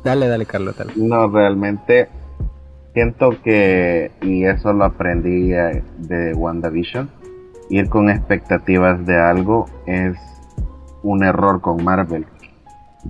Dale, 0.02 0.26
dale, 0.26 0.44
Carlos, 0.44 0.76
dale. 0.76 0.92
No, 0.96 1.28
realmente 1.28 2.08
siento 2.92 3.40
que, 3.44 4.10
y 4.20 4.44
eso 4.44 4.72
lo 4.72 4.84
aprendí 4.84 5.52
eh, 5.52 5.84
de 5.98 6.34
WandaVision, 6.34 7.08
ir 7.70 7.88
con 7.88 8.10
expectativas 8.10 9.06
de 9.06 9.16
algo 9.16 9.66
es 9.86 10.16
un 11.04 11.22
error 11.22 11.60
con 11.60 11.84
Marvel. 11.84 12.26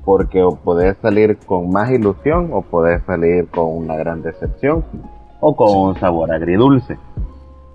Porque 0.05 0.43
o 0.43 0.57
podés 0.57 0.97
salir 0.99 1.37
con 1.47 1.71
más 1.71 1.91
ilusión 1.91 2.51
o 2.53 2.63
podés 2.63 3.03
salir 3.05 3.49
con 3.49 3.67
una 3.67 3.97
gran 3.97 4.23
decepción 4.23 4.85
o 5.41 5.55
con 5.55 5.77
un 5.77 5.95
sabor 6.01 6.33
agridulce. 6.33 6.97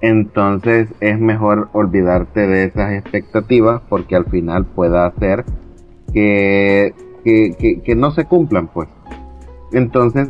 Entonces 0.01 0.89
es 1.01 1.19
mejor 1.19 1.69
olvidarte 1.73 2.47
de 2.47 2.65
esas 2.65 2.93
expectativas 2.93 3.81
porque 3.89 4.15
al 4.15 4.25
final 4.25 4.65
pueda 4.65 5.05
hacer 5.05 5.45
que, 6.13 6.93
que, 7.23 7.95
no 7.95 8.11
se 8.11 8.25
cumplan 8.25 8.67
pues. 8.67 8.87
Entonces, 9.71 10.29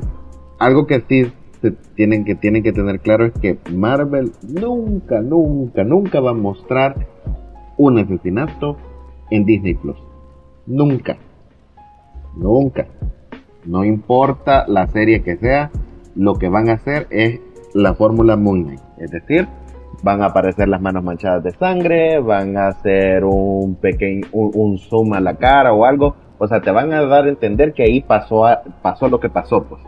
algo 0.57 0.87
que 0.87 1.01
sí 1.07 1.31
se 1.61 1.71
tienen 1.95 2.25
que, 2.25 2.35
tienen 2.35 2.63
que 2.63 2.73
tener 2.73 2.99
claro 2.99 3.25
es 3.25 3.33
que 3.33 3.59
Marvel 3.71 4.31
nunca, 4.47 5.21
nunca, 5.21 5.83
nunca 5.83 6.19
va 6.19 6.31
a 6.31 6.35
mostrar 6.35 7.07
un 7.77 7.99
asesinato 7.99 8.75
en 9.29 9.45
Disney 9.45 9.75
Plus. 9.75 9.97
Nunca. 10.65 11.17
Nunca. 12.35 12.87
No 13.65 13.83
importa 13.83 14.65
la 14.67 14.87
serie 14.87 15.21
que 15.21 15.37
sea, 15.37 15.71
lo 16.15 16.35
que 16.35 16.49
van 16.49 16.69
a 16.69 16.73
hacer 16.73 17.07
es 17.09 17.39
la 17.73 17.93
fórmula 17.93 18.35
Moon 18.35 18.75
Es 18.97 19.11
decir, 19.11 19.47
van 20.03 20.21
a 20.21 20.27
aparecer 20.27 20.67
las 20.67 20.81
manos 20.81 21.03
manchadas 21.03 21.43
de 21.43 21.51
sangre, 21.51 22.19
van 22.19 22.57
a 22.57 22.67
hacer 22.67 23.23
un 23.25 23.75
pequeño 23.75 24.27
un, 24.31 24.77
zoom 24.77 25.13
a 25.13 25.19
la 25.19 25.35
cara 25.35 25.73
o 25.73 25.85
algo, 25.85 26.15
o 26.37 26.47
sea, 26.47 26.61
te 26.61 26.71
van 26.71 26.93
a 26.93 27.03
dar 27.05 27.25
a 27.25 27.29
entender 27.29 27.73
que 27.73 27.83
ahí 27.83 28.01
pasó 28.01 28.45
pasó 28.81 29.09
lo 29.09 29.19
que 29.19 29.29
pasó, 29.29 29.63
pues. 29.63 29.81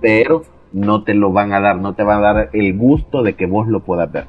Pero 0.00 0.42
no 0.72 1.02
te 1.02 1.14
lo 1.14 1.32
van 1.32 1.52
a 1.52 1.60
dar, 1.60 1.76
no 1.76 1.94
te 1.94 2.02
van 2.02 2.18
a 2.18 2.32
dar 2.32 2.50
el 2.52 2.76
gusto 2.76 3.22
de 3.22 3.34
que 3.34 3.46
vos 3.46 3.68
lo 3.68 3.80
puedas 3.80 4.10
ver. 4.10 4.26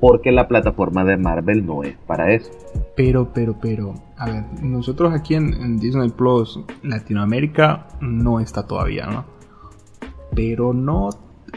Porque 0.00 0.32
la 0.32 0.48
plataforma 0.48 1.04
de 1.04 1.16
Marvel 1.16 1.66
no 1.66 1.82
es 1.82 1.94
para 2.06 2.32
eso. 2.32 2.50
Pero, 2.96 3.28
pero, 3.34 3.56
pero, 3.60 3.94
a 4.20 4.26
ver, 4.26 4.44
nosotros 4.62 5.14
aquí 5.14 5.34
en, 5.34 5.54
en 5.54 5.78
Disney 5.78 6.10
Plus, 6.10 6.60
Latinoamérica, 6.82 7.88
no 8.02 8.38
está 8.38 8.66
todavía, 8.66 9.06
¿no? 9.06 9.24
Pero 10.34 10.74
no 10.74 11.08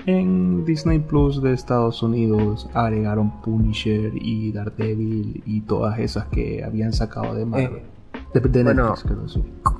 en 0.05 0.63
Disney 0.63 0.99
Plus 0.99 1.41
de 1.41 1.51
Estados 1.51 2.01
Unidos 2.01 2.69
agregaron 2.73 3.41
Punisher 3.41 4.13
y 4.15 4.53
Daredevil 4.53 5.43
y 5.45 5.61
todas 5.61 5.99
esas 5.99 6.27
que 6.27 6.63
habían 6.63 6.93
sacado 6.93 7.35
de 7.35 7.45
Marvel. 7.45 7.81
Eh, 8.33 8.63
bueno, 8.63 8.95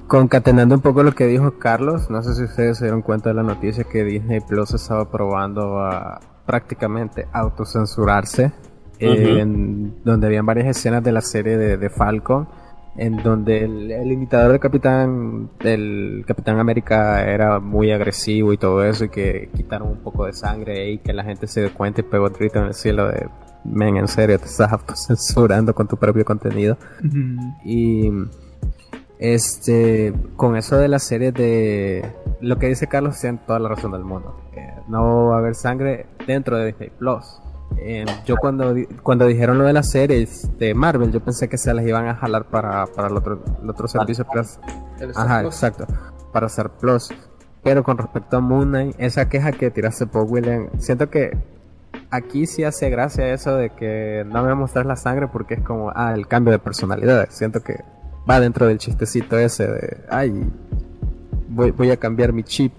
concatenando 0.07 0.75
un 0.75 0.81
poco 0.81 1.03
lo 1.03 1.13
que 1.13 1.25
dijo 1.25 1.57
Carlos, 1.59 2.09
no 2.09 2.21
sé 2.21 2.35
si 2.35 2.43
ustedes 2.43 2.79
se 2.79 2.85
dieron 2.85 3.01
cuenta 3.01 3.29
de 3.29 3.35
la 3.35 3.43
noticia 3.43 3.85
que 3.85 4.03
Disney 4.03 4.41
Plus 4.41 4.73
estaba 4.73 5.09
probando 5.09 5.79
a 5.79 6.19
prácticamente 6.45 7.29
autocensurarse, 7.31 8.51
en, 8.99 10.03
donde 10.03 10.27
habían 10.27 10.45
varias 10.45 10.67
escenas 10.67 11.01
de 11.01 11.13
la 11.13 11.21
serie 11.21 11.57
de, 11.57 11.77
de 11.77 11.89
Falcon 11.89 12.47
en 12.95 13.17
donde 13.23 13.63
el, 13.63 14.12
imitador 14.12 14.51
del 14.51 14.60
Capitán 14.60 15.49
del 15.60 16.23
Capitán 16.27 16.60
América 16.60 17.25
era 17.25 17.60
muy 17.60 17.91
agresivo 17.91 18.53
y 18.53 18.58
todo 18.58 18.84
eso 18.84 19.06
y 19.06 19.10
que 19.10 19.49
quitaron 19.56 19.89
un 19.89 19.97
poco 19.97 20.25
de 20.25 20.34
sangre 20.34 20.91
y 20.91 20.97
que 20.99 21.12
la 21.13 21.23
gente 21.23 21.47
se 21.47 21.62
dio 21.62 21.73
cuenta 21.73 22.01
y 22.01 22.03
pegó 22.03 22.27
el 22.27 22.34
grito 22.34 22.60
en 22.60 22.65
el 22.65 22.73
cielo 22.73 23.08
de 23.08 23.27
men 23.63 23.97
en 23.97 24.08
serio 24.08 24.38
te 24.38 24.45
estás 24.45 24.71
censurando 25.08 25.73
con 25.73 25.88
tu 25.88 25.97
propio 25.97 26.23
contenido 26.23 26.77
y 27.65 28.12
este 29.17 30.13
con 30.36 30.56
eso 30.56 30.77
de 30.77 30.88
la 30.88 30.99
serie 30.99 31.32
de 31.32 32.06
lo 32.41 32.60
que 32.60 32.67
dice 32.67 32.88
Carlos 32.88 33.19
tiene 33.19 33.39
toda 33.47 33.58
la 33.58 33.69
razón 33.69 33.93
del 33.93 34.03
mundo. 34.03 34.36
Eh, 34.53 34.73
no 34.89 35.27
va 35.27 35.38
a 35.38 35.39
haber 35.39 35.56
sangre 35.56 36.08
dentro 36.27 36.58
de 36.58 36.67
Disney 36.67 36.91
Plus 36.99 37.39
eh, 37.77 38.05
yo 38.25 38.38
cuando, 38.38 38.73
cuando 39.01 39.25
dijeron 39.25 39.57
lo 39.57 39.65
de 39.65 39.73
las 39.73 39.89
series 39.89 40.49
de 40.57 40.73
Marvel, 40.73 41.12
yo 41.12 41.19
pensé 41.19 41.47
que 41.47 41.57
se 41.57 41.73
las 41.73 41.86
iban 41.86 42.07
a 42.07 42.15
jalar 42.15 42.45
para, 42.45 42.86
para 42.88 43.07
el, 43.07 43.17
otro, 43.17 43.43
el 43.62 43.69
otro 43.69 43.88
servicio. 43.88 44.25
Ajá, 45.15 45.43
exacto. 45.43 45.86
Para 46.31 46.47
hacer 46.47 46.69
Plus. 46.69 47.09
Pero 47.63 47.83
con 47.83 47.97
respecto 47.97 48.38
a 48.38 48.39
Moon 48.39 48.69
Knight, 48.69 48.95
esa 48.99 49.29
queja 49.29 49.51
que 49.51 49.71
tiraste 49.71 50.05
por 50.05 50.23
William, 50.23 50.69
siento 50.79 51.09
que 51.09 51.38
aquí 52.09 52.45
sí 52.45 52.63
hace 52.63 52.89
gracia 52.89 53.33
eso 53.33 53.55
de 53.55 53.69
que 53.69 54.25
no 54.27 54.43
me 54.43 54.53
mostrar 54.55 54.86
la 54.86 54.95
sangre 54.95 55.27
porque 55.27 55.55
es 55.55 55.62
como, 55.62 55.91
ah, 55.95 56.13
el 56.13 56.27
cambio 56.27 56.51
de 56.51 56.59
personalidad. 56.59 57.27
Siento 57.29 57.62
que 57.62 57.83
va 58.29 58.39
dentro 58.39 58.67
del 58.67 58.77
chistecito 58.77 59.38
ese 59.38 59.67
de, 59.67 59.97
ay, 60.09 60.51
voy, 61.49 61.71
voy 61.71 61.91
a 61.91 61.97
cambiar 61.97 62.33
mi 62.33 62.43
chip 62.43 62.73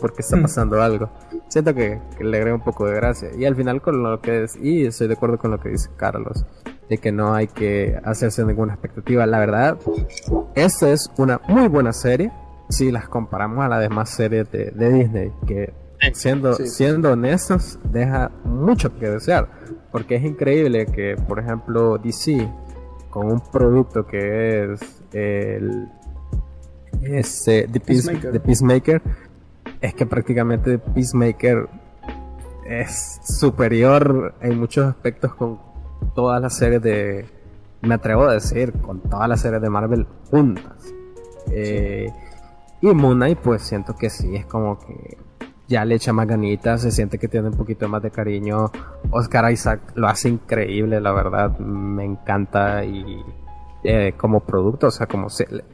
porque 0.00 0.22
está 0.22 0.36
mm. 0.36 0.42
pasando 0.42 0.82
algo 0.82 1.10
siento 1.48 1.74
que, 1.74 2.00
le 2.20 2.36
agrega 2.36 2.54
un 2.54 2.62
poco 2.62 2.86
de 2.86 2.94
gracia. 2.94 3.30
Y 3.36 3.44
al 3.44 3.56
final 3.56 3.80
con 3.80 4.02
lo 4.02 4.20
que 4.20 4.44
es, 4.44 4.56
y 4.56 4.86
estoy 4.86 5.08
de 5.08 5.14
acuerdo 5.14 5.38
con 5.38 5.50
lo 5.50 5.58
que 5.58 5.70
dice 5.70 5.90
Carlos, 5.96 6.44
de 6.88 6.98
que 6.98 7.12
no 7.12 7.34
hay 7.34 7.48
que 7.48 7.98
hacerse 8.04 8.44
ninguna 8.44 8.74
expectativa. 8.74 9.26
La 9.26 9.38
verdad, 9.38 9.78
esta 10.54 10.90
es 10.90 11.10
una 11.16 11.40
muy 11.48 11.68
buena 11.68 11.92
serie 11.92 12.32
si 12.68 12.90
las 12.90 13.08
comparamos 13.08 13.64
a 13.64 13.68
las 13.68 13.80
demás 13.80 14.10
series 14.10 14.50
de, 14.50 14.70
Disney, 14.70 15.32
que 15.46 15.72
siendo, 16.12 16.54
siendo 16.54 17.12
honestos, 17.12 17.78
deja 17.84 18.30
mucho 18.44 18.96
que 18.98 19.08
desear. 19.08 19.48
Porque 19.90 20.16
es 20.16 20.24
increíble 20.24 20.86
que, 20.86 21.16
por 21.16 21.38
ejemplo, 21.38 21.96
DC, 21.96 22.46
con 23.10 23.32
un 23.32 23.40
producto 23.40 24.06
que 24.06 24.72
es 24.74 24.80
el 25.12 25.88
este, 27.02 27.68
The, 27.68 27.80
The 28.32 28.40
Peacemaker 28.40 29.02
es 29.80 29.94
que 29.94 30.06
prácticamente 30.06 30.78
Peacemaker 30.78 31.68
es 32.66 33.20
superior 33.24 34.34
en 34.40 34.58
muchos 34.58 34.86
aspectos 34.86 35.34
con 35.34 35.58
todas 36.14 36.40
las 36.40 36.56
series 36.56 36.82
de, 36.82 37.26
me 37.80 37.94
atrevo 37.94 38.24
a 38.24 38.34
decir, 38.34 38.72
con 38.72 39.00
todas 39.00 39.28
las 39.28 39.40
series 39.40 39.62
de 39.62 39.70
Marvel 39.70 40.06
juntas. 40.30 40.92
Eh, 41.50 42.12
y 42.80 42.86
Moon 42.86 43.16
Knight, 43.16 43.38
pues 43.38 43.62
siento 43.62 43.96
que 43.96 44.10
sí, 44.10 44.36
es 44.36 44.46
como 44.46 44.78
que 44.78 45.16
ya 45.66 45.84
le 45.84 45.96
echa 45.96 46.12
más 46.12 46.26
ganitas, 46.26 46.82
se 46.82 46.90
siente 46.90 47.18
que 47.18 47.28
tiene 47.28 47.48
un 47.48 47.56
poquito 47.56 47.88
más 47.88 48.02
de 48.02 48.10
cariño. 48.10 48.70
Oscar 49.10 49.50
Isaac 49.52 49.80
lo 49.94 50.08
hace 50.08 50.28
increíble, 50.28 51.00
la 51.00 51.12
verdad, 51.12 51.58
me 51.58 52.04
encanta 52.04 52.84
y 52.84 53.22
eh, 53.84 54.14
como 54.16 54.40
producto, 54.40 54.88
o 54.88 54.90
sea, 54.90 55.06
como 55.06 55.28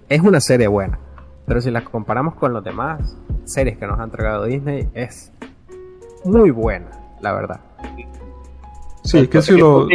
es 0.08 0.20
una 0.20 0.40
serie 0.40 0.66
buena. 0.68 0.98
Pero 1.46 1.60
si 1.60 1.70
la 1.70 1.84
comparamos 1.84 2.34
con 2.34 2.52
los 2.52 2.64
demás 2.64 3.16
series 3.44 3.78
que 3.78 3.86
nos 3.86 3.98
ha 3.98 4.04
entregado 4.04 4.44
Disney, 4.44 4.88
es 4.94 5.32
muy 6.24 6.50
buena, 6.50 6.90
la 7.20 7.32
verdad. 7.32 7.60
Sí, 9.04 9.26
que 9.28 9.42
si 9.42 9.56
lo... 9.56 9.86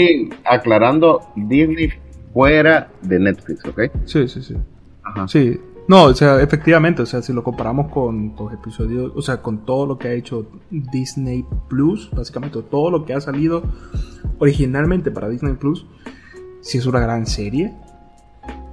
Aclarando, 0.45 1.21
Disney 1.35 1.91
fuera 2.33 2.91
de 3.01 3.19
Netflix, 3.19 3.65
¿ok? 3.65 3.81
Sí, 4.05 4.27
sí, 4.27 4.41
sí. 4.41 4.55
Ajá. 5.03 5.27
Sí. 5.27 5.59
No, 5.87 6.03
o 6.03 6.13
sea, 6.13 6.39
efectivamente, 6.39 7.01
o 7.01 7.05
sea, 7.07 7.23
si 7.23 7.33
lo 7.33 7.43
comparamos 7.43 7.91
con 7.91 8.35
los 8.37 8.53
episodios, 8.53 9.11
o 9.15 9.21
sea, 9.23 9.41
con 9.41 9.65
todo 9.65 9.87
lo 9.87 9.97
que 9.97 10.07
ha 10.07 10.13
hecho 10.13 10.45
Disney 10.69 11.43
Plus, 11.67 12.11
básicamente 12.11 12.61
todo 12.61 12.91
lo 12.91 13.05
que 13.05 13.15
ha 13.15 13.21
salido 13.21 13.63
originalmente 14.37 15.09
para 15.09 15.27
Disney 15.27 15.53
Plus, 15.53 15.87
sí 16.61 16.77
es 16.77 16.85
una 16.85 16.99
gran 16.99 17.25
serie, 17.25 17.73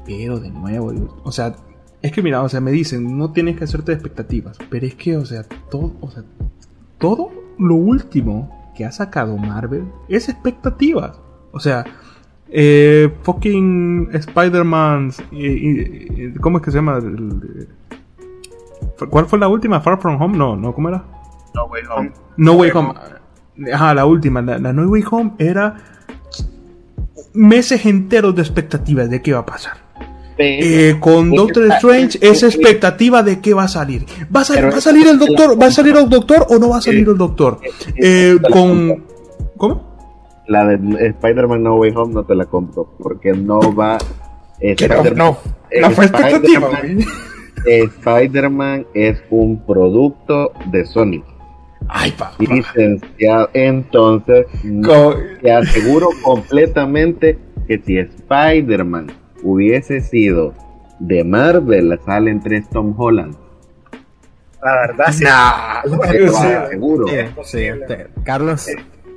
pero 0.05 0.39
de 0.39 0.51
nuevo, 0.51 0.93
o 1.25 1.33
sea, 1.33 1.57
es 2.07 2.13
que 2.13 2.23
mira, 2.23 2.43
o 2.43 2.49
sea, 2.49 2.61
me 2.61 2.71
dicen, 2.71 3.19
no 3.19 3.33
tienes 3.33 3.57
que 3.57 3.65
hacerte 3.65 3.93
expectativas, 3.93 4.57
pero 4.71 4.87
es 4.87 4.95
que, 4.95 5.17
o 5.17 5.25
sea, 5.25 5.43
todo, 5.71 5.93
o 6.01 6.11
sea, 6.11 6.23
todo 6.99 7.33
lo 7.59 7.75
último 7.75 8.73
que 8.77 8.85
ha 8.85 8.93
sacado 8.93 9.37
Marvel 9.37 9.85
es 10.09 10.29
expectativas. 10.29 11.19
O 11.53 11.59
sea, 11.59 11.85
eh, 12.49 13.13
fucking 13.23 14.11
Spider-Man, 14.13 15.11
¿cómo 16.41 16.59
es 16.59 16.65
que 16.65 16.71
se 16.71 16.79
llama? 16.79 17.01
¿Cuál 19.11 19.27
fue 19.27 19.39
la 19.39 19.49
última? 19.49 19.81
Far 19.81 20.01
From 20.01 20.21
Home, 20.21 20.39
no, 20.39 20.57
no, 20.57 20.73
¿cómo 20.73 20.89
era? 20.89 21.05
No 21.55 21.65
Way 21.65 21.83
Home. 21.91 22.13
No 22.37 22.53
Way 22.53 22.71
Home. 22.73 22.95
Ajá, 23.73 23.95
la 23.95 24.07
última, 24.07 24.43
la, 24.43 24.59
la 24.59 24.73
No 24.73 24.87
Way 24.89 25.05
Home 25.11 25.33
era 25.39 25.77
meses 27.33 27.85
enteros 27.85 28.35
de 28.37 28.43
expectativas 28.43 29.11
de 29.11 29.23
qué 29.23 29.33
va 29.33 29.41
a 29.41 29.47
pasar. 29.47 29.86
Eh, 30.39 30.97
con 31.01 31.31
Doctor 31.31 31.65
Strange 31.73 32.19
es 32.21 32.43
expectativa 32.43 33.23
de 33.23 33.41
qué 33.41 33.55
va 33.55 33.65
a 33.65 33.69
salir. 33.69 34.05
¿Va 34.35 34.41
a, 34.43 34.61
va 34.71 34.81
salir 34.81 35.07
el 35.09 35.19
doctor? 35.19 35.61
¿Va 35.61 35.67
a 35.67 35.71
salir 35.71 35.97
el 35.97 36.09
doctor 36.09 36.47
o 36.51 36.59
no 36.59 36.69
va 36.71 36.79
a 36.79 36.81
salir 36.83 37.07
Eh, 37.07 37.11
el 37.11 37.17
doctor? 37.19 37.59
eh, 37.97 38.37
Eh, 38.37 38.39
con... 38.51 39.05
¿Cómo? 39.57 39.97
La 40.49 40.65
de 40.67 41.07
Spider-Man 41.09 41.63
No 41.63 41.77
Way 41.77 41.93
Home 41.97 42.15
no 42.15 42.25
te 42.25 42.35
la 42.35 42.45
compro 42.45 42.95
porque 42.99 43.33
no 43.33 43.75
va. 43.75 43.99
Que 44.61 44.89
no, 44.89 45.03
no, 45.15 45.39
no 45.81 45.91
fue 45.91 46.05
expectativa, 46.07 46.71
Spider-Man- 47.67 48.87
es 48.95 49.23
un 49.31 49.65
producto 49.67 50.53
de 50.71 50.85
Sony. 50.87 51.23
Ay, 51.89 52.13
pa. 52.13 52.33
Licenciado. 52.39 53.51
Entonces, 53.55 54.47
Co- 54.85 55.17
te 55.43 55.53
aseguro 55.53 56.09
completamente 56.23 57.39
que 57.67 57.79
si 57.85 57.99
Spider-Man 57.99 59.09
hubiese 59.47 60.01
sido 60.01 60.55
de 60.99 61.25
Marvel, 61.25 61.99
salen 62.05 62.41
tres 62.41 62.69
Tom 62.69 62.95
Holland. 62.97 63.37
La 64.63 64.73
verdad, 64.73 65.13
sí. 65.13 65.25
Nah, 65.25 65.83
sí. 67.45 67.59
Sí, 67.59 67.69
Carlos, 68.25 68.67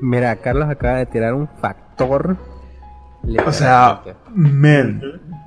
mira, 0.01 0.35
Carlos 0.35 0.69
acaba 0.69 0.97
de 0.97 1.05
tirar 1.07 1.33
un 1.33 1.47
factor. 1.47 2.37
O 3.45 3.51
sea, 3.51 4.01
men, 4.33 5.01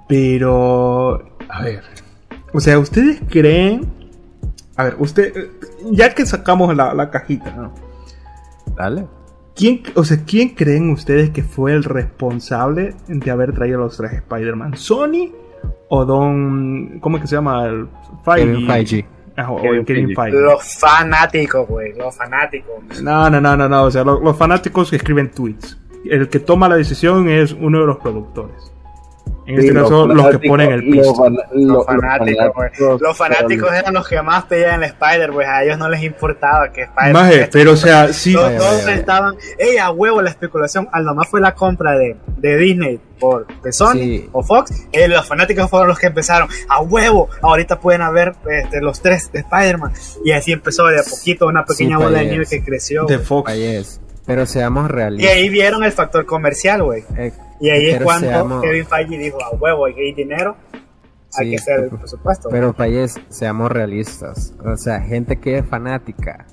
pero 0.08 1.36
a 1.48 1.62
ver, 1.62 1.82
o 2.52 2.60
sea, 2.60 2.78
ustedes 2.78 3.20
creen, 3.30 3.86
a 4.76 4.84
ver, 4.84 4.96
usted, 4.98 5.50
ya 5.90 6.14
que 6.14 6.26
sacamos 6.26 6.76
la, 6.76 6.92
la 6.92 7.10
cajita, 7.10 7.50
¿no? 7.52 7.72
dale. 8.76 9.06
¿Quién, 9.54 9.82
o 9.94 10.04
sea, 10.04 10.18
¿quién 10.26 10.50
creen 10.50 10.90
ustedes 10.90 11.30
que 11.30 11.42
fue 11.42 11.72
el 11.72 11.84
responsable 11.84 12.94
de 13.08 13.30
haber 13.30 13.52
traído 13.52 13.78
los 13.80 13.96
tres 13.96 14.12
Spider-Man? 14.12 14.76
¿Sony 14.76 15.30
o 15.88 16.04
Don, 16.04 16.98
cómo 17.00 17.16
es 17.18 17.22
que 17.22 17.28
se 17.28 17.36
llama? 17.36 17.66
El 17.66 17.86
Kevin 18.34 18.66
Feige. 18.66 19.06
Ah, 19.36 19.50
o 19.52 19.60
Kevin 19.60 19.84
Feige. 19.86 20.14
Feige. 20.14 20.36
Los 20.38 20.78
fanáticos, 20.78 21.68
güey. 21.68 21.92
Los 21.96 22.16
fanáticos. 22.16 23.02
No, 23.02 23.28
no, 23.28 23.40
no, 23.40 23.56
no, 23.56 23.68
no, 23.68 23.82
o 23.84 23.90
sea, 23.90 24.04
lo- 24.04 24.20
los 24.20 24.36
fanáticos 24.36 24.88
que 24.90 24.96
escriben 24.96 25.30
tweets. 25.30 25.78
El 26.04 26.28
que 26.28 26.40
toma 26.40 26.68
la 26.68 26.76
decisión 26.76 27.28
es 27.28 27.52
uno 27.52 27.80
de 27.80 27.86
los 27.86 27.98
productores. 27.98 28.71
En 29.46 29.58
este 29.58 29.74
caso, 29.74 30.06
los 30.06 30.16
que 30.16 30.22
fanáticos- 30.38 30.48
ponen 30.48 30.72
el 30.72 30.80
los 30.90 30.96
piso. 31.08 31.14
fan- 31.16 31.36
Los 31.52 31.86
fanáticos, 31.86 32.36
güey. 32.54 32.70
fanáticos 32.70 33.00
Los 33.00 33.16
fanáticos 33.18 33.72
eran 33.72 33.94
los 33.94 34.08
que 34.08 34.22
más 34.22 34.44
pedían 34.44 34.82
el 34.82 34.90
Spider, 34.90 35.32
güey. 35.32 35.46
A 35.46 35.64
ellos 35.64 35.78
no 35.78 35.88
les 35.88 36.02
importaba 36.02 36.70
que 36.72 36.82
Spider. 36.82 37.12
Maje, 37.12 37.48
pero 37.52 37.72
o 37.72 37.76
sea, 37.76 38.12
sí. 38.12 38.32
Todos, 38.34 38.46
Vaya, 38.46 38.58
todos 38.58 38.84
vaya, 38.84 38.94
estaban, 38.94 39.34
ey, 39.58 39.78
a 39.78 39.90
huevo 39.90 40.22
la 40.22 40.30
especulación. 40.30 40.88
Al 40.92 41.04
nomás 41.04 41.28
fue 41.28 41.40
la 41.40 41.54
compra 41.54 41.92
de, 41.98 42.16
de 42.38 42.56
Disney 42.56 43.00
por 43.18 43.46
de 43.62 43.72
Sony 43.72 43.92
Sí. 43.94 44.28
o 44.32 44.42
Fox. 44.42 44.86
eh, 44.92 45.08
los 45.08 45.26
fanáticos 45.26 45.68
fueron 45.70 45.88
los 45.88 45.98
que 45.98 46.06
empezaron, 46.06 46.48
a 46.68 46.80
huevo, 46.80 47.28
ahorita 47.40 47.78
pueden 47.80 48.02
haber 48.02 48.34
este, 48.48 48.80
los 48.80 49.00
tres 49.00 49.30
de 49.32 49.40
Spider-Man. 49.40 49.92
Y 50.24 50.32
así 50.32 50.52
empezó 50.52 50.86
de 50.86 51.00
a 51.00 51.02
poquito 51.02 51.46
una 51.46 51.64
pequeña 51.64 51.96
Sí, 51.98 52.02
bola 52.04 52.18
de 52.18 52.24
pues. 52.24 52.28
nieve 52.30 52.46
que 52.48 52.62
creció. 52.64 53.04
De. 53.06 53.18
Fox. 53.18 53.50
Ahí 53.50 53.64
es. 53.64 54.00
Pero 54.24 54.46
seamos 54.46 54.88
Y 54.88 54.92
realistas. 54.92 55.34
ahí 55.34 55.48
vieron 55.48 55.82
el 55.82 55.90
factor 55.90 56.24
comercial, 56.26 56.82
güey. 56.84 57.02
Eh, 57.16 57.32
Y 57.62 57.70
ahí 57.70 57.90
es 57.90 58.02
cuando 58.02 58.28
seamos- 58.28 58.62
Kevin 58.62 58.84
Feige 58.86 59.18
dijo, 59.18 59.38
a 59.42 59.50
huevo, 59.56 59.86
hay 59.86 59.94
que 59.94 60.08
ir 60.08 60.16
dinero, 60.16 60.56
hay 61.38 61.46
Sí, 61.46 61.50
que 61.50 61.56
hacer 61.56 61.80
el 61.84 61.90
presupuesto. 61.90 62.48
Pero 62.50 62.72
Payés, 62.74 63.18
seamos 63.30 63.70
realistas. 63.72 64.52
O 64.64 64.76
sea, 64.76 65.00
gente 65.00 65.36
que 65.40 65.58
es 65.58 65.66
fanática. 65.66 66.46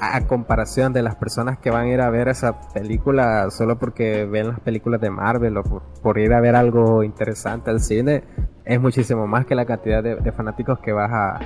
A 0.00 0.16
a 0.16 0.26
comparación 0.26 0.92
de 0.92 1.00
las 1.02 1.14
personas 1.16 1.58
que 1.58 1.70
van 1.70 1.86
a 1.86 1.88
ir 1.88 2.00
a 2.00 2.10
ver 2.10 2.28
esa 2.28 2.60
película 2.72 3.48
solo 3.50 3.78
porque 3.78 4.24
ven 4.26 4.48
las 4.48 4.60
películas 4.60 5.00
de 5.00 5.10
Marvel 5.10 5.56
o 5.56 5.62
por, 5.62 5.82
por 6.02 6.18
ir 6.18 6.32
a 6.32 6.40
ver 6.40 6.56
algo 6.56 7.02
interesante 7.04 7.70
al 7.70 7.80
cine, 7.80 8.24
es 8.64 8.80
muchísimo 8.80 9.26
más 9.28 9.46
que 9.46 9.54
la 9.54 9.64
cantidad 9.64 10.02
de, 10.02 10.16
de 10.16 10.32
fanáticos 10.32 10.80
que 10.80 10.92
vas 10.92 11.10
a, 11.12 11.38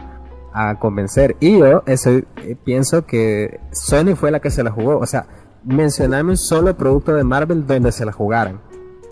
a 0.54 0.78
convencer. 0.78 1.36
Y 1.38 1.58
yo 1.58 1.82
eso, 1.86 2.10
eh, 2.10 2.56
pienso 2.64 3.04
que 3.06 3.60
Sony 3.72 4.16
fue 4.16 4.30
la 4.30 4.40
que 4.40 4.50
se 4.50 4.64
la 4.64 4.70
jugó. 4.70 4.98
O 4.98 5.06
sea, 5.06 5.26
mencioname 5.66 6.30
un 6.30 6.36
solo 6.36 6.76
producto 6.76 7.12
de 7.14 7.24
Marvel 7.24 7.66
donde 7.66 7.92
se 7.92 8.04
la 8.06 8.12
jugaran. 8.12 8.60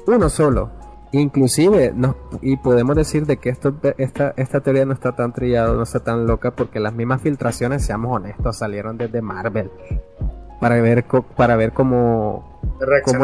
Uno 0.07 0.29
solo. 0.29 0.71
Inclusive, 1.13 1.93
nos, 1.95 2.17
y 2.43 2.57
podemos 2.57 2.97
decir 2.97 3.25
de 3.27 3.37
que 3.37 3.49
esto, 3.49 3.75
esta, 3.99 4.35
esta 4.37 4.61
teoría 4.61 4.85
no 4.85 4.93
está 4.95 5.13
tan 5.15 5.33
trillada, 5.33 5.73
no 5.73 5.83
está 5.85 6.01
tan 6.01 6.27
loca, 6.27 6.51
porque 6.51 6.81
las 6.81 6.93
mismas 6.93 7.21
filtraciones, 7.21 7.85
seamos 7.85 8.17
honestos, 8.17 8.57
salieron 8.59 8.97
desde 8.99 9.23
Marvel. 9.23 9.71
Para 10.61 10.81
ver, 10.81 11.05
para 11.37 11.55
ver 11.57 11.73
cómo, 11.73 12.61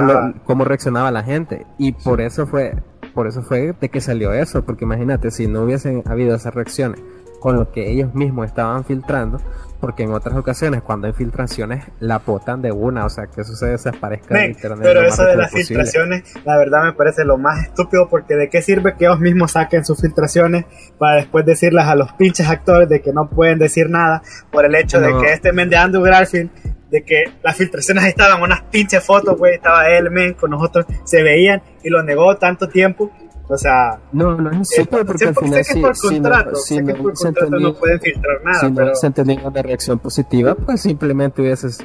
lo- 0.02 0.34
cómo 0.44 0.64
reaccionaba 0.64 1.10
la 1.10 1.22
gente. 1.24 1.66
Y 1.78 1.92
por 1.92 2.20
eso 2.20 2.46
fue, 2.46 2.76
por 3.14 3.26
eso 3.26 3.42
fue 3.42 3.74
de 3.80 3.88
que 3.88 4.00
salió 4.00 4.32
eso, 4.32 4.62
porque 4.64 4.84
imagínate, 4.84 5.30
si 5.32 5.48
no 5.48 5.62
hubiesen 5.62 6.02
habido 6.06 6.36
esas 6.36 6.54
reacciones 6.54 7.00
con 7.40 7.56
lo 7.56 7.72
que 7.72 7.90
ellos 7.90 8.14
mismos 8.14 8.46
estaban 8.46 8.84
filtrando, 8.84 9.38
porque 9.80 10.02
en 10.02 10.12
otras 10.12 10.36
ocasiones 10.36 10.82
cuando 10.82 11.06
hay 11.06 11.12
filtraciones 11.12 11.84
la 12.00 12.18
potan 12.18 12.60
de 12.62 12.70
una, 12.70 13.06
o 13.06 13.10
sea 13.10 13.26
que 13.26 13.40
eso 13.40 13.54
se 13.54 13.66
desaparezca 13.66 14.34
de 14.34 14.46
internet. 14.46 14.80
pero 14.82 15.02
eso 15.02 15.24
de 15.24 15.36
las 15.36 15.50
posible. 15.50 15.66
filtraciones, 15.66 16.34
la 16.44 16.58
verdad 16.58 16.84
me 16.84 16.92
parece 16.92 17.24
lo 17.24 17.38
más 17.38 17.64
estúpido 17.64 18.08
porque 18.08 18.34
de 18.34 18.48
qué 18.48 18.62
sirve 18.62 18.94
que 18.96 19.06
ellos 19.06 19.20
mismos 19.20 19.52
saquen 19.52 19.84
sus 19.84 20.00
filtraciones 20.00 20.66
para 20.98 21.16
después 21.16 21.46
decirles 21.46 21.86
a 21.86 21.94
los 21.94 22.12
pinches 22.12 22.48
actores 22.48 22.88
de 22.88 23.00
que 23.00 23.12
no 23.12 23.30
pueden 23.30 23.58
decir 23.58 23.88
nada 23.88 24.22
por 24.50 24.64
el 24.64 24.74
hecho 24.74 25.00
de 25.00 25.16
que 25.20 25.32
este 25.32 25.52
men 25.52 25.70
de 25.70 25.76
Andrew 25.76 26.02
Garfield, 26.02 26.50
de 26.90 27.02
que 27.02 27.24
las 27.42 27.56
filtraciones 27.56 28.04
estaban 28.04 28.42
unas 28.42 28.62
pinches 28.62 29.04
fotos, 29.04 29.38
güey, 29.38 29.54
estaba 29.54 29.88
él, 29.88 30.10
men, 30.10 30.34
con 30.34 30.50
nosotros, 30.50 30.86
se 31.04 31.22
veían 31.22 31.62
y 31.82 31.88
lo 31.88 32.02
negó 32.02 32.36
tanto 32.36 32.68
tiempo. 32.68 33.10
O 33.52 33.58
sea, 33.58 33.98
No, 34.12 34.36
no 34.36 34.50
es 34.52 34.70
eh, 34.72 34.82
súper 34.82 35.04
porque 35.04 35.18
sé, 35.18 35.28
al 35.28 35.34
final 35.34 35.64
sí, 35.64 35.82
contrato, 35.82 36.50
que 36.68 36.82
no 36.82 37.02
contrato 37.02 37.50
no 37.50 37.56
entendía- 37.56 37.80
pueden 37.80 38.00
filtrar 38.00 38.44
nada, 38.44 38.60
si 38.60 38.70
no 38.70 38.94
se 38.94 39.10
tenía 39.10 39.48
una 39.48 39.62
reacción 39.62 39.98
positiva, 39.98 40.54
pues 40.54 40.80
simplemente 40.82 41.42
hubieses 41.42 41.84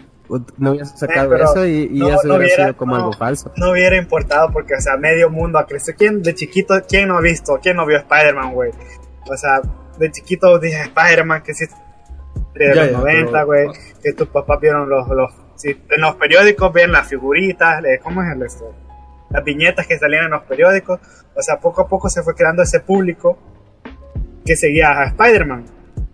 no 0.57 0.71
hubieses 0.71 0.99
sacado 0.99 1.29
pero 1.29 1.45
eso 1.45 1.65
y, 1.67 1.89
y 1.91 1.99
no- 1.99 2.07
eso 2.09 2.27
no 2.27 2.35
hubiera 2.35 2.37
hubiera- 2.37 2.63
sido 2.65 2.77
como 2.77 2.95
no. 2.95 3.03
algo 3.05 3.13
falso. 3.13 3.51
no 3.57 3.71
hubiera 3.71 3.95
importado 3.97 4.51
porque, 4.51 4.75
o 4.75 4.79
sea, 4.81 4.95
medio 4.97 5.29
mundo 5.29 5.57
ha 5.59 5.65
crecido. 5.65 5.97
¿Quién 5.97 6.21
de 6.21 6.33
chiquito, 6.35 6.75
quién 6.87 7.07
no 7.07 7.17
ha 7.17 7.21
visto, 7.21 7.59
quién 7.61 7.77
no 7.77 7.85
vio 7.87 7.97
Spider-Man, 7.97 8.53
güey? 8.53 8.71
O 9.29 9.35
sea, 9.37 9.61
de 9.97 10.11
chiquito 10.11 10.57
dije 10.59 10.81
Spider-Man, 10.83 11.41
que 11.43 11.53
sí, 11.55 11.65
de 12.53 12.75
Ya, 12.75 12.81
los 12.83 12.91
ya, 12.91 12.97
90, 12.99 13.31
pero- 13.31 13.45
güey, 13.45 13.67
que 14.03 14.13
tus 14.13 14.27
papás 14.29 14.59
vieron 14.61 14.87
los, 14.89 15.07
los, 15.09 15.31
sí, 15.55 15.69
en 15.89 16.01
los 16.01 16.15
periódicos, 16.15 16.71
ven 16.73 16.91
las 16.91 17.07
figuritas, 17.07 17.83
eh, 17.85 17.99
¿cómo 18.03 18.21
es 18.23 18.31
el 18.35 18.41
esto? 18.43 18.71
Las 19.35 19.43
viñetas 19.43 19.85
que 19.85 19.97
salían 19.97 20.25
en 20.25 20.31
los 20.31 20.43
periódicos. 20.43 20.99
O 21.35 21.41
sea, 21.41 21.57
poco 21.59 21.81
a 21.81 21.87
poco 21.87 22.09
se 22.09 22.23
fue 22.23 22.33
creando 22.33 22.63
ese 22.63 22.79
público 22.79 23.37
que 24.45 24.55
seguía 24.55 24.91
a 25.01 25.05
Spider-Man. 25.07 25.65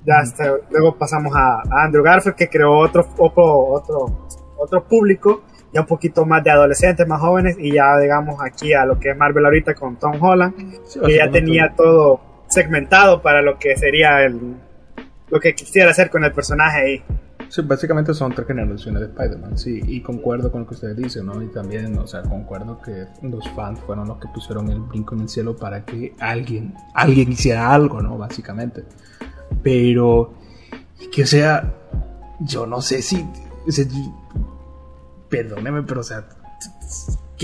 Ya 0.05 0.15
hasta- 0.17 0.55
luego 0.71 0.97
pasamos 0.97 1.33
a, 1.35 1.61
a 1.69 1.83
Andrew 1.83 2.03
Garfield 2.03 2.35
que 2.35 2.49
creó 2.49 2.77
otro, 2.77 3.07
otro, 3.17 4.27
otro, 4.57 4.83
público, 4.87 5.43
ya 5.71 5.81
un 5.81 5.87
poquito 5.87 6.25
más 6.25 6.43
de 6.43 6.49
adolescentes, 6.49 7.07
más 7.07 7.19
jóvenes, 7.21 7.55
y 7.59 7.73
ya 7.73 7.97
digamos 7.99 8.41
aquí 8.41 8.73
a 8.73 8.85
lo 8.85 8.99
que 8.99 9.11
es 9.11 9.17
Marvel 9.17 9.45
ahorita 9.45 9.75
con 9.75 9.97
Tom 9.97 10.13
Holland, 10.21 10.55
que 11.05 11.15
ya 11.17 11.29
tenía 11.29 11.73
todo 11.75 12.19
segmentado 12.47 13.21
para 13.21 13.41
lo 13.41 13.59
que 13.59 13.77
sería 13.77 14.23
el 14.23 14.55
lo 15.29 15.39
que 15.39 15.55
quisiera 15.55 15.91
hacer 15.91 16.09
con 16.09 16.23
el 16.25 16.31
personaje 16.33 16.77
ahí. 16.81 17.03
Sí, 17.51 17.61
básicamente 17.63 18.13
son 18.13 18.33
tres 18.33 18.47
generaciones 18.47 19.01
de 19.01 19.07
Spider-Man, 19.07 19.57
sí, 19.57 19.81
y 19.85 19.99
concuerdo 19.99 20.49
con 20.49 20.61
lo 20.61 20.67
que 20.67 20.75
ustedes 20.75 20.95
dicen, 20.95 21.25
¿no? 21.25 21.43
Y 21.43 21.47
también, 21.47 21.97
o 21.97 22.07
sea, 22.07 22.21
concuerdo 22.21 22.81
que 22.81 23.07
los 23.23 23.45
fans 23.49 23.77
fueron 23.81 24.07
los 24.07 24.19
que 24.19 24.29
pusieron 24.29 24.71
el 24.71 24.79
brinco 24.79 25.15
en 25.15 25.21
el 25.23 25.27
cielo 25.27 25.57
para 25.57 25.83
que 25.83 26.15
alguien, 26.21 26.73
alguien 26.93 27.29
hiciera 27.33 27.73
algo, 27.73 28.01
¿no? 28.01 28.17
Básicamente. 28.17 28.85
Pero, 29.61 30.33
que 31.11 31.25
sea, 31.25 31.73
yo 32.39 32.65
no 32.65 32.81
sé 32.81 33.01
si, 33.01 33.27
perdóneme, 35.27 35.83
pero 35.83 35.99
o 35.99 36.03
sea, 36.05 36.25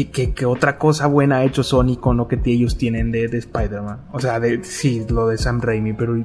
¿qué, 0.05 0.45
otra 0.45 0.77
cosa 0.77 1.07
buena 1.07 1.37
ha 1.37 1.43
hecho 1.43 1.63
Sony 1.63 1.97
con 1.99 2.17
lo 2.17 2.27
que 2.27 2.39
ellos 2.45 2.77
tienen 2.77 3.11
de, 3.11 3.27
de 3.27 3.37
Spider-Man? 3.37 4.07
O 4.11 4.19
sea, 4.19 4.39
de, 4.39 4.63
sí, 4.63 5.05
lo 5.09 5.27
de 5.27 5.37
Sam 5.37 5.61
Raimi, 5.61 5.93
pero 5.93 6.15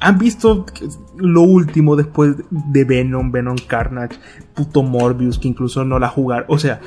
¿Han 0.00 0.18
visto 0.18 0.66
lo 1.16 1.42
último 1.42 1.94
después 1.94 2.36
de 2.50 2.84
Venom, 2.84 3.30
Venom 3.30 3.56
Carnage, 3.66 4.18
puto 4.54 4.82
Morbius, 4.82 5.38
que 5.38 5.48
incluso 5.48 5.84
no 5.84 5.98
la 5.98 6.08
jugaron? 6.08 6.46
O 6.48 6.58
sea, 6.58 6.80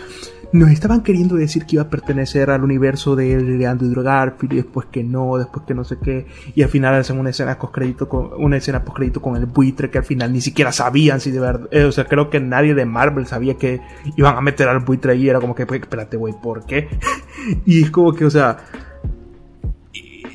nos 0.52 0.72
estaban 0.72 1.02
queriendo 1.02 1.36
decir 1.36 1.66
que 1.66 1.76
iba 1.76 1.84
a 1.84 1.90
pertenecer 1.90 2.50
al 2.50 2.64
universo 2.64 3.16
de, 3.16 3.66
Andrew 3.68 4.04
Garfield 4.04 4.54
y 4.54 4.56
después 4.58 4.88
que 4.92 5.04
no, 5.04 5.38
después 5.38 5.66
que 5.66 5.74
no 5.74 5.84
sé 5.84 5.98
qué. 6.02 6.28
Y 6.56 6.64
al 6.64 6.70
final 6.70 6.96
hacen 6.96 7.20
una 7.20 7.30
escena 7.30 7.58
post 7.58 8.04
con 8.08 8.30
una 8.38 8.58
escena 8.58 8.84
post 8.84 9.18
con 9.20 9.36
el 9.36 9.46
buitre 9.46 9.90
que 9.90 9.98
al 9.98 10.04
final 10.04 10.32
ni 10.32 10.42
siquiera 10.42 10.72
sabían 10.72 11.20
si 11.20 11.32
de 11.32 11.40
verdad. 11.40 11.68
eh, 11.72 11.86
o 11.86 11.92
sea, 11.92 12.06
creo 12.06 12.30
que 12.30 12.40
nadie 12.40 12.74
de 12.74 12.86
Marvel 12.86 13.28
sabía 13.28 13.56
que 13.56 13.82
iban 14.16 14.36
a 14.38 14.42
meter 14.42 14.68
al 14.68 14.80
buitre 14.80 15.14
ahí. 15.14 15.30
Era 15.30 15.40
como 15.40 15.56
que, 15.56 15.64
espérate, 15.64 16.18
güey, 16.18 16.34
¿por 16.42 16.66
qué? 16.66 16.88
y 17.66 17.84
es 17.84 17.92
como 17.92 18.14
que, 18.14 18.26
o 18.26 18.30
sea, 18.30 18.58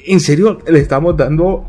en 0.07 0.21
serio, 0.21 0.59
le 0.67 0.81
estamos 0.81 1.17
dando 1.17 1.67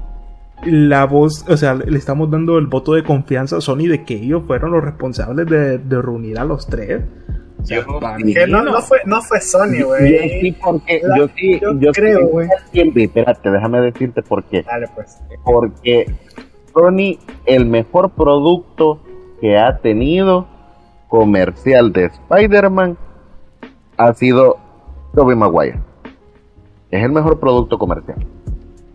la 0.66 1.06
voz, 1.06 1.46
o 1.48 1.58
sea, 1.58 1.74
le 1.74 1.98
estamos 1.98 2.30
dando 2.30 2.58
el 2.58 2.68
voto 2.68 2.94
de 2.94 3.04
confianza 3.04 3.58
a 3.58 3.62
Sony 3.62 3.88
de 3.88 4.04
que 4.04 4.16
ellos 4.16 4.44
fueron 4.46 4.72
los 4.72 4.84
responsables 4.84 5.48
de 5.48 6.02
reunir 6.02 6.38
a 6.38 6.46
los 6.46 6.68
tres. 6.68 7.02
O 7.62 7.66
sea, 7.66 7.84
Yo- 7.84 8.48
no, 8.48 8.64
no 8.64 8.82
fue, 8.82 9.00
no 9.06 9.22
fue 9.22 9.40
Sony, 9.42 9.80
Yo 9.80 9.88
güey. 9.88 10.42
sí, 10.42 10.52
porque, 10.64 11.02
La- 11.04 11.18
yo 11.18 11.28
sí, 11.36 11.60
yo 11.62 11.74
yo 11.80 11.92
creo, 11.92 12.28
güey. 12.28 12.48
Espérate, 12.74 13.50
déjame 13.52 13.82
decirte 13.82 14.22
por 14.24 14.44
qué. 14.46 14.64
Dale, 14.64 14.88
pues. 14.96 15.18
Porque 15.44 16.06
Sony, 16.74 17.18
el 17.46 17.66
mejor 17.66 18.12
producto 18.12 19.00
que 19.40 19.58
ha 19.58 19.78
tenido 19.80 20.48
comercial 21.10 21.92
de 21.92 22.06
Spider-Man 22.06 22.98
ha 23.98 24.14
sido 24.14 24.58
Tobey 25.14 25.36
Maguire. 25.36 25.80
Es 26.90 27.04
el 27.04 27.12
mejor 27.12 27.40
producto 27.40 27.78
comercial 27.78 28.18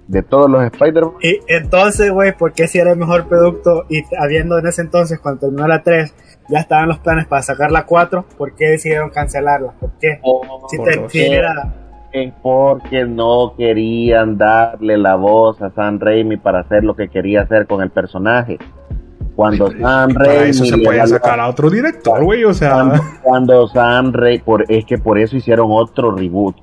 de 0.08 0.22
todos 0.22 0.48
los 0.50 0.62
Spider-Man. 0.64 1.14
Y 1.20 1.40
entonces, 1.48 2.10
güey, 2.12 2.36
¿por 2.36 2.52
qué 2.52 2.68
si 2.68 2.78
era 2.78 2.92
el 2.92 2.98
mejor 2.98 3.26
producto 3.28 3.84
y 3.88 4.02
habiendo 4.18 4.58
en 4.58 4.66
ese 4.66 4.82
entonces, 4.82 5.18
cuando 5.18 5.40
terminó 5.40 5.66
la 5.66 5.82
3, 5.82 6.14
ya 6.48 6.60
estaban 6.60 6.88
los 6.88 6.98
planes 6.98 7.26
para 7.26 7.42
sacar 7.42 7.70
la 7.70 7.84
4? 7.84 8.24
¿Por 8.36 8.54
qué 8.54 8.70
decidieron 8.70 9.10
cancelarla? 9.10 9.72
¿Por 9.72 9.90
qué? 10.00 10.20
Si, 10.68 10.76
por 10.76 10.88
te, 10.88 11.08
si 11.08 11.24
era... 11.24 11.74
Es 12.12 12.32
porque 12.42 13.04
no 13.04 13.54
querían 13.58 14.38
darle 14.38 14.96
la 14.96 15.16
voz 15.16 15.60
a 15.60 15.70
Sam 15.70 15.98
Raimi 15.98 16.36
para 16.36 16.60
hacer 16.60 16.82
lo 16.82 16.94
que 16.94 17.08
quería 17.08 17.42
hacer 17.42 17.66
con 17.66 17.82
el 17.82 17.90
personaje. 17.90 18.58
Cuando 19.34 19.70
Sam 19.70 20.14
Para 20.14 20.32
Raimi 20.32 20.50
eso 20.50 20.64
se 20.64 20.78
puede 20.78 21.06
sacar 21.06 21.38
a 21.38 21.48
otro 21.48 21.68
director, 21.68 22.24
güey, 22.24 22.44
o 22.44 22.52
cuando, 22.58 22.96
sea. 22.96 23.20
cuando 23.22 23.68
Sam 23.68 24.12
Raimi, 24.14 24.38
por, 24.38 24.64
es 24.72 24.86
que 24.86 24.96
por 24.96 25.18
eso 25.18 25.36
hicieron 25.36 25.68
otro 25.70 26.10
reboot. 26.12 26.56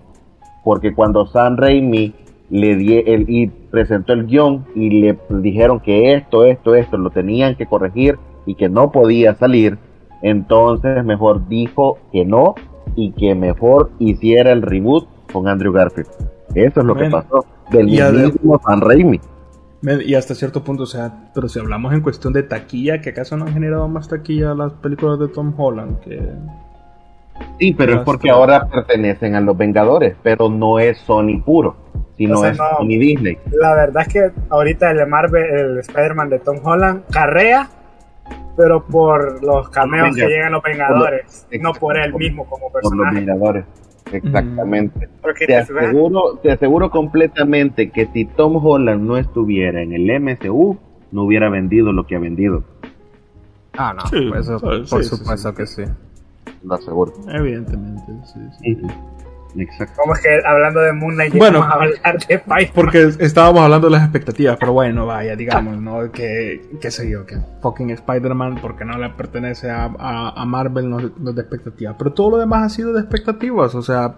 Porque 0.63 0.95
cuando 0.95 1.27
Sam 1.27 1.57
Raimi 1.57 2.15
le 2.49 2.75
di 2.75 2.97
el, 2.97 3.29
y 3.29 3.47
presentó 3.47 4.13
el 4.13 4.25
guion 4.25 4.65
y 4.75 5.01
le 5.01 5.19
dijeron 5.29 5.81
que 5.81 6.13
esto, 6.13 6.45
esto, 6.45 6.73
esto 6.73 6.97
lo 6.97 7.11
tenían 7.11 7.55
que 7.55 7.67
corregir 7.67 8.17
y 8.45 8.55
que 8.55 8.69
no 8.69 8.91
podía 8.91 9.35
salir, 9.35 9.77
entonces 10.21 11.03
mejor 11.03 11.47
dijo 11.47 11.99
que 12.11 12.25
no 12.25 12.55
y 12.95 13.11
que 13.11 13.35
mejor 13.35 13.91
hiciera 13.99 14.51
el 14.51 14.61
reboot 14.61 15.07
con 15.31 15.47
Andrew 15.47 15.73
Garfield. 15.73 16.09
Eso 16.55 16.79
es 16.81 16.85
lo 16.85 16.95
que 16.95 17.09
pasó 17.09 17.45
del 17.71 17.87
mismo 17.87 18.61
Sam 18.65 18.81
Raimi. 18.81 19.19
Y 20.05 20.15
hasta 20.15 20.33
cierto 20.33 20.63
punto, 20.63 20.83
o 20.83 20.85
sea, 20.85 21.29
pero 21.35 21.49
si 21.49 21.59
hablamos 21.59 21.93
en 21.93 21.99
cuestión 21.99 22.31
de 22.31 22.43
taquilla, 22.43 23.01
que 23.01 23.09
acaso 23.09 23.35
no 23.35 23.45
han 23.45 23.53
generado 23.53 23.87
más 23.89 24.07
taquilla 24.07 24.53
las 24.53 24.71
películas 24.73 25.19
de 25.19 25.27
Tom 25.27 25.53
Holland 25.57 25.99
que... 25.99 26.21
Sí, 27.59 27.73
pero 27.73 27.95
es 27.95 28.01
porque 28.03 28.29
ahora 28.29 28.67
pertenecen 28.69 29.35
a 29.35 29.41
los 29.41 29.57
Vengadores, 29.57 30.15
pero 30.23 30.49
no 30.49 30.79
es 30.79 30.99
Sony 30.99 31.41
puro, 31.43 31.75
sino 32.15 32.37
O 32.37 32.41
sea, 32.41 32.51
es 32.51 32.57
no. 32.57 32.63
Sony 32.77 32.99
Disney. 32.99 33.37
La 33.51 33.73
verdad 33.73 34.03
es 34.07 34.13
que 34.13 34.31
ahorita 34.49 34.91
el 34.91 35.05
Marvel, 35.07 35.43
el 35.43 35.79
Spider-Man 35.79 36.29
de 36.29 36.39
Tom 36.39 36.59
Holland, 36.63 37.03
carrea, 37.11 37.69
pero 38.55 38.83
por 38.85 39.43
los 39.43 39.69
cameos 39.69 40.15
que 40.15 40.27
llegan 40.27 40.51
los 40.53 40.63
Vengadores, 40.63 41.47
Por 41.49 41.61
no 41.61 41.73
por 41.73 41.97
él 41.97 42.13
mismo 42.13 42.45
como 42.45 42.71
por 42.71 42.83
los 42.83 42.91
personaje. 42.91 43.19
Vengadores. 43.19 43.65
Exactamente. 44.11 45.09
Porque 45.21 45.47
Te 45.47 45.57
aseguro, 45.57 46.37
te 46.43 46.51
aseguro 46.51 46.91
completamente 46.91 47.89
que 47.89 48.05
si 48.07 48.25
Tom 48.25 48.63
Holland 48.63 49.01
no 49.01 49.17
estuviera 49.17 49.81
en 49.81 49.93
el 49.93 50.19
MCU, 50.21 50.77
no 51.11 51.23
hubiera 51.23 51.49
vendido 51.49 51.91
lo 51.91 52.05
que 52.05 52.15
ha 52.15 52.19
vendido. 52.19 52.63
Ah, 53.75 53.93
no, 53.95 54.05
Sí, 54.07 54.27
pues 54.29 54.41
eso, 54.47 54.59
sí, 54.59 54.89
por 54.89 55.03
sí, 55.03 55.09
supuesto 55.15 55.49
sí. 55.49 55.55
que 55.55 55.65
sí. 55.65 55.83
Lo 56.63 56.75
aseguro. 56.75 57.11
Evidentemente, 57.27 58.03
sí, 58.25 58.39
sí. 58.61 58.77
Exacto. 59.55 59.93
como 60.01 60.13
es 60.15 60.21
que 60.21 60.41
hablando 60.45 60.79
de 60.81 60.93
Moon 60.93 61.13
Knight, 61.15 61.33
Bueno. 61.35 61.59
vamos 61.59 61.71
a 61.71 61.75
hablar 61.75 62.17
de 62.27 62.35
Spider-Man. 62.35 62.71
Porque 62.73 63.09
estábamos 63.19 63.61
hablando 63.61 63.87
de 63.87 63.91
las 63.91 64.03
expectativas, 64.03 64.57
pero 64.59 64.73
bueno, 64.73 65.05
vaya, 65.05 65.35
digamos, 65.35 65.77
¿no? 65.79 66.11
Que, 66.11 66.61
qué 66.81 66.89
sé 66.91 67.09
yo, 67.09 67.25
que 67.25 67.37
fucking 67.61 67.91
Spider-Man, 67.91 68.59
porque 68.61 68.83
no 68.85 68.97
le 68.97 69.09
pertenece 69.09 69.69
a, 69.69 69.85
a, 69.99 70.41
a 70.41 70.45
Marvel, 70.45 70.89
no, 70.89 70.97
no 70.99 71.29
es 71.29 71.35
de 71.35 71.41
expectativas. 71.41 71.95
Pero 71.97 72.13
todo 72.13 72.31
lo 72.31 72.37
demás 72.37 72.63
ha 72.63 72.75
sido 72.75 72.93
de 72.93 73.01
expectativas, 73.01 73.75
o 73.75 73.81
sea, 73.81 74.15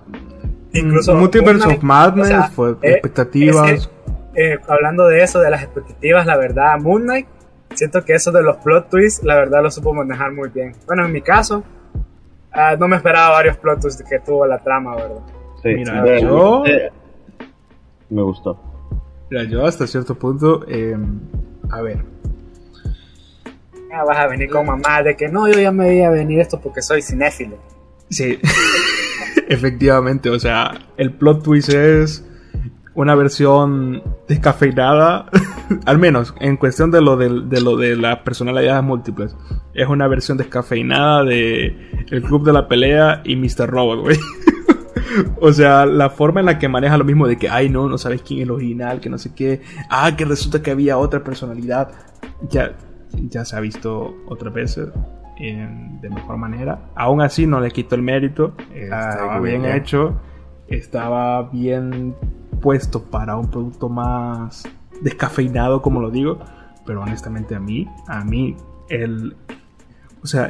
Incluso 0.73 1.15
Multiverse 1.15 1.53
Moon 1.53 1.67
Knight, 1.67 1.77
of 1.77 1.83
Madness 1.83 2.25
o 2.25 2.29
sea, 2.29 2.43
fue 2.49 2.71
eh, 2.81 2.91
expectativas. 2.91 3.71
es 3.71 3.89
Eh, 4.35 4.57
hablando 4.67 5.07
de 5.07 5.23
eso, 5.23 5.39
de 5.39 5.49
las 5.49 5.63
expectativas, 5.63 6.25
la 6.25 6.37
verdad, 6.37 6.77
Moon 6.79 7.03
Knight, 7.03 7.27
siento 7.73 8.03
que 8.03 8.13
eso 8.13 8.31
de 8.31 8.43
los 8.43 8.57
plot 8.57 8.89
twists, 8.89 9.23
la 9.23 9.35
verdad 9.35 9.63
lo 9.63 9.71
supo 9.71 9.93
manejar 9.93 10.33
muy 10.33 10.49
bien. 10.49 10.73
Bueno, 10.85 11.05
en 11.05 11.11
mi 11.13 11.21
caso, 11.21 11.63
ah, 12.55 12.75
no 12.79 12.87
me 12.87 12.95
esperaba 12.95 13.29
varios 13.31 13.57
plot 13.57 13.81
twists 13.81 14.03
que 14.09 14.19
tuvo 14.19 14.45
la 14.47 14.57
trama, 14.59 14.95
¿verdad? 14.95 15.21
Sí. 15.61 15.69
Mira, 15.75 16.19
yo- 16.19 16.65
eh, 16.65 16.89
Me 18.09 18.21
gustó. 18.21 18.59
Mira, 19.29 19.43
yo 19.43 19.65
hasta 19.65 19.85
cierto 19.87 20.15
punto, 20.15 20.65
eh, 20.67 20.95
a 21.71 21.81
ver, 21.81 22.03
Ya 23.89 24.03
vas 24.03 24.17
a 24.17 24.27
venir 24.27 24.49
con 24.49 24.65
mamá 24.65 25.01
de 25.03 25.15
que 25.15 25.29
no, 25.29 25.47
yo 25.47 25.59
ya 25.59 25.71
me 25.71 25.85
veía 25.85 26.09
venir 26.09 26.39
esto 26.39 26.59
porque 26.59 26.81
soy 26.81 27.01
cinéfilo. 27.01 27.57
Sí, 28.09 28.39
efectivamente, 29.47 30.29
o 30.29 30.39
sea, 30.39 30.73
el 30.97 31.13
plot 31.13 31.43
twist 31.43 31.69
es 31.69 32.24
una 32.95 33.13
versión 33.15 34.01
descafeinada, 34.27 35.25
al 35.85 35.97
menos 35.99 36.33
en 36.39 36.57
cuestión 36.57 36.91
de 36.91 37.01
lo 37.01 37.17
de, 37.17 37.29
de 37.45 37.61
lo 37.61 37.75
de 37.77 37.95
las 37.95 38.19
personalidades 38.19 38.83
múltiples. 38.83 39.35
Es 39.73 39.87
una 39.87 40.07
versión 40.07 40.37
descafeinada 40.37 41.23
de 41.23 41.75
El 42.09 42.21
Club 42.23 42.45
de 42.45 42.53
la 42.53 42.67
Pelea 42.67 43.21
y 43.25 43.35
Mr. 43.35 43.67
Robot, 43.69 43.99
güey. 44.01 44.17
O 45.39 45.53
sea, 45.53 45.85
la 45.85 46.09
forma 46.09 46.41
en 46.41 46.45
la 46.47 46.59
que 46.59 46.67
maneja 46.67 46.97
lo 46.97 47.05
mismo 47.05 47.25
de 47.25 47.37
que, 47.37 47.47
ay, 47.47 47.69
no, 47.69 47.87
no 47.87 47.97
sabes 47.97 48.21
quién 48.21 48.39
es 48.41 48.43
el 48.45 48.51
original, 48.51 48.99
que 48.99 49.09
no 49.09 49.17
sé 49.17 49.33
qué. 49.33 49.61
Ah, 49.89 50.13
que 50.17 50.25
resulta 50.25 50.61
que 50.61 50.71
había 50.71 50.97
otra 50.97 51.23
personalidad. 51.23 51.89
Ya, 52.49 52.73
ya 53.29 53.45
se 53.45 53.55
ha 53.55 53.61
visto 53.61 54.13
otras 54.27 54.53
veces 54.53 54.89
en- 55.37 56.01
de 56.01 56.09
mejor 56.09 56.35
manera. 56.37 56.89
Aún 56.95 57.21
así, 57.21 57.47
no 57.47 57.61
le 57.61 57.71
quito 57.71 57.95
el 57.95 58.01
mérito. 58.01 58.55
estaba 58.73 59.39
bien 59.39 59.63
hecho. 59.63 60.19
Estaba 60.67 61.43
bien 61.43 62.15
puesto 62.65 63.03
para 63.03 63.37
un 63.37 63.47
producto 63.51 63.89
más 63.89 64.63
descafeinado, 65.01 65.83
como 65.83 66.01
lo 66.01 66.09
digo. 66.09 66.39
Pero 66.83 67.01
honestamente, 67.03 67.53
a 67.53 67.59
mí, 67.59 67.87
a 68.07 68.23
mí, 68.23 68.57
el. 68.89 69.35
O 70.23 70.25
sea, 70.27 70.49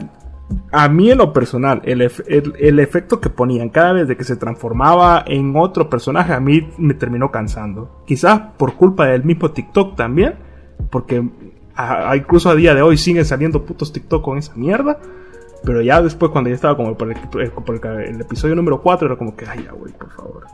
a 0.71 0.87
mí 0.87 1.11
en 1.11 1.17
lo 1.17 1.33
personal, 1.33 1.81
el, 1.83 2.01
el- 2.01 2.53
el 2.57 2.79
efecto 2.79 3.19
que 3.19 3.29
ponían 3.29 3.67
cada 3.69 3.91
vez 3.91 4.07
de 4.07 4.15
que 4.15 4.23
se 4.23 4.37
transformaba 4.37 5.23
en 5.27 5.53
otro 5.57 5.89
personaje, 5.89 6.31
a 6.31 6.39
mí 6.39 6.69
me 6.77 6.93
terminó 6.93 7.31
cansando. 7.31 8.01
Quizás 8.07 8.39
por 8.57 8.75
culpa 8.75 9.07
del 9.07 9.25
mismo 9.25 9.51
TikTok 9.51 9.95
también, 9.97 10.35
porque 10.89 11.21
a- 11.75 12.11
a- 12.11 12.15
incluso 12.15 12.49
a 12.49 12.55
día 12.55 12.73
de 12.75 12.81
hoy 12.81 12.95
siguen 12.97 13.25
saliendo 13.25 13.65
putos 13.65 13.91
TikTok 13.91 14.23
con 14.23 14.37
esa 14.37 14.55
mierda. 14.55 14.99
Pero 15.65 15.81
ya 15.81 16.01
después, 16.01 16.31
cuando 16.31 16.49
ya 16.49 16.55
estaba 16.55 16.77
como 16.77 16.95
por 16.95 17.11
el, 17.11 17.17
por 17.29 17.41
el- 17.41 18.01
el 18.15 18.21
episodio 18.21 18.55
número 18.55 18.81
4, 18.81 19.07
era 19.07 19.17
como 19.17 19.35
que, 19.35 19.45
ay, 19.47 19.63
ya, 19.65 19.71
güey, 19.73 19.91
por 19.93 20.11
favor. 20.11 20.45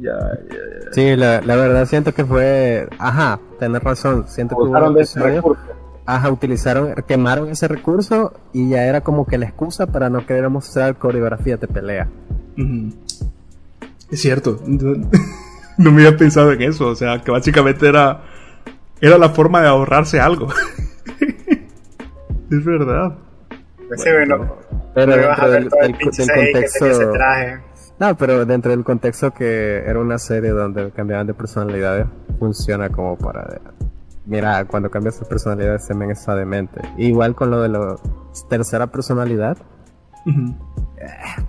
Ya, 0.00 0.12
ya, 0.50 0.56
ya. 0.84 0.92
Sí, 0.92 1.16
la, 1.16 1.40
la 1.40 1.56
verdad 1.56 1.86
siento 1.86 2.12
que 2.12 2.24
fue... 2.24 2.88
Ajá, 2.98 3.38
tenés 3.58 3.82
razón. 3.82 4.24
Siento 4.28 4.56
que 4.56 4.62
hubo 4.62 4.90
de 4.92 5.02
ese 5.02 5.20
recurso. 5.20 5.62
Ajá, 6.04 6.30
utilizaron, 6.30 6.94
quemaron 7.08 7.48
ese 7.48 7.66
recurso 7.66 8.32
y 8.52 8.68
ya 8.68 8.84
era 8.84 9.00
como 9.00 9.26
que 9.26 9.38
la 9.38 9.46
excusa 9.46 9.86
para 9.86 10.08
no 10.08 10.24
querer 10.26 10.48
mostrar 10.50 10.96
coreografías 10.96 11.60
de 11.60 11.66
pelea. 11.68 12.08
Es 14.10 14.20
cierto. 14.20 14.60
No, 15.78 15.92
me 15.92 16.06
había 16.06 16.16
pensado 16.16 16.52
en 16.52 16.62
eso. 16.62 16.86
O 16.86 16.94
sea, 16.94 17.20
que 17.20 17.30
básicamente 17.30 17.86
era. 17.86 18.22
Era 18.98 19.18
la 19.18 19.28
forma 19.28 19.60
de 19.60 19.68
ahorrarse 19.68 20.18
algo. 20.18 20.48
es 22.50 22.64
verdad. 22.64 23.12
Pues 23.88 24.02
sí, 24.02 24.08
bueno, 24.10 24.56
Pero 24.94 25.12
a 25.12 25.16
dentro 25.16 25.50
ver 25.50 25.60
del, 25.60 25.68
todo 25.68 25.80
el 25.82 25.92
del- 25.92 25.98
del 25.98 26.10
CGI 26.10 26.16
que 26.22 26.24
tenía 26.24 26.64
ese 26.64 26.72
contexto... 26.80 27.12
traje. 27.12 27.58
No, 27.98 28.14
pero 28.16 28.44
dentro 28.44 28.70
del 28.72 28.84
contexto 28.84 29.32
que 29.32 29.78
era 29.86 29.98
una 30.00 30.18
serie 30.18 30.50
donde 30.50 30.90
cambiaban 30.90 31.26
de 31.26 31.34
personalidades, 31.34 32.06
funciona 32.38 32.90
como 32.90 33.16
para... 33.16 33.60
Mira, 34.26 34.64
cuando 34.66 34.90
cambias 34.90 35.18
de 35.20 35.26
personalidad 35.26 35.78
se 35.78 35.94
me 35.94 36.10
está 36.10 36.34
demente. 36.34 36.80
Igual 36.98 37.34
con 37.34 37.50
lo 37.50 37.62
de 37.62 37.68
la 37.70 37.96
tercera 38.50 38.88
personalidad, 38.88 39.56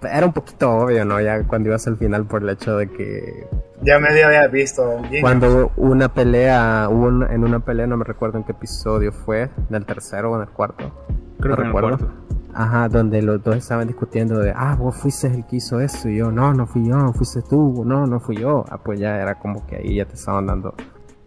era 0.03 0.25
un 0.25 0.33
poquito 0.33 0.71
obvio, 0.71 1.03
¿no? 1.03 1.19
Ya 1.19 1.43
cuando 1.43 1.69
ibas 1.69 1.87
al 1.87 1.97
final 1.97 2.25
por 2.25 2.43
el 2.43 2.49
hecho 2.49 2.77
de 2.77 2.87
que 2.89 3.47
Ya 3.81 3.99
medio 3.99 4.27
había 4.27 4.47
visto. 4.47 5.01
cuando 5.21 5.71
una 5.75 6.13
pelea, 6.13 6.87
hubo 6.89 7.07
un- 7.07 7.23
en 7.29 7.43
una 7.43 7.59
pelea, 7.59 7.87
no 7.87 7.97
me 7.97 8.03
recuerdo 8.05 8.37
en 8.37 8.43
qué 8.43 8.51
episodio 8.51 9.11
fue, 9.11 9.49
en 9.69 9.75
el 9.75 9.85
tercero 9.85 10.31
o 10.31 10.35
en 10.35 10.43
el 10.43 10.49
cuarto. 10.49 10.91
Creo 11.39 11.55
no 11.55 11.55
que 11.55 11.61
en 11.61 11.67
el 11.67 11.73
recuerdo. 11.73 11.97
cuarto. 11.97 12.36
Ajá, 12.59 12.89
donde 12.89 13.21
los 13.21 13.43
dos 13.43 13.55
estaban 13.55 13.87
discutiendo 13.87 14.39
de, 14.39 14.51
ah, 14.55 14.75
vos 14.79 14.95
fuiste 14.97 15.27
el 15.27 15.45
que 15.45 15.57
hizo 15.57 15.79
eso, 15.79 16.09
y 16.09 16.17
yo, 16.17 16.31
no, 16.31 16.55
no 16.55 16.65
fui 16.65 16.87
yo, 16.87 17.13
fuiste 17.13 17.43
tú, 17.43 17.83
no, 17.85 18.07
no 18.07 18.19
fui 18.19 18.37
yo. 18.37 18.65
Ah, 18.71 18.79
pues 18.83 18.99
ya 18.99 19.15
era 19.21 19.35
como 19.37 19.63
que 19.67 19.75
ahí 19.75 19.95
ya 19.97 20.05
te 20.05 20.15
estaban 20.15 20.47
dando 20.47 20.73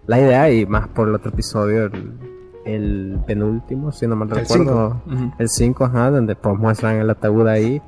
la 0.09 0.18
idea, 0.18 0.51
y 0.51 0.66
más 0.66 0.89
por 0.89 1.07
el 1.09 1.14
otro 1.14 1.31
episodio, 1.31 1.85
el, 1.85 2.18
el 2.64 3.20
penúltimo, 3.28 3.93
si 3.93 4.09
no 4.09 4.16
mal 4.16 4.28
El 4.31 4.39
recuerdo, 4.39 5.03
el 5.39 5.49
5, 5.49 5.85
ajá, 5.85 6.11
donde 6.11 6.35
pues 6.35 6.59
muestran 6.59 6.97
el 6.97 7.09
ataúd 7.09 7.47
ahí. 7.47 7.81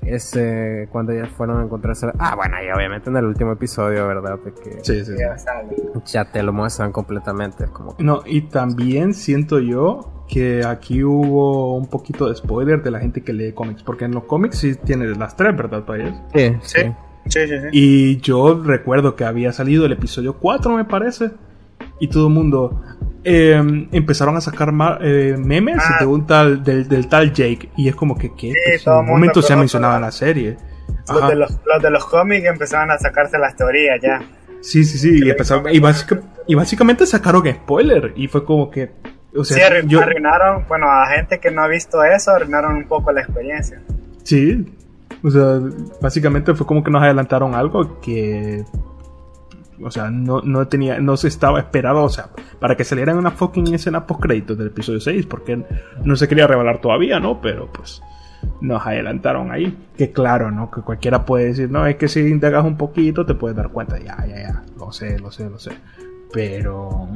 ese 0.00 0.88
cuando 0.90 1.12
ya 1.12 1.26
fueron 1.26 1.60
a 1.60 1.62
encontrarse. 1.62 2.08
Ah, 2.18 2.34
bueno, 2.34 2.56
y 2.60 2.70
obviamente 2.76 3.08
en 3.08 3.18
el 3.18 3.24
último 3.24 3.52
episodio, 3.52 4.04
¿verdad? 4.08 4.36
De 4.44 4.52
que 4.52 4.82
Sí, 4.82 5.04
sí, 5.04 5.12
sí. 5.16 5.22
Ya 6.06 6.24
te 6.24 6.42
lo 6.42 6.52
muestran 6.52 6.90
completamente. 6.90 7.64
Es 7.64 7.70
como 7.70 7.94
No, 8.00 8.22
y 8.26 8.42
también 8.42 9.14
siento 9.14 9.60
yo 9.60 10.21
que 10.32 10.64
aquí 10.64 11.04
hubo 11.04 11.76
un 11.76 11.86
poquito 11.88 12.26
de 12.28 12.34
spoiler 12.36 12.82
de 12.82 12.90
la 12.90 13.00
gente 13.00 13.22
que 13.22 13.32
lee 13.34 13.52
cómics, 13.52 13.82
porque 13.82 14.06
en 14.06 14.12
los 14.12 14.24
cómics 14.24 14.58
sí 14.58 14.74
tiene 14.76 15.06
las 15.14 15.36
tres, 15.36 15.54
¿verdad, 15.54 15.84
Payas? 15.84 16.14
Sí, 16.32 16.52
Sí, 16.62 16.80
sí, 17.28 17.40
sí. 17.48 17.54
sí. 17.60 17.68
Y 17.72 18.16
yo 18.22 18.62
recuerdo 18.64 19.14
que 19.14 19.24
había 19.24 19.52
salido 19.52 19.84
el 19.84 19.92
episodio 19.92 20.38
4, 20.38 20.74
me 20.74 20.84
parece, 20.86 21.30
y 22.00 22.08
todo 22.08 22.28
el 22.28 22.32
mundo 22.32 22.80
eh, 23.24 23.60
empezaron 23.92 24.36
a 24.36 24.40
sacar 24.40 24.72
eh, 25.02 25.36
memes 25.38 25.76
Ah. 25.78 25.98
de 26.00 26.06
un 26.06 26.26
tal, 26.26 26.64
del, 26.64 26.88
del 26.88 27.08
tal 27.08 27.32
Jake, 27.32 27.68
y 27.76 27.88
es 27.88 27.94
como 27.94 28.16
que, 28.16 28.32
¿qué? 28.34 28.52
Pues 28.66 28.84
todo 28.84 28.94
en 28.94 29.00
el 29.00 29.06
un 29.10 29.12
momento 29.16 29.42
se 29.42 29.52
ha 29.52 29.56
mencionado 29.56 29.96
en 29.96 30.02
la 30.02 30.10
serie. 30.12 30.56
Los 31.08 31.28
de 31.28 31.34
los, 31.36 31.50
los 31.66 31.82
de 31.82 31.90
los 31.90 32.04
cómics 32.06 32.46
empezaban 32.46 32.90
a 32.90 32.98
sacarse 32.98 33.38
las 33.38 33.54
teorías 33.54 34.00
ya. 34.02 34.22
Sí, 34.62 34.82
sí, 34.84 34.96
sí, 34.98 35.20
y, 35.24 35.28
empezaron- 35.30 35.72
y, 35.72 35.78
básica- 35.78 36.20
y 36.46 36.54
básicamente 36.54 37.04
sacaron 37.06 37.42
spoiler, 37.46 38.12
y 38.16 38.28
fue 38.28 38.44
como 38.44 38.70
que, 38.70 38.90
o 39.36 39.44
sea, 39.44 39.56
sí, 39.56 39.62
arru- 39.74 39.86
yo- 39.88 40.00
arruinaron, 40.00 40.64
bueno, 40.68 40.86
a 40.90 41.06
gente 41.08 41.38
que 41.40 41.50
no 41.50 41.62
ha 41.62 41.68
visto 41.68 42.02
eso, 42.04 42.30
arruinaron 42.32 42.76
un 42.76 42.84
poco 42.88 43.12
la 43.12 43.22
experiencia. 43.22 43.80
Sí, 44.22 44.66
o 45.22 45.30
sea, 45.30 45.60
básicamente 46.00 46.54
fue 46.54 46.66
como 46.66 46.82
que 46.84 46.90
nos 46.90 47.02
adelantaron 47.02 47.54
algo 47.54 48.00
que, 48.00 48.64
o 49.82 49.90
sea, 49.90 50.10
no, 50.10 50.40
no 50.42 50.66
tenía, 50.68 50.98
no 51.00 51.16
se 51.16 51.28
estaba 51.28 51.58
esperado, 51.60 52.02
o 52.04 52.08
sea, 52.08 52.28
para 52.60 52.76
que 52.76 52.84
saliera 52.84 53.14
una 53.14 53.30
fucking 53.32 53.74
escena 53.74 54.06
post 54.06 54.20
créditos 54.22 54.56
del 54.58 54.68
episodio 54.68 55.00
6, 55.00 55.26
porque 55.26 55.64
no 56.04 56.16
se 56.16 56.28
quería 56.28 56.46
revelar 56.46 56.80
todavía, 56.80 57.18
¿no? 57.18 57.40
Pero 57.40 57.68
pues 57.72 58.00
nos 58.60 58.84
adelantaron 58.86 59.50
ahí. 59.50 59.76
Que 59.96 60.12
claro, 60.12 60.50
¿no? 60.50 60.70
Que 60.70 60.80
cualquiera 60.82 61.24
puede 61.24 61.46
decir, 61.46 61.70
no, 61.70 61.86
es 61.86 61.96
que 61.96 62.08
si 62.08 62.20
indagas 62.20 62.64
un 62.64 62.76
poquito 62.76 63.24
te 63.26 63.34
puedes 63.34 63.56
dar 63.56 63.70
cuenta, 63.70 63.98
ya, 63.98 64.16
ya, 64.26 64.36
ya, 64.36 64.62
lo 64.78 64.92
sé, 64.92 65.18
lo 65.18 65.30
sé, 65.32 65.48
lo 65.48 65.58
sé. 65.58 65.70
Pero 66.32 67.08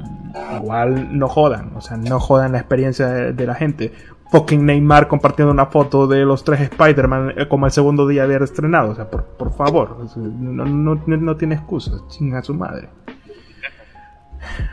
igual 0.60 1.18
no 1.18 1.28
jodan, 1.28 1.74
o 1.76 1.80
sea, 1.80 1.96
no 1.96 2.20
jodan 2.20 2.52
la 2.52 2.58
experiencia 2.58 3.08
de, 3.08 3.46
la 3.46 3.54
gente. 3.54 3.92
Fucking 4.30 4.66
Neymar 4.66 5.08
compartiendo 5.08 5.52
una 5.52 5.66
foto 5.66 6.06
de 6.06 6.24
los 6.24 6.42
tres 6.44 6.60
Spider-Man 6.60 7.34
eh, 7.36 7.48
como 7.48 7.66
el 7.66 7.72
segundo 7.72 8.08
día 8.08 8.26
de 8.26 8.34
haber 8.34 8.42
estrenado, 8.42 8.90
o 8.90 8.94
sea, 8.94 9.08
por, 9.08 9.24
por 9.24 9.52
favor, 9.52 9.96
no, 10.16 10.64
no, 10.64 10.94
no 11.06 11.36
tiene 11.36 11.54
excusas, 11.54 12.02
chinga 12.08 12.42
su 12.42 12.54
madre. 12.54 12.88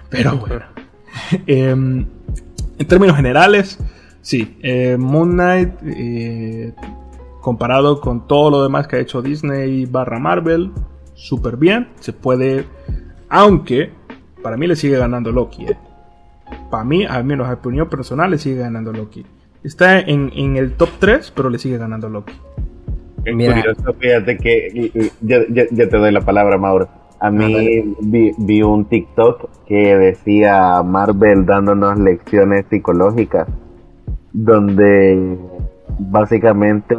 Pero 0.09 0.37
bueno. 0.37 0.65
Em, 1.47 2.07
en 2.79 2.87
términos 2.87 3.15
generales, 3.15 3.77
sí, 4.21 4.57
eh, 4.61 4.97
Moon 4.97 5.31
Knight, 5.31 5.73
eh, 5.83 6.73
comparado 7.41 8.01
con 8.01 8.27
todo 8.27 8.49
lo 8.49 8.63
demás 8.63 8.87
que 8.87 8.95
ha 8.95 8.99
hecho 8.99 9.21
Disney 9.21 9.85
barra 9.85 10.19
Marvel, 10.19 10.71
súper 11.13 11.57
bien. 11.57 11.89
Se 11.99 12.13
puede, 12.13 12.65
aunque 13.29 13.91
para 14.43 14.57
mí 14.57 14.67
le 14.67 14.75
sigue 14.75 14.97
ganando 14.97 15.31
Loki. 15.31 15.65
eh. 15.65 15.77
Para 16.69 16.83
mí, 16.83 17.05
al 17.05 17.23
menos 17.23 17.47
a 17.47 17.53
opinión 17.53 17.89
personal, 17.89 18.29
le 18.31 18.37
sigue 18.37 18.57
ganando 18.59 18.91
Loki. 18.93 19.25
Está 19.63 19.99
en, 19.99 20.29
en 20.35 20.57
el 20.57 20.73
top 20.73 20.89
3, 20.99 21.31
pero 21.35 21.49
le 21.49 21.57
sigue 21.57 21.77
ganando 21.77 22.09
Loki. 22.09 22.33
Es 23.25 23.33
Mira. 23.35 23.55
curioso, 23.55 23.93
fíjate 23.97 24.37
que 24.37 24.67
y- 24.73 24.91
y- 24.99 25.11
ya, 25.21 25.37
ya- 25.49 25.65
ya 25.71 25.87
te 25.89 25.97
doy 25.97 26.11
la 26.11 26.21
palabra, 26.21 26.57
Mauro. 26.57 26.89
A 27.21 27.31
mí 27.31 27.95
vi, 28.01 28.31
vi 28.37 28.61
un 28.61 28.83
TikTok 28.85 29.49
que 29.65 29.95
decía 29.95 30.83
Marvel 30.83 31.45
dándonos 31.45 31.97
lecciones 31.97 32.65
psicológicas, 32.69 33.47
donde 34.33 35.37
básicamente 35.99 36.97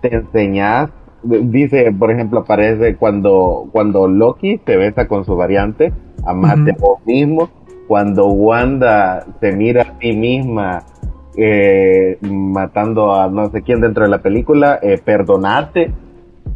te 0.00 0.14
enseñas, 0.14 0.90
dice, 1.22 1.92
por 1.98 2.10
ejemplo, 2.10 2.40
aparece 2.40 2.96
cuando, 2.96 3.68
cuando 3.72 4.08
Loki 4.08 4.60
se 4.64 4.76
besa 4.76 5.06
con 5.06 5.24
su 5.26 5.36
variante, 5.36 5.92
amate 6.26 6.70
a 6.70 6.74
Ujú. 6.74 6.86
vos 6.86 7.06
mismo, 7.06 7.48
cuando 7.88 8.26
Wanda 8.26 9.26
se 9.40 9.52
mira 9.52 9.82
a 9.82 9.98
sí 10.00 10.12
misma 10.12 10.84
eh, 11.36 12.18
matando 12.22 13.14
a 13.14 13.28
no 13.28 13.50
sé 13.50 13.62
quién 13.62 13.80
dentro 13.80 14.04
de 14.04 14.10
la 14.10 14.22
película, 14.22 14.78
eh, 14.82 14.98
perdonarte. 14.98 15.92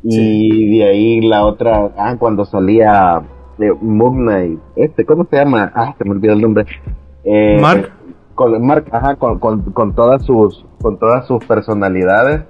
Y 0.02 0.78
de 0.78 0.84
ahí 0.84 1.20
la 1.22 1.44
otra, 1.44 1.90
ah, 1.96 2.14
cuando 2.18 2.44
salía 2.44 3.20
eh, 3.58 3.72
Moon 3.80 4.24
Knight, 4.24 4.60
este, 4.76 5.04
¿cómo 5.04 5.26
se 5.28 5.36
llama? 5.36 5.72
Ah, 5.74 5.94
se 5.98 6.04
me 6.04 6.12
olvidó 6.12 6.34
el 6.34 6.40
nombre. 6.40 6.66
Eh, 7.24 7.58
Mark. 7.60 7.90
Con, 8.34 8.64
Mark, 8.64 8.86
ajá, 8.92 9.16
con, 9.16 9.40
con, 9.40 9.62
con 9.72 9.94
todas 9.94 10.22
sus, 10.22 10.64
con 10.80 10.98
todas 10.98 11.26
sus 11.26 11.44
personalidades, 11.44 12.42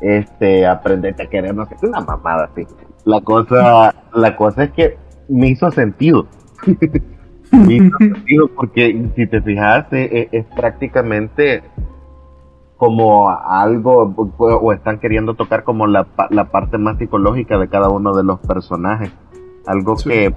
este, 0.00 0.64
aprendete 0.66 1.24
a 1.24 1.26
querer, 1.26 1.54
no 1.54 1.66
sé, 1.66 1.74
una 1.82 2.00
mamada 2.00 2.48
así. 2.52 2.64
La 3.04 3.20
cosa, 3.20 3.92
la 4.14 4.36
cosa 4.36 4.64
es 4.64 4.70
que 4.70 4.96
me 5.28 5.48
hizo 5.48 5.68
sentido. 5.72 6.28
Porque 8.56 9.10
si 9.16 9.26
te 9.26 9.42
fijas, 9.42 9.86
eh, 9.92 10.28
es 10.32 10.44
prácticamente 10.56 11.62
como 12.76 13.28
algo 13.30 14.12
o 14.38 14.72
están 14.72 14.98
queriendo 14.98 15.34
tocar 15.34 15.62
como 15.62 15.86
la, 15.86 16.06
la 16.30 16.50
parte 16.50 16.78
más 16.78 16.98
psicológica 16.98 17.58
de 17.58 17.68
cada 17.68 17.88
uno 17.88 18.12
de 18.14 18.24
los 18.24 18.40
personajes 18.40 19.12
algo 19.66 19.96
Sí. 19.96 20.08
que 20.08 20.34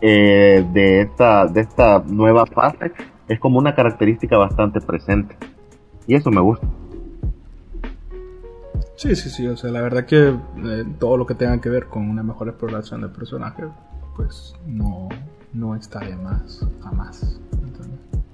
eh, 0.00 0.66
de 0.72 1.02
esta 1.02 1.46
de 1.46 1.60
esta 1.60 2.02
nueva 2.06 2.46
fase 2.46 2.92
es 3.28 3.38
como 3.38 3.58
una 3.58 3.74
característica 3.74 4.38
bastante 4.38 4.80
presente 4.80 5.36
y 6.06 6.14
eso 6.14 6.30
me 6.30 6.40
gusta 6.40 6.66
Sí, 8.96 9.16
sí, 9.16 9.30
sí. 9.30 9.46
O 9.48 9.56
sea, 9.56 9.70
la 9.72 9.80
verdad 9.82 10.06
que 10.06 10.28
eh, 10.28 10.84
todo 11.00 11.16
lo 11.16 11.26
que 11.26 11.34
tenga 11.34 11.60
que 11.60 11.68
ver 11.68 11.86
con 11.86 12.08
una 12.08 12.22
mejor 12.22 12.48
exploración 12.48 13.00
del 13.00 13.10
personaje, 13.10 13.64
pues 14.14 14.54
no, 14.64 15.08
no 15.54 15.74
está 15.74 16.00
de 16.00 16.16
más, 16.16 16.66
jamás. 16.82 17.40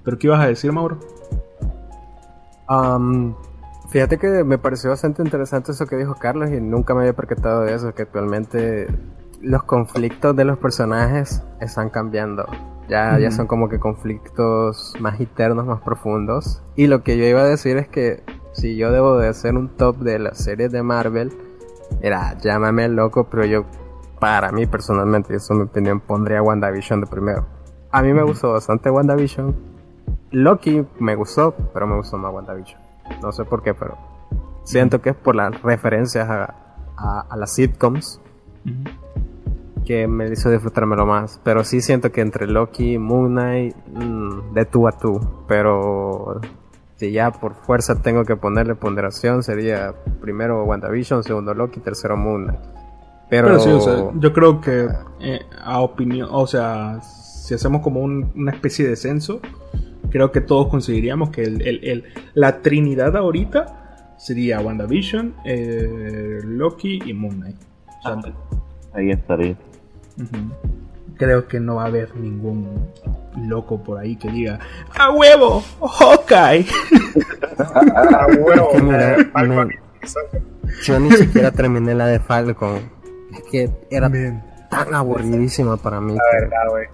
¿Pero 0.03 0.17
qué 0.17 0.27
ibas 0.27 0.41
a 0.41 0.47
decir, 0.47 0.71
Mauro? 0.71 0.99
Am, 2.67 3.35
fíjate 3.89 4.17
que 4.17 4.43
me 4.43 4.57
pareció 4.57 4.89
bastante 4.89 5.21
interesante 5.21 5.71
eso 5.71 5.85
que 5.87 5.97
dijo 5.97 6.15
Carlos 6.15 6.49
y 6.51 6.61
nunca 6.61 6.93
me 6.93 7.01
había 7.01 7.13
percatado 7.13 7.61
de 7.61 7.73
eso, 7.73 7.93
que 7.93 8.03
actualmente 8.03 8.87
los 9.41 9.63
conflictos 9.63 10.35
de 10.35 10.45
los 10.45 10.57
personajes 10.57 11.43
están 11.59 11.89
cambiando. 11.89 12.45
Ya, 12.87 13.19
ya 13.19 13.29
son 13.29 13.45
como 13.45 13.69
que 13.69 13.79
conflictos 13.79 14.95
más 14.99 15.19
internos, 15.19 15.65
más 15.65 15.81
profundos. 15.81 16.63
Y 16.75 16.87
lo 16.87 17.03
que 17.03 17.17
yo 17.17 17.25
iba 17.25 17.41
a 17.41 17.47
decir 17.47 17.77
es 17.77 17.87
que 17.87 18.23
si 18.53 18.75
yo 18.75 18.91
debo 18.91 19.17
de 19.17 19.27
hacer 19.27 19.55
un 19.55 19.69
top 19.69 19.97
de 19.99 20.17
las 20.17 20.39
series 20.39 20.71
de 20.71 20.81
Marvel, 20.81 21.31
era, 22.01 22.37
llámame 22.39 22.87
loco, 22.89 23.27
pero 23.29 23.45
yo, 23.45 23.65
para 24.19 24.51
mí 24.51 24.65
personalmente, 24.65 25.33
y 25.33 25.37
eso 25.37 25.53
es 25.53 25.59
mi 25.59 25.65
opinión, 25.65 25.99
pondría 25.99 26.41
WandaVision 26.41 27.01
de 27.01 27.07
primero. 27.07 27.45
A 27.91 28.01
mí 28.01 28.13
me 28.13 28.23
gustó 28.23 28.51
bastante 28.51 28.89
WandaVision. 28.89 29.55
Loki 30.31 30.85
me 30.99 31.15
gustó, 31.15 31.55
pero 31.73 31.87
me 31.87 31.95
gustó 31.95 32.17
más 32.17 32.33
WandaVision. 32.33 32.79
No 33.21 33.31
sé 33.31 33.45
por 33.45 33.63
qué, 33.63 33.73
pero 33.73 33.97
siento 34.63 35.01
que 35.01 35.11
es 35.11 35.15
por 35.15 35.35
las 35.35 35.59
referencias 35.61 36.29
a, 36.29 36.53
a, 36.97 37.25
a 37.29 37.37
las 37.37 37.53
sitcoms 37.53 38.21
que 39.85 40.07
me 40.07 40.31
hizo 40.31 40.51
disfrutármelo 40.51 41.05
más. 41.07 41.41
Pero 41.43 41.63
sí 41.63 41.81
siento 41.81 42.11
que 42.11 42.21
entre 42.21 42.45
Loki 42.45 42.93
y 42.93 42.97
Moon 42.99 43.31
Knight, 43.31 43.75
mm, 43.87 44.53
de 44.53 44.65
tú 44.65 44.87
a 44.87 44.91
tú. 44.91 45.19
Pero 45.47 46.41
si 46.97 47.11
ya 47.11 47.31
por 47.31 47.55
fuerza 47.55 48.01
tengo 48.01 48.23
que 48.23 48.35
ponerle 48.35 48.75
ponderación, 48.75 49.41
sería 49.41 49.95
primero 50.21 50.63
WandaVision, 50.65 51.23
segundo 51.23 51.55
Loki, 51.55 51.79
tercero 51.79 52.17
Moon 52.17 52.45
Knight. 52.45 52.78
Pero, 53.29 53.47
Pero 53.47 53.59
sí, 53.59 53.69
o 53.69 53.79
sea, 53.81 54.11
yo 54.15 54.33
creo 54.33 54.59
que 54.61 54.87
eh, 55.19 55.41
a 55.63 55.81
opinión, 55.81 56.27
o 56.31 56.47
sea, 56.47 56.99
si 57.01 57.53
hacemos 57.53 57.81
como 57.81 57.99
un- 58.01 58.31
una 58.35 58.51
especie 58.51 58.87
de 58.87 58.95
censo, 58.95 59.39
creo 60.09 60.31
que 60.31 60.41
todos 60.41 60.67
conseguiríamos 60.69 61.29
que 61.29 61.43
el, 61.43 61.61
el- 61.61 61.83
el- 61.83 62.03
la 62.33 62.61
trinidad 62.61 63.15
ahorita 63.15 64.15
sería 64.17 64.59
WandaVision, 64.59 65.35
eh, 65.45 66.39
Loki 66.43 67.01
y 67.05 67.13
Moon 67.13 67.35
Knight. 67.35 67.55
O 67.87 68.01
sea, 68.01 68.33
ahí 68.93 69.11
estaría. 69.11 69.55
Creo 71.17 71.47
que 71.47 71.59
no 71.59 71.75
va 71.75 71.83
a 71.83 71.87
haber 71.87 72.15
ningún 72.15 72.87
loco 73.47 73.83
por 73.83 73.99
ahí 73.99 74.15
que 74.15 74.29
diga 74.29 74.59
¡A 74.97 75.11
huevo! 75.11 75.63
¡Hawkeye! 75.81 76.65
A 77.57 78.27
huevo, 78.37 78.69
yo 80.83 80.99
ni 80.99 81.11
siquiera 81.11 81.51
terminé 81.51 81.93
la 81.93 82.07
de 82.07 82.19
Falcon. 82.19 82.79
Que 83.51 83.69
era 83.89 84.09
Man. 84.09 84.43
tan 84.69 84.93
aburridísima 84.93 85.77
para 85.77 85.99
mí. 85.99 86.13
La 86.13 86.19
que- 86.31 86.41
verdad, 86.45 86.69
güey. 86.69 86.85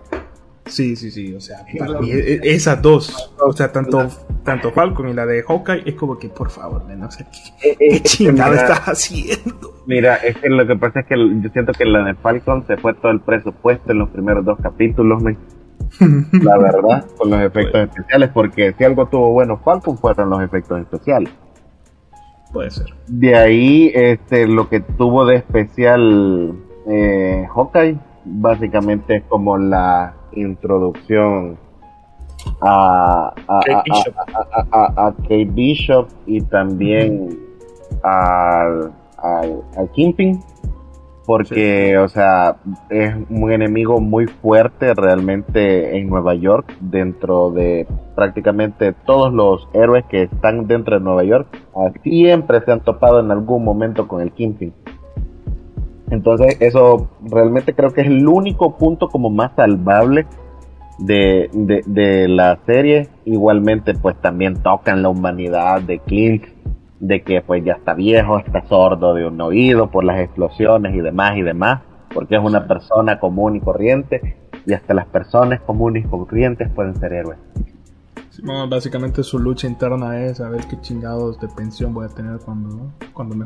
Sí, 0.68 0.96
sí, 0.96 1.12
sí, 1.12 1.32
o 1.36 1.40
sea, 1.40 1.64
para 1.78 2.00
mí, 2.00 2.10
e- 2.10 2.36
e- 2.38 2.56
esas 2.56 2.82
dos, 2.82 3.32
o 3.40 3.54
sea, 3.54 3.72
tanto, 3.72 4.08
tanto 4.44 4.72
Falcon 4.72 5.10
y 5.10 5.14
la 5.14 5.28
de 5.28 5.44
Hawkeye, 5.44 5.84
es 5.86 5.94
como 5.94 6.18
que, 6.18 6.28
por 6.30 6.50
favor, 6.50 6.84
no 6.86 7.12
sé 7.12 7.24
qué, 7.62 7.76
qué 7.78 8.00
chingado 8.02 8.50
mira, 8.54 8.64
estás 8.64 8.80
haciendo. 8.88 9.84
mira 9.86 10.16
es 10.16 10.36
que 10.38 10.50
lo 10.50 10.66
que 10.66 10.76
pasa 10.76 11.02
es 11.02 11.06
que 11.06 11.16
yo 11.18 11.50
siento 11.54 11.72
que 11.72 11.86
la 11.86 12.04
de 12.04 12.16
Falcon 12.16 12.66
se 12.66 12.78
fue 12.78 12.96
todo 12.96 13.12
el 13.12 13.20
presupuesto 13.22 13.92
en 13.92 14.00
los 14.00 14.10
primeros 14.10 14.44
dos 14.44 14.58
capítulos 14.60 15.22
men. 15.22 15.38
la 16.32 16.58
verdad 16.58 17.06
con 17.16 17.30
los 17.30 17.42
efectos 17.42 17.82
especiales 17.90 18.30
porque 18.34 18.74
si 18.76 18.84
algo 18.84 19.06
tuvo 19.06 19.32
bueno 19.34 19.62
Falcon 19.64 19.98
fueron 20.00 20.32
los 20.32 20.42
efectos 20.42 20.82
especiales 20.82 21.30
Puede 22.56 22.72
ser. 22.72 22.88
De 23.08 23.36
ahí, 23.36 23.92
este, 23.94 24.48
lo 24.48 24.70
que 24.70 24.80
tuvo 24.80 25.26
de 25.26 25.36
especial 25.36 26.54
eh, 26.88 27.46
Hawkeye, 27.54 27.98
básicamente 28.24 29.18
es 29.18 29.24
como 29.28 29.58
la 29.58 30.14
introducción 30.32 31.58
a, 32.62 33.34
a, 33.48 33.60
Kate 33.60 33.74
a- 33.74 33.84
Bishop. 33.84 34.16
a- 34.18 34.68
a- 34.72 35.08
a 35.08 35.14
Kate 35.24 35.46
Bishop 35.52 36.08
y 36.26 36.40
también 36.42 37.38
al, 38.04 38.92
al, 39.18 39.62
al 39.78 39.92
Kingpin. 39.92 40.40
Porque, 41.26 41.98
o 41.98 42.08
sea, 42.08 42.58
es 42.90 43.16
un 43.30 43.52
enemigo 43.52 44.00
muy 44.00 44.28
fuerte 44.28 44.94
realmente 44.94 45.98
en 45.98 46.08
Nueva 46.08 46.36
York, 46.36 46.72
dentro 46.80 47.52
de 47.52 47.88
prácticamente 48.16 48.94
todos 48.94 49.34
los 49.34 49.68
héroes 49.74 50.06
que 50.06 50.24
están 50.24 50.68
dentro 50.68 50.98
de 50.98 51.04
Nueva 51.04 51.24
York, 51.24 51.48
ah, 51.76 51.92
siempre 52.04 52.62
se 52.62 52.72
han 52.72 52.82
topado 52.82 53.20
en 53.20 53.32
algún 53.32 53.64
momento 53.64 54.08
con 54.08 54.22
el 54.22 54.32
Kingpin. 54.32 54.74
Entonces, 56.12 56.58
eso 56.60 57.10
realmente 57.24 57.74
creo 57.74 57.92
que 57.92 58.02
es 58.02 58.08
el 58.08 58.28
único 58.28 58.78
punto 58.78 59.08
como 59.10 59.32
más 59.32 59.52
salvable 59.56 60.28
de, 61.00 61.50
de, 61.54 61.82
de 61.88 62.28
la 62.28 62.60
serie. 62.66 63.10
Igualmente, 63.26 63.96
pues 63.96 64.16
también 64.22 64.62
tocan 64.62 65.02
la 65.02 65.10
humanidad 65.10 65.82
de 65.82 66.00
Clint, 66.00 66.44
de 67.00 67.24
que 67.24 67.42
pues 67.42 67.64
ya 67.64 67.74
está 67.74 67.94
viejo, 67.94 68.40
está 68.40 68.66
sordo 68.68 69.14
de 69.14 69.28
un 69.28 69.40
oído 69.42 69.90
por 69.92 70.04
las 70.04 70.20
explosiones 70.20 70.96
y 70.96 71.02
demás 71.02 71.38
y 71.38 71.42
demás, 71.42 71.82
porque 72.14 72.36
es 72.36 72.42
una 72.44 72.68
persona 72.68 73.20
común 73.20 73.56
y 73.58 73.60
corriente, 73.62 74.38
y 74.66 74.74
hasta 74.74 74.94
las 74.94 75.06
personas 75.06 75.62
comunes 75.62 76.06
y 76.06 76.08
corrientes 76.08 76.70
pueden 76.70 76.96
ser 76.96 77.14
héroes. 77.14 77.38
Sí, 78.32 78.42
bueno, 78.44 78.68
básicamente 78.68 79.24
su 79.24 79.40
lucha 79.40 79.68
interna 79.68 80.22
es 80.26 80.42
a 80.42 80.50
ver 80.50 80.62
qué 80.70 80.80
chingados 80.82 81.40
de 81.40 81.48
pensión 81.48 81.94
voy 81.94 82.06
a 82.06 82.10
tener 82.10 82.40
cuando, 82.40 82.92
cuando 83.14 83.36
me. 83.36 83.46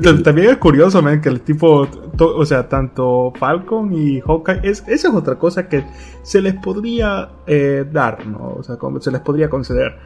T- 0.00 0.22
También 0.22 0.50
es 0.50 0.56
curioso, 0.56 1.02
man, 1.02 1.20
que 1.20 1.28
el 1.28 1.42
tipo, 1.42 1.86
to- 2.16 2.36
o 2.36 2.46
sea, 2.46 2.68
tanto 2.68 3.32
Falcon 3.36 3.92
y 3.92 4.20
Hawkeye, 4.20 4.60
es, 4.62 4.82
esa 4.88 5.08
es 5.08 5.14
otra 5.14 5.36
cosa 5.36 5.68
que 5.68 5.84
se 6.22 6.40
les 6.40 6.54
podría 6.54 7.28
eh, 7.46 7.84
dar, 7.92 8.26
¿no? 8.26 8.54
O 8.58 8.62
sea, 8.62 8.76
como 8.76 9.00
se 9.00 9.10
les 9.10 9.20
podría 9.20 9.50
conceder. 9.50 9.96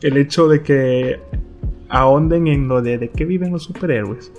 El 0.00 0.16
hecho 0.16 0.46
de 0.48 0.62
que 0.62 1.20
ahonden 1.94 2.46
en 2.48 2.68
lo 2.68 2.82
de, 2.82 2.98
de 2.98 3.08
qué 3.10 3.24
viven 3.24 3.52
los 3.52 3.64
superhéroes. 3.64 4.32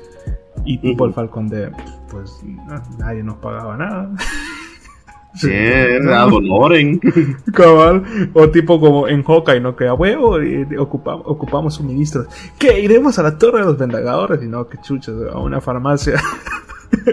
Y 0.63 0.77
tipo 0.79 1.05
el 1.05 1.13
Falcon 1.13 1.47
de, 1.47 1.71
pues, 2.09 2.41
na- 2.67 2.83
nadie 2.97 3.23
nos 3.23 3.35
pagaba 3.37 3.77
nada. 3.77 4.11
adoren. 6.13 6.99
Cabal, 7.53 8.03
o 8.33 8.49
tipo 8.49 8.79
como 8.79 9.07
en 9.07 9.23
Hawkeye, 9.23 9.59
¿no? 9.59 9.75
Que 9.75 9.87
a 9.87 9.93
huevo 9.93 10.41
y 10.41 10.65
ocupamos, 10.77 11.25
ocupamos 11.27 11.75
suministros. 11.75 12.27
¿Qué? 12.57 12.79
Iremos 12.79 13.19
a 13.19 13.23
la 13.23 13.37
Torre 13.37 13.59
de 13.59 13.65
los 13.65 13.77
Vendagadores 13.77 14.41
y 14.41 14.47
no, 14.47 14.67
que 14.67 14.77
chuchas, 14.81 15.15
a 15.31 15.39
una 15.39 15.59
farmacia 15.61 16.19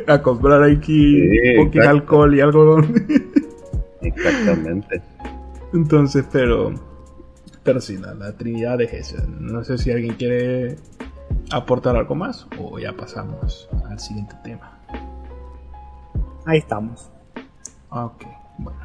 a 0.07 0.23
comprar 0.23 0.63
aquí 0.63 1.21
Sí, 1.21 1.57
un 1.59 1.65
poquito 1.67 1.83
de 1.83 1.89
alcohol 1.89 2.35
y 2.35 2.41
algodón. 2.41 2.95
Exactamente. 4.01 5.03
Entonces, 5.73 6.25
pero, 6.31 6.73
sí, 7.81 7.97
la, 7.99 8.33
Trinidad 8.37 8.81
es 8.81 8.93
esa. 8.93 9.25
No 9.27 9.63
sé 9.65 9.79
si 9.79 9.91
alguien 9.91 10.15
quiere 10.15 10.77
aportar 11.51 11.97
algo 11.97 12.15
más 12.15 12.47
o 12.59 12.79
ya 12.79 12.93
pasamos 12.97 13.69
al 13.89 13.99
siguiente 14.01 14.35
tema. 14.43 14.79
Ahí 16.45 16.59
estamos. 16.59 17.11
Ok, 17.91 18.25
bueno. 18.59 18.81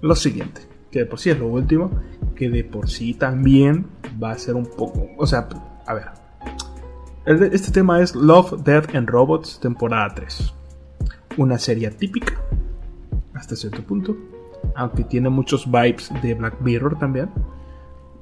Lo 0.00 0.14
siguiente, 0.14 0.62
que 0.90 1.00
de 1.00 1.06
por 1.06 1.18
sí 1.18 1.30
es 1.30 1.38
lo 1.38 1.48
último, 1.48 1.90
que 2.34 2.48
de 2.48 2.64
por 2.64 2.88
sí 2.88 3.14
también 3.14 3.86
va 4.22 4.32
a 4.32 4.38
ser 4.38 4.54
un 4.54 4.66
poco... 4.66 5.06
O 5.16 5.26
sea, 5.26 5.48
a 5.86 5.94
ver. 5.94 6.06
De- 7.38 7.54
Este 7.54 7.70
tema 7.72 8.00
es 8.00 8.14
Love, 8.14 8.62
Death 8.62 8.94
and 8.94 9.08
Robots, 9.08 9.58
temporada 9.60 10.14
3. 10.14 10.52
Una 11.36 11.58
serie 11.58 11.90
típica, 11.90 12.34
hasta 13.34 13.56
cierto 13.56 13.82
punto, 13.82 14.16
aunque 14.76 15.04
tiene 15.04 15.28
muchos 15.30 15.66
vibes 15.70 16.10
de 16.22 16.34
Black 16.34 16.60
Mirror 16.60 16.98
también, 16.98 17.28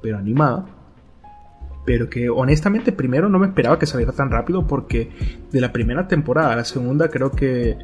pero 0.03 0.19
animada. 0.19 0.65
Pero 1.85 2.09
que 2.09 2.29
honestamente 2.29 2.91
primero 2.91 3.27
no 3.29 3.39
me 3.39 3.47
esperaba 3.47 3.79
que 3.79 3.87
saliera 3.87 4.11
tan 4.11 4.29
rápido 4.29 4.67
porque 4.67 5.09
de 5.51 5.59
la 5.59 5.71
primera 5.71 6.07
temporada 6.07 6.53
a 6.53 6.55
la 6.55 6.65
segunda 6.65 7.09
creo 7.09 7.31
que 7.31 7.77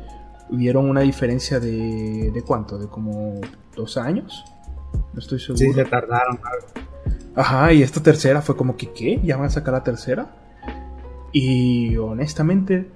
hubieron 0.52 0.88
una 0.88 1.02
diferencia 1.02 1.60
de, 1.60 2.32
de 2.32 2.42
cuánto, 2.44 2.78
de 2.78 2.88
como 2.88 3.42
dos 3.76 3.98
años. 3.98 4.46
No 5.14 5.20
estoy 5.20 5.40
seguro. 5.40 5.58
Sí, 5.58 5.74
se 5.74 5.86
tardaron 5.86 6.40
algo. 6.44 6.88
Ajá, 7.36 7.74
y 7.74 7.82
esta 7.82 8.04
tercera 8.04 8.42
fue 8.42 8.56
como 8.56 8.76
que, 8.76 8.92
¿qué? 8.92 9.20
¿Ya 9.24 9.38
van 9.38 9.48
a 9.48 9.50
sacar 9.50 9.74
la 9.74 9.84
tercera? 9.84 10.28
Y 11.32 11.96
honestamente, 11.98 12.90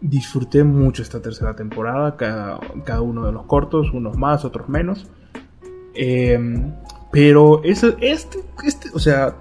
disfruté 0.00 0.64
mucho 0.64 1.02
esta 1.02 1.20
tercera 1.20 1.56
temporada, 1.56 2.16
cada, 2.16 2.60
cada 2.84 3.00
uno 3.00 3.26
de 3.26 3.32
los 3.32 3.46
cortos, 3.46 3.92
unos 3.92 4.16
más, 4.16 4.44
otros 4.44 4.68
menos. 4.68 5.06
Em, 5.94 6.72
pero 7.10 7.62
eso, 7.64 7.96
este, 8.00 8.38
este, 8.64 8.90
o 8.92 8.98
sea, 8.98 9.36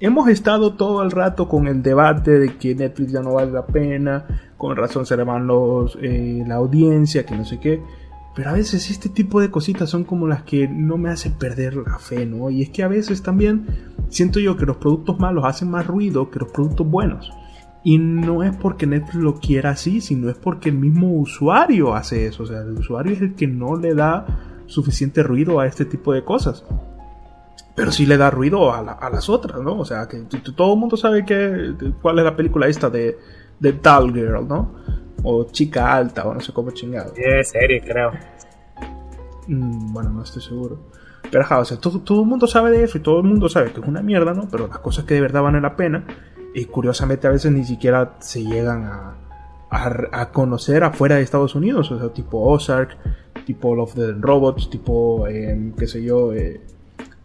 hemos 0.00 0.28
estado 0.28 0.74
todo 0.74 1.02
el 1.02 1.10
rato 1.10 1.48
con 1.48 1.66
el 1.66 1.82
debate 1.82 2.38
de 2.38 2.56
que 2.56 2.74
Netflix 2.74 3.12
ya 3.12 3.20
no 3.20 3.34
vale 3.34 3.52
la 3.52 3.66
pena, 3.66 4.26
con 4.56 4.76
razón 4.76 5.06
se 5.06 5.16
le 5.16 5.24
van 5.24 5.46
los, 5.46 5.98
eh, 6.00 6.44
la 6.46 6.56
audiencia, 6.56 7.26
que 7.26 7.36
no 7.36 7.44
sé 7.44 7.58
qué. 7.58 7.82
Pero 8.34 8.50
a 8.50 8.52
veces 8.52 8.90
este 8.90 9.08
tipo 9.08 9.40
de 9.40 9.50
cositas 9.50 9.88
son 9.88 10.04
como 10.04 10.26
las 10.26 10.42
que 10.42 10.66
no 10.66 10.98
me 10.98 11.10
hacen 11.10 11.32
perder 11.34 11.76
la 11.76 11.98
fe, 11.98 12.26
¿no? 12.26 12.50
Y 12.50 12.62
es 12.62 12.70
que 12.70 12.82
a 12.82 12.88
veces 12.88 13.22
también 13.22 13.66
siento 14.08 14.40
yo 14.40 14.56
que 14.56 14.66
los 14.66 14.76
productos 14.76 15.20
malos 15.20 15.44
hacen 15.44 15.70
más 15.70 15.86
ruido 15.86 16.30
que 16.30 16.40
los 16.40 16.50
productos 16.50 16.88
buenos. 16.88 17.32
Y 17.84 17.98
no 17.98 18.42
es 18.42 18.56
porque 18.56 18.86
Netflix 18.86 19.22
lo 19.22 19.34
quiera 19.34 19.70
así, 19.70 20.00
sino 20.00 20.30
es 20.30 20.36
porque 20.36 20.70
el 20.70 20.76
mismo 20.76 21.12
usuario 21.12 21.94
hace 21.94 22.26
eso. 22.26 22.42
O 22.42 22.46
sea, 22.46 22.62
el 22.62 22.78
usuario 22.78 23.12
es 23.12 23.20
el 23.20 23.34
que 23.34 23.46
no 23.46 23.76
le 23.76 23.94
da 23.94 24.26
suficiente 24.74 25.22
ruido 25.22 25.60
a 25.60 25.66
este 25.66 25.84
tipo 25.84 26.12
de 26.12 26.24
cosas. 26.24 26.64
Pero 27.74 27.90
sí 27.90 28.06
le 28.06 28.16
da 28.16 28.30
ruido 28.30 28.72
a, 28.72 28.82
la- 28.82 28.92
a 28.92 29.10
las 29.10 29.28
otras, 29.28 29.60
¿no? 29.60 29.78
O 29.78 29.84
sea, 29.84 30.06
que 30.06 30.18
todo 30.56 30.74
el 30.74 30.78
mundo 30.78 30.96
sabe 30.96 31.24
que, 31.24 31.74
cuál 32.02 32.18
es 32.18 32.24
la 32.24 32.36
película 32.36 32.66
esta 32.68 32.88
de, 32.90 33.18
de 33.58 33.72
Girl, 33.72 34.46
¿no? 34.46 34.74
O 35.22 35.44
Chica 35.50 35.94
Alta, 35.94 36.24
o 36.26 36.34
no 36.34 36.40
sé 36.40 36.52
cómo 36.52 36.70
chingado. 36.70 37.12
Sí, 37.14 37.22
es 37.24 37.48
serie, 37.50 37.80
creo. 37.80 38.12
Mm, 39.48 39.92
bueno, 39.92 40.10
no 40.10 40.22
estoy 40.22 40.42
seguro. 40.42 40.78
Pero 41.30 41.42
ajá, 41.42 41.58
o 41.58 41.64
sea, 41.64 41.78
todo, 41.78 42.00
todo 42.00 42.20
el 42.20 42.26
mundo 42.28 42.46
sabe 42.46 42.70
de 42.70 42.84
eso 42.84 42.98
y 42.98 43.00
todo 43.00 43.18
el 43.18 43.24
mundo 43.24 43.48
sabe 43.48 43.72
que 43.72 43.80
es 43.80 43.86
una 43.88 44.02
mierda, 44.02 44.34
¿no? 44.34 44.46
Pero 44.50 44.68
las 44.68 44.78
cosas 44.78 45.04
que 45.04 45.14
de 45.14 45.20
verdad 45.22 45.42
valen 45.42 45.62
la 45.62 45.76
pena, 45.76 46.04
y 46.54 46.66
curiosamente 46.66 47.26
a 47.26 47.30
veces 47.30 47.50
ni 47.50 47.64
siquiera 47.64 48.14
se 48.20 48.44
llegan 48.44 48.84
a, 48.84 49.14
a, 49.70 49.92
a 50.12 50.30
conocer 50.30 50.84
afuera 50.84 51.16
de 51.16 51.22
Estados 51.22 51.54
Unidos, 51.54 51.90
o 51.90 51.98
sea, 51.98 52.10
tipo 52.10 52.40
Ozark, 52.42 52.96
tipo 53.44 53.74
Love, 53.74 53.94
Dead 53.94 54.10
and 54.10 54.24
Robots, 54.24 54.70
tipo, 54.70 55.26
eh, 55.28 55.72
qué 55.78 55.86
sé 55.86 56.02
yo, 56.02 56.32
eh, 56.32 56.60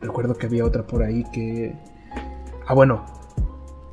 recuerdo 0.02 0.36
que 0.36 0.48
había 0.48 0.66
otra 0.66 0.86
por 0.86 1.04
ahí 1.04 1.24
que... 1.32 1.76
Ah, 2.68 2.74
bueno, 2.74 3.04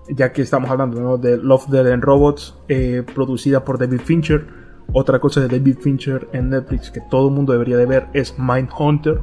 ya 0.08 0.32
que 0.32 0.42
estamos 0.42 0.70
hablando 0.70 1.00
¿no? 1.00 1.18
de 1.18 1.36
Love, 1.36 1.68
Dead 1.68 1.92
and 1.92 2.02
Robots, 2.02 2.54
eh, 2.68 3.02
producida 3.14 3.64
por 3.64 3.78
David 3.78 4.00
Fincher. 4.00 4.46
Otra 4.92 5.18
cosa 5.18 5.40
de 5.40 5.48
David 5.48 5.78
Fincher 5.80 6.28
en 6.32 6.50
Netflix 6.50 6.90
que 6.90 7.00
todo 7.00 7.28
el 7.28 7.34
mundo 7.34 7.52
debería 7.52 7.76
de 7.76 7.86
ver 7.86 8.06
es 8.12 8.38
Mindhunter. 8.38 9.20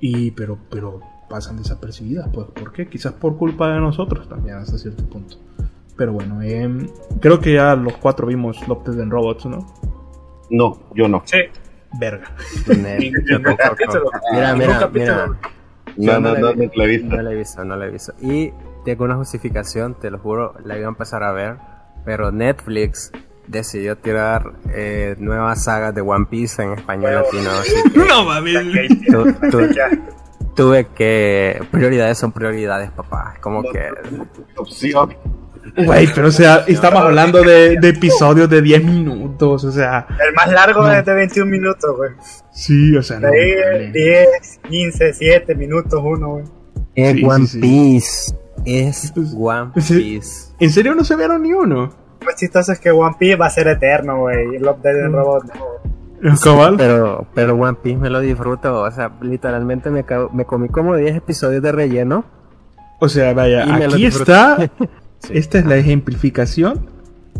Y 0.00 0.32
pero, 0.32 0.58
pero 0.70 1.00
pasan 1.28 1.56
desapercibidas, 1.56 2.28
pues 2.32 2.46
¿por 2.48 2.72
qué? 2.72 2.88
Quizás 2.88 3.12
por 3.12 3.36
culpa 3.36 3.72
de 3.72 3.80
nosotros 3.80 4.28
también 4.28 4.56
hasta 4.56 4.76
cierto 4.78 5.04
punto. 5.04 5.36
Pero 5.96 6.12
bueno, 6.12 6.42
em, 6.42 6.88
creo 7.20 7.40
que 7.40 7.54
ya 7.54 7.74
los 7.74 7.94
cuatro 7.94 8.26
vimos 8.26 8.66
Love, 8.68 8.84
Dead 8.84 9.00
and 9.00 9.12
Robots, 9.12 9.46
¿no? 9.46 9.66
No, 10.50 10.78
yo 10.94 11.08
no. 11.08 11.22
Sí. 11.24 11.38
Verga. 11.98 12.30
Mira, 14.32 14.54
mira, 14.54 14.88
mira. 14.92 15.26
No, 15.96 16.20
no, 16.20 16.34
no, 16.36 16.52
no 16.54 16.70
la 16.74 16.84
he 16.84 16.86
visto. 16.88 17.16
No 17.16 17.22
la 17.22 17.32
he 17.32 17.34
visto, 17.36 17.64
no 17.64 17.76
la 17.76 17.86
he 17.86 17.90
visto. 17.90 18.12
Y 18.20 18.52
tengo 18.84 19.04
una 19.04 19.16
justificación, 19.16 19.94
te 19.98 20.10
lo 20.10 20.18
juro, 20.18 20.54
la 20.64 20.76
iba 20.76 20.86
a 20.86 20.90
empezar 20.90 21.22
a 21.22 21.32
ver, 21.32 21.56
pero 22.04 22.30
Netflix 22.32 23.10
decidió 23.46 23.96
tirar 23.96 24.52
eh, 24.74 25.14
nuevas 25.18 25.64
sagas 25.64 25.94
de 25.94 26.00
One 26.02 26.26
Piece 26.28 26.62
en 26.62 26.72
español 26.74 27.14
latino, 27.14 27.50
así 27.50 27.72
que 27.92 27.98
No 27.98 28.24
mames. 28.24 28.88
tu- 29.06 29.32
tu- 29.50 30.54
tuve 30.54 30.86
que... 30.88 31.62
Prioridades 31.70 32.18
son 32.18 32.32
prioridades, 32.32 32.90
papá. 32.90 33.34
Como 33.40 33.62
que... 33.62 33.88
Opción. 34.56 35.14
Güey, 35.76 36.08
pero 36.14 36.28
o 36.28 36.30
sea, 36.32 36.64
estamos 36.66 37.02
hablando 37.02 37.42
de, 37.42 37.78
de 37.78 37.88
episodios 37.88 38.48
de 38.48 38.62
10 38.62 38.84
minutos, 38.84 39.64
o 39.64 39.72
sea, 39.72 40.06
El 40.26 40.34
más 40.34 40.50
largo 40.52 40.88
es 40.90 41.04
de 41.04 41.14
21 41.14 41.50
minutos, 41.50 41.96
güey. 41.96 42.10
sí, 42.52 42.96
o 42.96 43.02
sea, 43.02 43.20
no. 43.20 43.28
De 43.30 43.40
ahí 43.40 43.78
mames. 43.78 43.92
10, 43.92 44.60
15, 44.68 45.12
7 45.14 45.54
minutos 45.54 46.00
uno, 46.02 46.28
güey. 46.30 46.44
Es 46.94 47.12
Sí, 47.14 47.24
One 47.24 47.46
sí, 47.46 47.52
sí. 47.52 47.60
Piece. 47.60 48.34
Es 48.64 49.12
One 49.38 49.70
Sí. 49.80 49.94
Piece. 49.98 50.52
¿En 50.58 50.70
serio 50.70 50.94
no 50.94 51.04
se 51.04 51.14
vieron 51.16 51.42
ni 51.42 51.52
uno? 51.52 51.92
Lo 52.20 52.32
chistoso 52.34 52.72
es 52.72 52.80
que 52.80 52.90
One 52.90 53.16
Piece 53.18 53.36
va 53.36 53.46
a 53.46 53.50
ser 53.50 53.68
eterno, 53.68 54.20
güey. 54.20 54.56
Y 54.56 54.58
Love, 54.58 54.80
Dead 54.82 55.04
and 55.04 55.14
Robot 55.14 55.44
no. 56.22 56.36
Cabal. 56.42 56.74
Pero, 56.78 57.26
pero 57.34 57.54
One 57.54 57.76
Piece 57.82 57.98
me 57.98 58.08
lo 58.10 58.20
disfruto. 58.20 58.80
O 58.82 58.90
sea, 58.90 59.12
literalmente 59.20 59.90
me, 59.90 60.04
me 60.32 60.44
comí 60.46 60.68
como 60.70 60.96
10 60.96 61.16
episodios 61.16 61.62
de 61.62 61.70
relleno. 61.72 62.24
O 62.98 63.08
sea, 63.10 63.34
vaya, 63.34 63.64
aquí 63.74 64.06
disfruté. 64.06 64.70
Esta 65.30 65.58
es 65.58 65.66
la 65.66 65.76
ejemplificación 65.76 66.96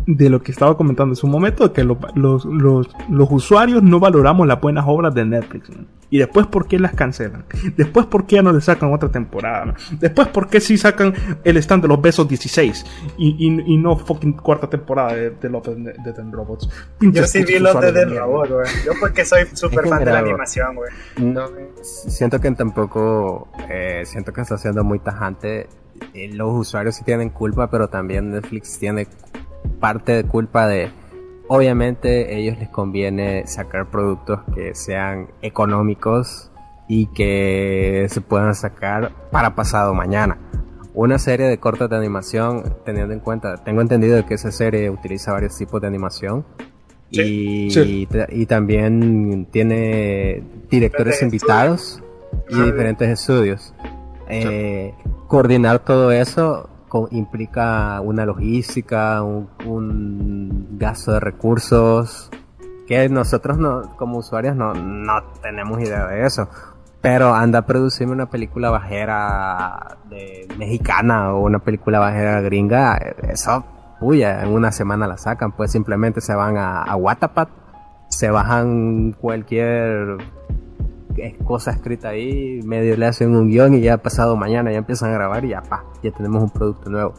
de 0.07 0.29
lo 0.29 0.41
que 0.41 0.51
estaba 0.51 0.77
comentando 0.77 1.11
en 1.11 1.15
su 1.17 1.27
momento, 1.27 1.73
que 1.73 1.83
los, 1.83 1.97
los, 2.15 2.45
los, 2.45 2.87
usuarios 3.29 3.83
no 3.83 3.99
valoramos 3.99 4.47
las 4.47 4.59
buenas 4.61 4.85
obras 4.87 5.13
de 5.13 5.25
Netflix. 5.25 5.69
Y 6.09 6.19
después, 6.19 6.47
¿por 6.47 6.65
qué 6.67 6.79
las 6.79 6.93
cancelan? 6.93 7.43
Después, 7.75 8.05
¿por 8.05 8.25
qué 8.25 8.37
ya 8.37 8.41
no 8.41 8.53
le 8.53 8.61
sacan 8.61 8.93
otra 8.93 9.09
temporada? 9.09 9.75
Después, 9.99 10.29
¿por 10.29 10.47
qué 10.47 10.61
sí 10.61 10.77
sacan 10.77 11.13
el 11.43 11.57
stand 11.57 11.81
de 11.81 11.89
los 11.89 12.01
besos 12.01 12.25
16 12.29 12.85
y, 13.17 13.35
y, 13.37 13.73
y 13.73 13.77
no 13.77 13.97
fucking 13.97 14.33
cuarta 14.33 14.69
temporada 14.69 15.13
de, 15.13 15.31
de 15.31 15.49
Love 15.49 15.67
de, 15.75 16.13
Robots? 16.31 16.69
Yo 17.01 17.27
sí 17.27 17.43
vi 17.43 17.59
los 17.59 17.79
de 17.81 17.91
The 17.91 18.05
Robot, 18.05 18.49
güey. 18.49 18.67
Yo 18.85 18.93
porque 19.01 19.25
soy 19.25 19.45
súper 19.53 19.89
fan 19.89 20.05
de 20.05 20.11
la 20.11 20.19
animación, 20.19 20.75
güey. 20.75 20.91
No, 21.17 21.49
siento 21.81 22.39
que 22.39 22.49
tampoco, 22.51 23.49
eh, 23.69 24.03
siento 24.05 24.31
que 24.31 24.39
está 24.39 24.57
siendo 24.57 24.85
muy 24.85 24.99
tajante. 24.99 25.67
Eh, 26.13 26.29
los 26.33 26.53
usuarios 26.53 26.95
sí 26.95 27.03
tienen 27.03 27.29
culpa, 27.29 27.69
pero 27.69 27.87
también 27.87 28.31
Netflix 28.31 28.79
tiene 28.79 29.07
parte 29.79 30.13
de 30.13 30.23
culpa 30.23 30.67
de, 30.67 30.89
obviamente, 31.47 32.37
ellos 32.37 32.57
les 32.59 32.69
conviene 32.69 33.45
sacar 33.47 33.89
productos 33.89 34.41
que 34.53 34.73
sean 34.75 35.27
económicos 35.41 36.51
y 36.87 37.07
que 37.07 38.07
se 38.09 38.21
puedan 38.21 38.55
sacar 38.55 39.11
para 39.31 39.55
pasado 39.55 39.93
mañana. 39.93 40.37
Una 40.93 41.19
serie 41.19 41.45
de 41.45 41.59
cortos 41.59 41.89
de 41.89 41.95
animación, 41.95 42.75
teniendo 42.83 43.13
en 43.13 43.19
cuenta, 43.19 43.57
tengo 43.57 43.81
entendido 43.81 44.25
que 44.25 44.33
esa 44.33 44.51
serie 44.51 44.89
utiliza 44.89 45.31
varios 45.31 45.55
tipos 45.55 45.79
de 45.79 45.87
animación 45.87 46.43
y, 47.11 47.67
y, 47.69 48.45
también 48.47 49.47
tiene 49.51 50.43
directores 50.69 51.21
invitados 51.21 52.01
y 52.49 52.61
diferentes 52.61 53.07
estudios. 53.09 53.73
Eh, 54.29 54.93
coordinar 55.27 55.79
todo 55.79 56.11
eso 56.11 56.69
implica 57.11 58.01
una 58.01 58.25
logística, 58.25 59.21
un, 59.21 60.67
gasto 60.77 61.13
de 61.13 61.19
recursos, 61.19 62.29
que 62.87 63.09
nosotros 63.09 63.57
no, 63.57 63.95
como 63.97 64.19
usuarios 64.19 64.55
no, 64.55 64.73
no 64.73 65.23
tenemos 65.41 65.81
idea 65.81 66.07
de 66.07 66.25
eso. 66.25 66.47
Pero 67.01 67.33
anda 67.33 67.59
a 67.59 67.65
producirme 67.65 68.13
una 68.13 68.29
película 68.29 68.69
bajera 68.69 69.97
de 70.09 70.47
mexicana 70.57 71.33
o 71.33 71.41
una 71.41 71.59
película 71.59 71.99
bajera 71.99 72.41
gringa, 72.41 72.97
eso, 73.29 73.63
puya, 73.99 74.43
en 74.43 74.49
una 74.49 74.71
semana 74.71 75.07
la 75.07 75.17
sacan, 75.17 75.51
pues 75.51 75.71
simplemente 75.71 76.21
se 76.21 76.33
van 76.33 76.57
a, 76.57 76.83
a 76.83 76.97
se 78.09 78.31
bajan 78.31 79.11
cualquier 79.19 80.17
cosa 81.43 81.71
escrita 81.71 82.09
ahí, 82.09 82.61
medio 82.63 82.95
le 82.97 83.05
hacen 83.05 83.35
un 83.35 83.47
guion 83.47 83.73
y 83.75 83.81
ya 83.81 83.97
pasado 83.97 84.35
mañana 84.35 84.71
ya 84.71 84.77
empiezan 84.77 85.09
a 85.09 85.13
grabar 85.13 85.45
y 85.45 85.49
ya 85.49 85.61
pa, 85.61 85.83
ya 86.03 86.11
tenemos 86.11 86.43
un 86.43 86.49
producto 86.49 86.89
nuevo. 86.89 87.13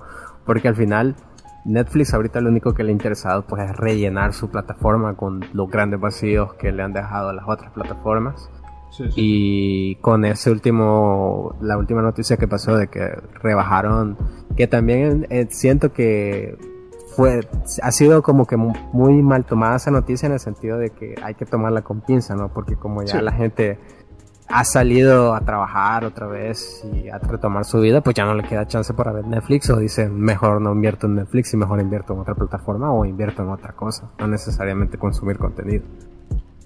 Porque 0.45 0.69
al 0.69 0.77
final 0.77 1.17
Netflix 1.65 2.15
ahorita 2.15 2.41
lo 2.41 2.49
único 2.49 2.75
que 2.75 2.83
le 2.83 2.91
ha 2.91 2.93
interesado 2.93 3.43
pues 3.47 3.69
es 3.69 3.77
rellenar 3.77 4.33
su 4.33 4.51
plataforma 4.51 5.15
con 5.15 5.45
los 5.53 5.71
grandes 5.71 6.01
vacíos 6.01 6.55
que 6.55 6.73
le 6.73 6.83
han 6.83 6.93
dejado 6.93 7.29
a 7.29 7.33
las 7.33 7.45
otras 7.47 7.73
plataformas. 7.73 8.51
Y 9.17 9.97
con 9.97 10.25
ese 10.25 10.51
último, 10.51 11.57
la 11.61 11.77
última 11.77 12.01
noticia 12.01 12.39
que 12.39 12.49
pasó 12.49 12.77
de 12.77 12.89
que 12.89 13.07
rebajaron, 13.43 14.17
que 14.57 14.67
también 14.67 15.27
eh, 15.31 15.47
siento 15.51 15.93
que 15.93 16.57
fue, 17.15 17.41
ha 17.83 17.93
sido 17.93 18.23
como 18.23 18.47
que 18.47 18.57
muy 18.57 19.23
mal 19.23 19.45
tomada 19.45 19.77
esa 19.77 19.91
noticia 19.91 20.27
en 20.27 20.33
el 20.33 20.41
sentido 20.41 20.79
de 20.79 20.91
que 20.91 21.15
hay 21.23 21.35
que 21.35 21.47
tomarla 21.47 21.83
con 21.83 22.01
pinza, 22.01 22.35
¿no? 22.35 22.53
Porque 22.53 22.77
como 22.77 23.03
ya 23.03 23.21
la 23.23 23.33
gente 23.33 23.79
ha 24.49 24.65
salido 24.65 25.35
a 25.35 25.41
trabajar 25.41 26.05
otra 26.05 26.27
vez 26.27 26.83
y 26.93 27.09
a 27.09 27.19
retomar 27.19 27.65
su 27.65 27.81
vida, 27.81 28.01
pues 28.01 28.17
ya 28.17 28.25
no 28.25 28.35
le 28.35 28.43
queda 28.45 28.67
chance 28.67 28.95
para 28.95 29.13
ver 29.13 29.27
Netflix 29.27 29.69
o 29.71 29.77
dice 29.77 30.09
mejor 30.09 30.61
no 30.61 30.73
invierto 30.73 31.07
en 31.07 31.17
Netflix 31.17 31.53
y 31.53 31.57
mejor 31.59 31.81
invierto 31.81 32.15
en 32.15 32.21
otra 32.21 32.35
plataforma 32.35 32.93
o 32.93 33.05
invierto 33.05 33.43
en 33.43 33.51
otra 33.51 33.73
cosa, 33.75 34.11
no 34.19 34.27
necesariamente 34.27 34.97
consumir 34.97 35.39
contenido. 35.39 35.85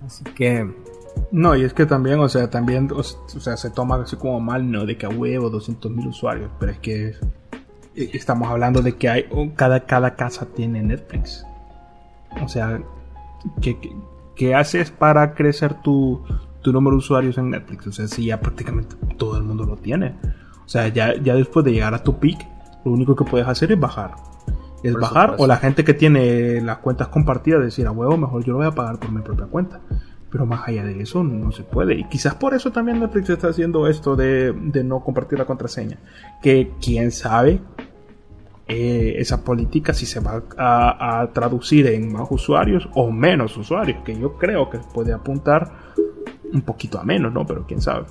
Así 0.04 0.24
que... 0.24 0.92
No, 1.30 1.54
y 1.54 1.62
es 1.64 1.74
que 1.74 1.84
también, 1.84 2.20
o 2.20 2.28
sea, 2.28 2.48
también, 2.48 2.88
o, 2.90 3.02
sea, 3.02 3.56
se 3.58 3.70
toma 3.70 3.96
así 3.96 4.16
como 4.16 4.40
mal, 4.40 4.70
¿no? 4.70 4.86
De 4.86 4.96
que 4.96 5.04
a 5.04 5.10
huevo 5.10 5.50
200 5.50 5.92
mil 5.92 6.06
usuarios, 6.06 6.50
pero 6.58 6.72
es 6.72 6.78
que 6.78 7.14
estamos 7.94 8.48
hablando 8.48 8.82
de 8.82 8.96
que 8.96 9.08
hay 9.08 9.26
cada, 9.56 9.80
cada 9.80 10.14
casa 10.14 10.46
tiene 10.46 10.82
Netflix. 10.82 11.46
O 12.42 12.48
sea, 12.48 12.80
¿qué, 13.60 13.76
qué, 14.34 14.54
haces 14.54 14.90
para 14.90 15.34
crecer 15.34 15.74
tu, 15.82 16.22
tu, 16.62 16.72
número 16.72 16.96
de 16.96 16.98
usuarios 16.98 17.38
en 17.38 17.50
Netflix? 17.50 17.86
O 17.86 17.92
sea, 17.92 18.08
si 18.08 18.26
ya 18.26 18.40
prácticamente 18.40 18.96
todo 19.18 19.36
el 19.36 19.42
mundo 19.42 19.64
lo 19.64 19.76
tiene. 19.76 20.14
O 20.64 20.68
sea, 20.68 20.88
ya, 20.88 21.14
ya 21.20 21.34
después 21.34 21.64
de 21.64 21.72
llegar 21.72 21.94
a 21.94 22.02
tu 22.02 22.18
peak, 22.18 22.46
lo 22.84 22.92
único 22.92 23.14
que 23.14 23.24
puedes 23.24 23.46
hacer 23.46 23.72
es 23.72 23.78
bajar. 23.78 24.14
Es 24.82 24.94
bajar 24.94 25.36
o 25.38 25.46
la 25.46 25.58
gente 25.58 25.84
que 25.84 25.94
tiene 25.94 26.60
las 26.60 26.78
cuentas 26.78 27.08
compartidas 27.08 27.62
decir, 27.62 27.86
a 27.86 27.92
huevo, 27.92 28.16
mejor 28.16 28.42
yo 28.44 28.52
lo 28.52 28.58
voy 28.58 28.66
a 28.66 28.72
pagar 28.72 28.98
por 28.98 29.12
mi 29.12 29.20
propia 29.20 29.46
cuenta. 29.46 29.80
Pero 30.32 30.46
más 30.46 30.66
allá 30.66 30.82
de 30.82 31.00
eso 31.00 31.22
no 31.22 31.52
se 31.52 31.62
puede. 31.62 31.94
Y 31.94 32.04
quizás 32.04 32.34
por 32.34 32.54
eso 32.54 32.72
también 32.72 32.98
Netflix 32.98 33.30
está 33.30 33.48
haciendo 33.48 33.86
esto 33.86 34.16
de, 34.16 34.52
de 34.52 34.82
no 34.82 35.00
compartir 35.00 35.38
la 35.38 35.44
contraseña. 35.44 35.98
Que 36.42 36.72
quién 36.80 37.12
sabe 37.12 37.60
eh, 38.74 39.16
esa 39.18 39.44
política 39.44 39.92
si 39.92 40.06
se 40.06 40.20
va 40.20 40.42
a, 40.56 41.28
traducir 41.34 41.86
en 41.88 42.10
más 42.10 42.26
usuarios 42.30 42.88
o 42.94 43.10
menos 43.10 43.54
usuarios, 43.58 44.02
que 44.02 44.18
yo 44.18 44.38
creo 44.38 44.70
que 44.70 44.78
puede 44.78 45.12
apuntar 45.12 45.70
un 46.52 46.62
poquito 46.62 46.98
a 46.98 47.04
menos, 47.04 47.32
¿no? 47.32 47.44
Pero 47.44 47.66
quién 47.66 47.82
sabe. 47.82 48.06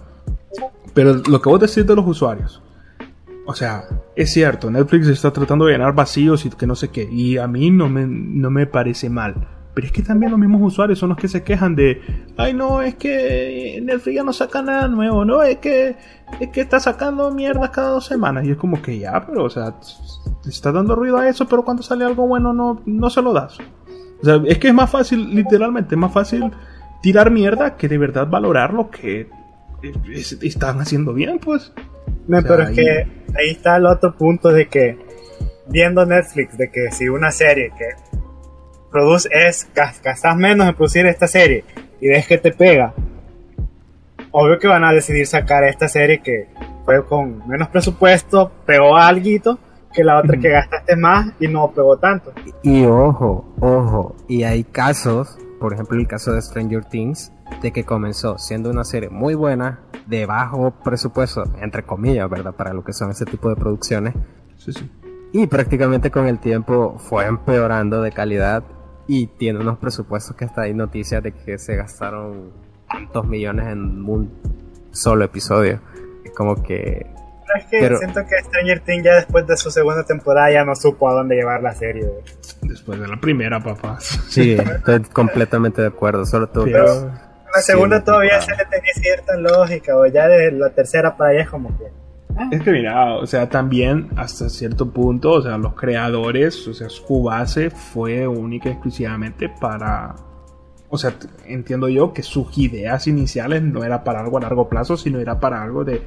Pero 0.94 1.16
lo 1.16 1.42
que 1.42 1.50
vos 1.50 1.60
decís 1.60 1.88
de 1.88 1.96
los 1.96 2.06
usuarios, 2.06 2.62
o 3.48 3.56
sea, 3.56 3.86
es 4.16 4.32
cierto, 4.32 4.70
Netflix 4.70 5.08
está 5.08 5.32
tratando 5.32 5.66
de 5.66 5.72
llenar 5.72 5.96
vacíos 5.96 6.46
y 6.46 6.52
que 6.52 6.68
no 6.68 6.76
sé 6.76 6.90
qué, 6.90 7.10
y 7.10 7.38
a 7.38 7.48
mí 7.48 7.72
no 7.72 7.90
me, 7.90 8.06
no 8.06 8.52
me 8.52 8.68
parece 8.68 9.10
mal. 9.10 9.48
Pero 9.74 9.88
es 9.88 9.94
que 9.94 10.02
también 10.02 10.32
los 10.32 10.40
mismos 10.40 10.62
usuarios 10.62 11.00
son 11.00 11.10
los 11.10 11.18
que 11.18 11.30
se 11.30 11.44
quejan 11.44 11.76
de, 11.76 12.02
ay 12.38 12.54
no, 12.54 12.82
es 12.82 12.96
que 12.96 13.80
Netflix 13.82 14.16
ya 14.16 14.24
no 14.24 14.34
saca 14.34 14.62
nada 14.62 14.88
nuevo, 14.90 15.24
no, 15.24 15.42
es 15.44 15.58
que, 15.58 15.96
es 16.40 16.50
que 16.50 16.62
está 16.62 16.80
sacando 16.80 17.32
mierda 17.32 17.72
cada 17.72 17.92
dos 17.92 18.06
semanas. 18.06 18.46
Y 18.46 18.52
es 18.52 18.58
como 18.58 18.82
que 18.82 19.00
ya, 19.00 19.26
pero 19.26 19.46
o 19.46 19.50
sea, 19.50 19.76
está 20.46 20.72
dando 20.72 20.96
ruido 20.96 21.18
a 21.18 21.30
eso, 21.30 21.48
pero 21.48 21.64
cuando 21.64 21.84
sale 21.84 22.04
algo 22.04 22.28
bueno 22.28 22.52
no, 22.52 22.82
no 22.86 23.10
se 23.10 23.22
lo 23.22 23.32
das. 23.32 23.60
O 24.22 24.26
sea, 24.26 24.42
es 24.46 24.58
que 24.58 24.68
es 24.68 24.74
más 24.74 24.90
fácil, 24.90 25.34
literalmente, 25.34 25.96
es 25.96 26.00
más 26.00 26.14
fácil 26.14 26.52
tirar 27.02 27.32
mierda 27.32 27.76
que 27.78 27.88
de 27.88 27.98
verdad 27.98 28.28
valorar 28.28 28.74
lo 28.74 28.90
que 28.90 29.30
están 30.42 30.80
haciendo 30.80 31.14
bien, 31.14 31.40
pues. 31.40 31.74
No, 32.28 32.42
pero 32.42 32.64
es 32.64 32.72
que 32.72 33.08
ahí 33.36 33.50
está 33.50 33.78
el 33.78 33.86
otro 33.86 34.16
punto 34.16 34.50
de 34.50 34.68
que, 34.68 34.98
viendo 35.68 36.06
Netflix, 36.06 36.58
de 36.58 36.70
que 36.70 36.92
si 36.92 37.10
una 37.10 37.32
serie 37.32 37.72
que 37.78 38.20
produce 38.92 39.30
es 39.32 39.68
gastas 39.74 40.36
menos 40.36 40.68
en 40.68 40.76
producir 40.76 41.06
esta 41.06 41.28
serie 41.28 41.64
y 42.00 42.10
ves 42.10 42.28
que 42.28 42.38
te 42.38 42.52
pega, 42.52 42.94
obvio 44.32 44.60
que 44.60 44.68
van 44.68 44.84
a 44.84 44.92
decidir 44.92 45.28
sacar 45.28 45.64
esta 45.64 45.88
serie 45.88 46.22
que 46.22 46.50
fue 46.86 47.06
con 47.06 47.48
menos 47.48 47.70
presupuesto, 47.70 48.52
pegó 48.66 48.98
algo 48.98 49.58
que 49.94 50.04
la 50.04 50.20
otra 50.20 50.40
que 50.40 50.50
gastaste 50.50 50.96
más 50.96 51.34
y 51.40 51.48
no 51.48 51.72
pegó 51.72 51.98
tanto. 51.98 52.32
Y, 52.64 52.86
ojo, 52.86 53.46
ojo, 53.60 54.16
y 54.28 54.44
hay 54.44 54.64
casos, 54.64 55.38
por 55.60 55.74
ejemplo 55.74 55.98
el 55.98 56.08
caso 56.08 56.34
de 56.34 56.42
Stranger 56.42 56.86
Things, 56.86 57.32
de 57.62 57.72
que 57.72 57.84
comenzó 57.84 58.38
siendo 58.38 58.70
una 58.70 58.84
serie 58.84 59.10
muy 59.10 59.36
buena, 59.36 59.82
de 60.08 60.26
bajo 60.26 60.72
presupuesto, 60.84 61.44
entre 61.62 61.84
comillas, 61.84 62.30
¿verdad? 62.30 62.54
Para 62.54 62.74
lo 62.74 62.84
que 62.84 62.94
son 62.94 63.12
ese 63.12 63.26
tipo 63.26 63.50
de 63.50 63.56
producciones. 63.56 64.14
Sí, 64.58 64.72
sí. 64.74 64.90
Y 65.34 65.48
prácticamente 65.48 66.10
con 66.10 66.28
el 66.28 66.40
tiempo 66.40 66.98
fue 66.98 67.26
empeorando 67.26 68.02
de 68.02 68.12
calidad 68.12 68.64
y 69.14 69.28
tiene 69.28 69.60
unos 69.60 69.78
presupuestos 69.78 70.38
que 70.38 70.46
hasta 70.46 70.62
hay 70.62 70.74
noticias 70.74 71.22
de 71.22 71.34
que 71.34 71.58
se 71.58 71.76
gastaron 71.76 72.54
tantos 72.90 73.28
millones 73.28 73.68
en 73.68 74.06
un 74.06 74.32
solo 74.94 75.26
episodio. 75.26 75.82
Es 76.24 76.32
como 76.32 76.64
que... 76.64 77.08
es 77.58 77.66
que 77.66 77.98
siento 77.98 78.22
que 78.26 78.42
Stranger 78.42 78.80
Things 78.80 79.04
ya 79.04 79.16
después 79.16 79.46
de 79.46 79.58
su 79.58 79.70
segunda 79.70 80.06
temporada 80.06 80.50
ya 80.54 80.64
no 80.64 80.78
supo 80.78 81.10
a 81.10 81.14
dónde 81.14 81.36
llevar 81.36 81.62
la 81.62 81.76
serie. 81.76 82.10
Después 82.62 83.02
de 83.02 83.08
la 83.10 83.20
primera, 83.20 83.60
papá. 83.60 84.00
Sí, 84.00 84.54
estoy 84.54 85.02
completamente 85.02 85.82
de 85.82 85.90
acuerdo. 85.90 86.26
Solo 86.26 86.48
tú. 86.48 86.66
la 86.66 87.62
segunda 87.62 88.02
todavía 88.02 88.40
se 88.40 88.52
le 88.52 88.64
tenía 88.64 88.94
cierta 88.94 89.36
lógica, 89.36 89.98
o 89.98 90.06
ya 90.06 90.30
de 90.30 90.54
la 90.54 90.70
tercera 90.70 91.18
para 91.18 91.32
allá 91.32 91.42
es 91.42 91.50
como 91.50 91.78
que... 91.78 92.01
Es 92.52 92.62
que 92.62 92.72
mira, 92.72 93.16
o 93.16 93.26
sea, 93.26 93.50
también 93.50 94.10
hasta 94.16 94.50
cierto 94.50 94.90
punto, 94.90 95.32
o 95.32 95.42
sea, 95.42 95.58
los 95.58 95.74
creadores, 95.74 96.68
o 96.68 96.74
sea, 96.74 96.90
su 96.90 97.24
base 97.24 97.70
fue 97.70 98.28
única 98.28 98.70
y 98.70 98.74
exclusivamente 98.74 99.50
para... 99.50 100.16
O 100.90 100.98
sea, 100.98 101.14
entiendo 101.46 101.88
yo 101.88 102.14
que 102.14 102.22
sus 102.22 102.58
ideas 102.58 103.08
iniciales 103.08 103.62
no 103.62 103.84
era 103.84 104.04
para 104.04 104.20
algo 104.20 104.38
a 104.38 104.42
largo 104.42 104.68
plazo, 104.68 104.98
sino 104.98 105.20
era 105.20 105.40
para 105.40 105.62
algo 105.64 105.86
de... 105.86 106.02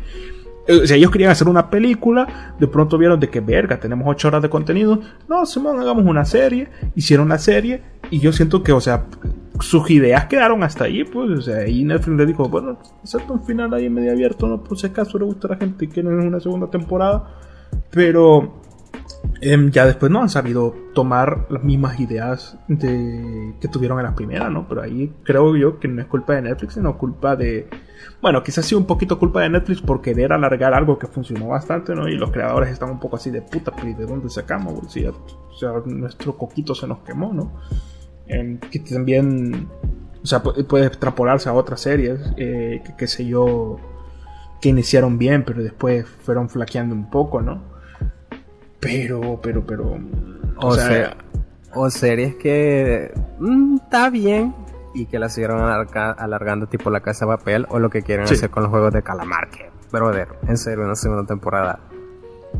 O 0.68 0.86
sea, 0.86 0.96
ellos 0.96 1.10
querían 1.10 1.30
hacer 1.30 1.48
una 1.48 1.68
película, 1.70 2.54
de 2.58 2.66
pronto 2.66 2.96
vieron 2.96 3.20
de 3.20 3.28
que 3.28 3.40
verga, 3.40 3.78
tenemos 3.78 4.06
ocho 4.08 4.28
horas 4.28 4.42
de 4.42 4.48
contenido. 4.48 4.98
No, 5.28 5.44
Simón, 5.44 5.78
hagamos 5.78 6.04
una 6.06 6.24
serie. 6.24 6.68
Hicieron 6.94 7.28
la 7.28 7.38
serie 7.38 7.82
y 8.10 8.20
yo 8.20 8.32
siento 8.32 8.62
que, 8.62 8.72
o 8.72 8.80
sea, 8.80 9.06
sus 9.60 9.90
ideas 9.90 10.26
quedaron 10.26 10.62
hasta 10.62 10.84
ahí, 10.84 11.04
pues, 11.04 11.30
o 11.30 11.40
sea, 11.40 11.58
ahí 11.58 11.84
Netflix 11.84 12.18
le 12.18 12.26
dijo, 12.26 12.48
bueno, 12.48 12.78
hacerte 13.02 13.32
un 13.32 13.44
final 13.44 13.72
ahí 13.74 13.88
medio 13.88 14.12
abierto, 14.12 14.48
no 14.48 14.62
por 14.62 14.78
si 14.78 14.86
acaso 14.86 15.18
le 15.18 15.24
gusta 15.24 15.48
a 15.48 15.52
la 15.52 15.56
gente 15.56 15.84
y 15.84 15.88
quieren 15.88 16.12
una 16.12 16.40
segunda 16.40 16.68
temporada, 16.68 17.38
pero 17.90 18.62
em, 19.40 19.70
ya 19.70 19.86
después 19.86 20.10
no 20.10 20.20
han 20.22 20.28
sabido 20.28 20.74
tomar 20.92 21.46
las 21.50 21.62
mismas 21.62 22.00
ideas 22.00 22.58
de, 22.66 23.54
que 23.60 23.68
tuvieron 23.68 23.98
en 24.00 24.06
la 24.06 24.14
primera, 24.14 24.50
¿no? 24.50 24.66
Pero 24.68 24.82
ahí 24.82 25.12
creo 25.22 25.56
yo 25.56 25.78
que 25.78 25.86
no 25.86 26.00
es 26.00 26.08
culpa 26.08 26.34
de 26.34 26.42
Netflix, 26.42 26.74
sino 26.74 26.98
culpa 26.98 27.36
de... 27.36 27.68
Bueno, 28.20 28.42
quizás 28.42 28.66
sí 28.66 28.74
un 28.74 28.86
poquito 28.86 29.18
culpa 29.18 29.42
de 29.42 29.50
Netflix 29.50 29.80
por 29.80 30.00
querer 30.00 30.32
alargar 30.32 30.74
algo 30.74 30.98
que 30.98 31.06
funcionó 31.06 31.48
bastante, 31.48 31.94
¿no? 31.94 32.08
Y 32.08 32.16
los 32.16 32.30
creadores 32.30 32.70
están 32.70 32.90
un 32.90 32.98
poco 32.98 33.16
así 33.16 33.30
de 33.30 33.42
puta, 33.42 33.72
pero 33.74 33.96
¿de 33.96 34.06
dónde 34.06 34.28
sacamos? 34.30 34.92
Sea, 34.92 35.10
o 35.10 35.54
sea 35.54 35.72
nuestro 35.86 36.36
coquito 36.36 36.74
se 36.74 36.88
nos 36.88 36.98
quemó, 36.98 37.32
¿no? 37.32 37.52
Em, 38.26 38.58
que 38.58 38.78
también, 38.78 39.68
o 40.22 40.26
sea, 40.26 40.42
puede 40.42 40.86
extrapolarse 40.86 41.48
a 41.48 41.52
otras 41.52 41.80
series, 41.80 42.20
eh, 42.36 42.82
que 42.84 42.96
qué 42.96 43.06
sé 43.06 43.26
yo, 43.26 43.78
que 44.60 44.70
iniciaron 44.70 45.18
bien, 45.18 45.44
pero 45.44 45.62
después 45.62 46.06
fueron 46.06 46.48
flaqueando 46.48 46.94
un 46.94 47.10
poco, 47.10 47.42
¿no? 47.42 47.62
Pero, 48.80 49.40
pero, 49.42 49.66
pero... 49.66 49.98
O, 50.56 50.74
sea, 50.74 51.16
o 51.74 51.90
series 51.90 52.36
que 52.36 53.12
mm, 53.38 53.76
está 53.76 54.08
bien 54.08 54.54
y 54.94 55.06
que 55.06 55.18
la 55.18 55.28
siguieron 55.28 55.60
alargando 55.60 56.66
tipo 56.66 56.88
La 56.90 57.00
Casa 57.00 57.26
de 57.26 57.36
Papel 57.36 57.66
o 57.68 57.78
lo 57.78 57.90
que 57.90 58.02
quieren 58.02 58.24
hacer 58.24 58.50
con 58.50 58.62
los 58.62 58.70
juegos 58.70 58.92
de 58.92 59.02
Calamar, 59.02 59.50
que, 59.50 59.70
brother, 59.90 60.28
en 60.46 60.56
serio, 60.56 60.84
una 60.84 60.94
segunda 60.94 61.26
temporada. 61.26 61.80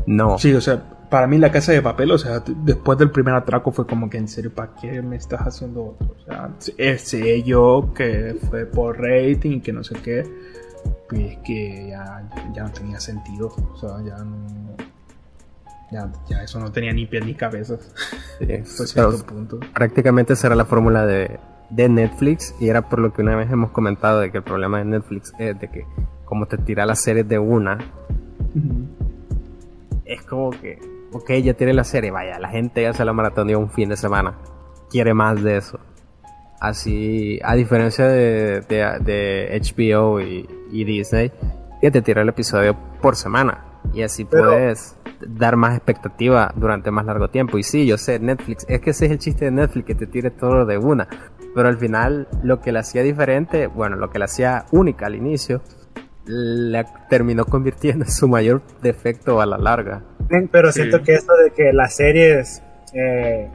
No. 0.05 0.37
Sí, 0.37 0.53
o 0.53 0.61
sea, 0.61 0.83
para 1.15 1.27
mí 1.27 1.37
la 1.37 1.49
casa 1.49 1.71
de 1.71 1.81
papel, 1.81 2.11
o 2.11 2.17
sea, 2.17 2.43
después 2.45 2.97
del 2.97 3.09
primer 3.09 3.35
atraco 3.35 3.71
fue 3.71 3.87
como 3.87 4.09
que 4.09 4.17
en 4.17 4.27
serio, 4.27 4.53
¿para 4.53 4.75
qué 4.75 5.01
me 5.01 5.15
estás 5.15 5.39
haciendo 5.47 5.95
otro? 5.97 6.13
O 6.13 6.25
sea, 6.25 6.51
sé 6.97 7.41
yo 7.41 7.93
que 7.95 8.35
fue 8.49 8.65
por 8.65 8.99
rating 8.99 9.51
y 9.51 9.61
que 9.61 9.71
no 9.71 9.81
sé 9.81 9.95
qué, 10.03 10.29
pues 11.07 11.37
que 11.45 11.87
ya, 11.87 12.29
ya 12.53 12.63
no 12.63 12.69
tenía 12.69 12.99
sentido, 12.99 13.47
o 13.47 13.77
sea, 13.77 13.91
ya 14.05 14.17
no... 14.25 14.75
Ya, 15.89 16.11
ya 16.27 16.43
eso 16.43 16.59
no 16.59 16.69
tenía 16.73 16.91
ni 16.91 17.05
pies 17.05 17.25
ni 17.25 17.33
cabezas. 17.33 17.93
Sí, 18.37 18.99
punto. 19.25 19.61
Prácticamente 19.73 20.33
esa 20.33 20.47
era 20.47 20.57
la 20.57 20.65
fórmula 20.65 21.05
de, 21.05 21.39
de 21.69 21.87
Netflix 21.87 22.53
y 22.59 22.67
era 22.67 22.89
por 22.89 22.99
lo 22.99 23.13
que 23.13 23.21
una 23.21 23.37
vez 23.37 23.49
hemos 23.49 23.71
comentado 23.71 24.19
de 24.19 24.33
que 24.33 24.39
el 24.39 24.43
problema 24.43 24.79
de 24.79 24.83
Netflix 24.83 25.33
es 25.39 25.57
de 25.61 25.69
que 25.69 25.85
como 26.25 26.45
te 26.45 26.57
tira 26.57 26.85
las 26.85 26.99
series 26.99 27.25
de 27.25 27.39
una, 27.39 27.77
es 30.03 30.21
como 30.23 30.49
que 30.49 30.94
ok, 31.15 31.31
ya 31.43 31.53
tiene 31.53 31.73
la 31.73 31.85
serie, 31.85 32.11
vaya, 32.11 32.39
la 32.39 32.49
gente 32.49 32.81
ya 32.81 32.93
se 32.93 33.05
la 33.05 33.13
maratón 33.13 33.53
un 33.55 33.69
fin 33.69 33.87
de 33.87 33.95
semana, 33.95 34.37
quiere 34.89 35.13
más 35.13 35.41
de 35.41 35.57
eso. 35.57 35.79
Así, 36.59 37.39
a 37.43 37.55
diferencia 37.55 38.07
de, 38.07 38.61
de, 38.61 39.61
HBO 39.61 40.19
y, 40.19 40.83
Disney, 40.83 41.31
que 41.79 41.91
te 41.91 42.01
tira 42.01 42.21
el 42.21 42.29
episodio 42.29 42.75
por 43.01 43.15
semana. 43.15 43.63
Y 43.93 44.01
así 44.01 44.25
puedes 44.25 44.97
dar 45.21 45.57
más 45.57 45.75
expectativa 45.75 46.51
durante 46.55 46.91
más 46.91 47.05
largo 47.05 47.29
tiempo. 47.29 47.57
Y 47.57 47.63
sí, 47.63 47.85
yo 47.85 47.97
sé, 47.97 48.19
Netflix, 48.19 48.65
es 48.67 48.81
que 48.81 48.89
ese 48.89 49.05
es 49.05 49.11
el 49.11 49.19
chiste 49.19 49.45
de 49.45 49.51
Netflix, 49.51 49.85
que 49.85 49.95
te 49.95 50.07
tire 50.07 50.31
todo 50.31 50.65
de 50.65 50.77
una. 50.77 51.07
Pero 51.53 51.67
al 51.67 51.77
final, 51.77 52.27
lo 52.41 52.61
que 52.61 52.71
la 52.71 52.79
hacía 52.79 53.03
diferente, 53.03 53.67
bueno, 53.67 53.95
lo 53.95 54.09
que 54.09 54.17
la 54.17 54.25
hacía 54.25 54.65
única 54.71 55.05
al 55.05 55.15
inicio, 55.15 55.61
la 56.25 57.07
terminó 57.07 57.45
convirtiendo 57.45 58.05
en 58.05 58.11
su 58.11 58.27
mayor 58.27 58.63
defecto 58.81 59.39
a 59.39 59.45
la 59.45 59.57
larga. 59.57 60.01
Pero 60.51 60.71
siento 60.71 61.03
que 61.03 61.13
eso 61.13 61.33
de 61.35 61.51
que 61.51 61.71
las 61.73 61.95
series, 61.95 62.61
eh, 62.93 63.49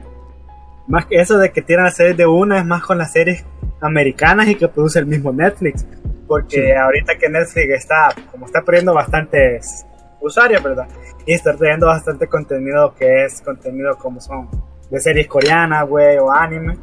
más 0.87 1.05
que 1.05 1.19
eso 1.19 1.37
de 1.37 1.51
que 1.51 1.61
tienen 1.61 1.85
las 1.85 1.95
series 1.95 2.17
de 2.17 2.25
una, 2.25 2.59
es 2.59 2.65
más 2.65 2.83
con 2.83 2.97
las 2.97 3.11
series 3.11 3.45
americanas 3.81 4.47
y 4.47 4.55
que 4.55 4.67
produce 4.67 4.99
el 4.99 5.05
mismo 5.05 5.31
Netflix. 5.31 5.85
Porque 6.27 6.75
ahorita 6.75 7.17
que 7.17 7.29
Netflix 7.29 7.69
está, 7.73 8.09
como 8.31 8.45
está 8.45 8.61
perdiendo 8.61 8.93
bastantes 8.93 9.85
usuarios, 10.21 10.63
¿verdad? 10.63 10.87
Y 11.25 11.33
está 11.33 11.55
trayendo 11.55 11.87
bastante 11.87 12.27
contenido 12.27 12.93
que 12.95 13.25
es 13.25 13.41
contenido 13.41 13.97
como 13.97 14.21
son 14.21 14.49
de 14.89 14.99
series 14.99 15.27
coreanas, 15.27 15.87
güey, 15.87 16.17
o 16.17 16.31
anime. 16.31 16.77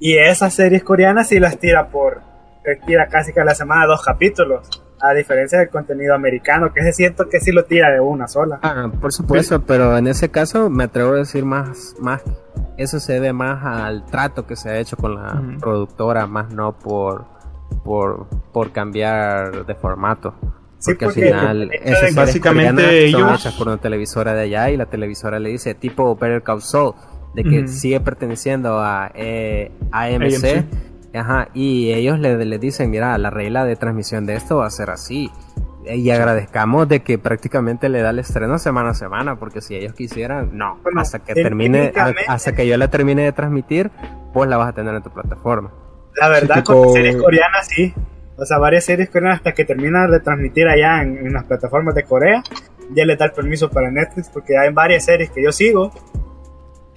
Y 0.00 0.16
esas 0.16 0.54
series 0.54 0.82
coreanas 0.82 1.28
sí 1.28 1.38
las 1.38 1.58
tira 1.58 1.88
por, 1.88 2.20
tira 2.86 3.06
casi 3.06 3.32
que 3.32 3.40
a 3.40 3.44
la 3.44 3.54
semana 3.54 3.86
dos 3.86 4.02
capítulos 4.02 4.68
a 5.00 5.14
diferencia 5.14 5.58
del 5.58 5.70
contenido 5.70 6.14
americano, 6.14 6.72
que 6.72 6.82
se 6.82 6.92
siento 6.92 7.28
que 7.28 7.40
sí 7.40 7.52
lo 7.52 7.64
tira 7.64 7.90
de 7.90 8.00
una 8.00 8.28
sola. 8.28 8.58
Ah, 8.62 8.90
por 9.00 9.12
supuesto, 9.12 9.62
pero 9.66 9.96
en 9.96 10.06
ese 10.06 10.30
caso 10.30 10.70
me 10.70 10.84
atrevo 10.84 11.12
a 11.12 11.16
decir 11.16 11.44
más, 11.44 11.94
más, 12.00 12.22
eso 12.76 13.00
se 13.00 13.14
debe 13.14 13.32
más 13.32 13.64
al 13.64 14.04
trato 14.06 14.46
que 14.46 14.56
se 14.56 14.70
ha 14.70 14.78
hecho 14.78 14.96
con 14.96 15.14
la 15.14 15.42
productora, 15.60 16.26
más 16.26 16.52
no 16.52 16.78
por, 16.78 17.24
por, 17.84 18.26
por 18.52 18.72
cambiar 18.72 19.64
de 19.66 19.74
formato. 19.74 20.34
Porque, 20.82 21.04
al 21.04 21.12
final 21.12 21.70
esas 21.72 22.14
básicamente 22.14 23.04
ellos 23.04 23.20
son 23.20 23.34
hechas 23.34 23.54
por 23.54 23.68
una 23.68 23.76
televisora 23.76 24.32
de 24.32 24.44
allá 24.44 24.70
y 24.70 24.78
la 24.78 24.86
televisora 24.86 25.38
le 25.38 25.50
dice 25.50 25.74
tipo 25.74 26.16
Better 26.16 26.42
Call 26.42 26.62
Saul 26.62 26.94
de 27.34 27.44
que 27.44 27.68
sigue 27.68 28.00
perteneciendo 28.00 28.80
a 28.80 29.12
eh, 29.14 29.70
AMC 29.92 30.64
Ajá, 31.12 31.48
y 31.54 31.92
ellos 31.92 32.18
le, 32.20 32.58
dicen, 32.58 32.90
mira, 32.90 33.16
la 33.18 33.30
regla 33.30 33.64
de 33.64 33.76
transmisión 33.76 34.26
de 34.26 34.36
esto 34.36 34.58
va 34.58 34.66
a 34.66 34.70
ser 34.70 34.90
así. 34.90 35.30
Y 35.84 36.10
agradezcamos 36.10 36.88
de 36.88 37.00
que 37.00 37.18
prácticamente 37.18 37.88
le 37.88 38.02
da 38.02 38.10
el 38.10 38.18
estreno 38.18 38.58
semana 38.58 38.90
a 38.90 38.94
semana, 38.94 39.36
porque 39.36 39.60
si 39.60 39.74
ellos 39.74 39.94
quisieran, 39.94 40.50
no, 40.52 40.78
hasta 40.96 41.20
que 41.20 41.34
termine, 41.34 41.92
hasta 42.28 42.54
que 42.54 42.66
yo 42.66 42.76
la 42.76 42.88
termine 42.88 43.24
de 43.24 43.32
transmitir, 43.32 43.90
pues 44.32 44.48
la 44.48 44.56
vas 44.56 44.68
a 44.68 44.72
tener 44.72 44.94
en 44.94 45.02
tu 45.02 45.10
plataforma. 45.10 45.72
La 46.16 46.28
verdad, 46.28 46.62
con 46.62 46.92
series 46.92 47.16
coreanas 47.16 47.66
sí. 47.66 47.94
O 48.36 48.44
sea, 48.44 48.58
varias 48.58 48.84
series 48.84 49.10
coreanas 49.10 49.38
hasta 49.38 49.52
que 49.52 49.64
terminan 49.64 50.10
de 50.10 50.20
transmitir 50.20 50.68
allá 50.68 51.02
en, 51.02 51.26
en 51.26 51.32
las 51.32 51.44
plataformas 51.44 51.94
de 51.94 52.04
Corea, 52.04 52.42
ya 52.90 53.04
le 53.04 53.16
da 53.16 53.26
el 53.26 53.32
permiso 53.32 53.70
para 53.70 53.90
Netflix, 53.90 54.28
porque 54.28 54.56
hay 54.56 54.72
varias 54.72 55.04
series 55.06 55.30
que 55.30 55.42
yo 55.42 55.50
sigo 55.50 55.92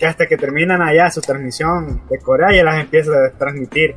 que 0.03 0.07
hasta 0.07 0.27
que 0.27 0.35
terminan 0.35 0.81
allá 0.81 1.09
su 1.09 1.21
transmisión 1.21 2.01
de 2.09 2.19
Corea 2.19 2.53
ya 2.53 2.63
las 2.65 2.81
empieza 2.81 3.11
a 3.25 3.29
transmitir. 3.37 3.95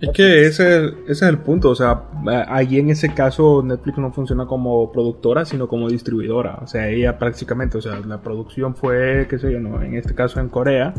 Es 0.00 0.10
que 0.10 0.44
ese, 0.44 0.86
ese 0.86 1.12
es 1.12 1.22
el 1.22 1.38
punto, 1.38 1.70
o 1.70 1.74
sea, 1.76 2.02
ahí 2.48 2.80
en 2.80 2.90
ese 2.90 3.14
caso 3.14 3.62
Netflix 3.62 3.96
no 3.96 4.12
funciona 4.12 4.44
como 4.44 4.90
productora, 4.90 5.44
sino 5.44 5.68
como 5.68 5.88
distribuidora, 5.88 6.58
o 6.60 6.66
sea, 6.66 6.88
ella 6.88 7.16
prácticamente, 7.16 7.78
o 7.78 7.80
sea, 7.80 8.00
la 8.00 8.20
producción 8.20 8.74
fue, 8.74 9.26
qué 9.30 9.38
sé 9.38 9.52
yo, 9.52 9.60
no, 9.60 9.80
en 9.80 9.94
este 9.94 10.14
caso 10.14 10.40
en 10.40 10.48
Corea, 10.48 10.92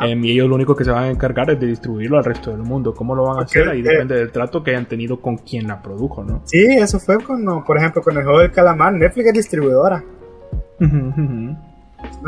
em, 0.00 0.24
y 0.24 0.30
ellos 0.30 0.48
lo 0.48 0.54
único 0.54 0.76
que 0.76 0.84
se 0.84 0.92
van 0.92 1.04
a 1.04 1.10
encargar 1.10 1.50
es 1.50 1.58
de 1.60 1.66
distribuirlo 1.66 2.18
al 2.18 2.24
resto 2.24 2.52
del 2.52 2.62
mundo, 2.62 2.94
¿cómo 2.94 3.16
lo 3.16 3.24
van 3.24 3.40
a 3.40 3.42
hacer? 3.42 3.68
Ahí 3.68 3.80
eh, 3.80 3.82
depende 3.82 4.14
del 4.14 4.30
trato 4.30 4.62
que 4.62 4.70
hayan 4.70 4.86
tenido 4.86 5.20
con 5.20 5.38
quien 5.38 5.66
la 5.66 5.82
produjo, 5.82 6.22
¿no? 6.22 6.42
Sí, 6.44 6.64
eso 6.78 7.00
fue 7.00 7.18
cuando, 7.18 7.64
por 7.64 7.76
ejemplo, 7.76 8.00
con 8.00 8.16
el 8.16 8.22
juego 8.22 8.38
del 8.38 8.52
calamar, 8.52 8.94
Netflix 8.94 9.26
es 9.26 9.34
distribuidora. 9.34 10.04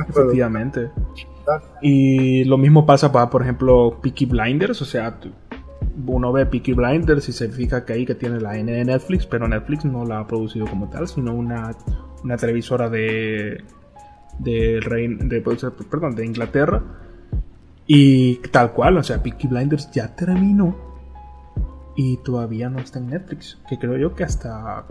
Efectivamente. 0.09 0.91
Y 1.83 2.45
lo 2.45 2.57
mismo 2.59 2.87
pasa 2.87 3.13
para, 3.13 3.29
por 3.29 3.43
ejemplo, 3.43 3.99
Peaky 4.03 4.27
Blinders, 4.27 4.81
o 4.83 4.85
sea, 4.85 5.19
uno 6.07 6.33
ve 6.33 6.47
Peaky 6.47 6.73
Blinders 6.73 7.29
y 7.29 7.33
se 7.33 7.49
fija 7.49 7.85
que 7.85 7.93
ahí 7.93 8.07
que 8.07 8.15
tiene 8.15 8.41
la 8.41 8.57
N 8.57 8.73
de 8.73 8.85
Netflix, 8.85 9.27
pero 9.27 9.47
Netflix 9.47 9.85
no 9.85 10.05
la 10.05 10.21
ha 10.21 10.27
producido 10.27 10.67
como 10.67 10.89
tal, 10.89 11.07
sino 11.07 11.35
una, 11.35 11.73
una 12.23 12.37
televisora 12.37 12.89
de 12.89 13.63
de, 14.39 14.81
de, 15.23 15.41
perdón, 15.91 16.15
de 16.15 16.27
Inglaterra. 16.27 16.83
Y 17.87 18.37
tal 18.51 18.73
cual, 18.73 18.97
o 18.97 19.03
sea, 19.03 19.23
Peaky 19.23 19.49
Blinders 19.49 19.91
ya 19.93 20.15
terminó 20.15 20.75
y 21.97 22.17
todavía 22.19 22.71
no 22.71 22.79
está 22.79 22.99
en 22.99 23.09
Netflix. 23.09 23.59
Que 23.69 23.79
creo 23.79 23.97
yo 23.99 24.15
que 24.15 24.25
hasta 24.25 24.87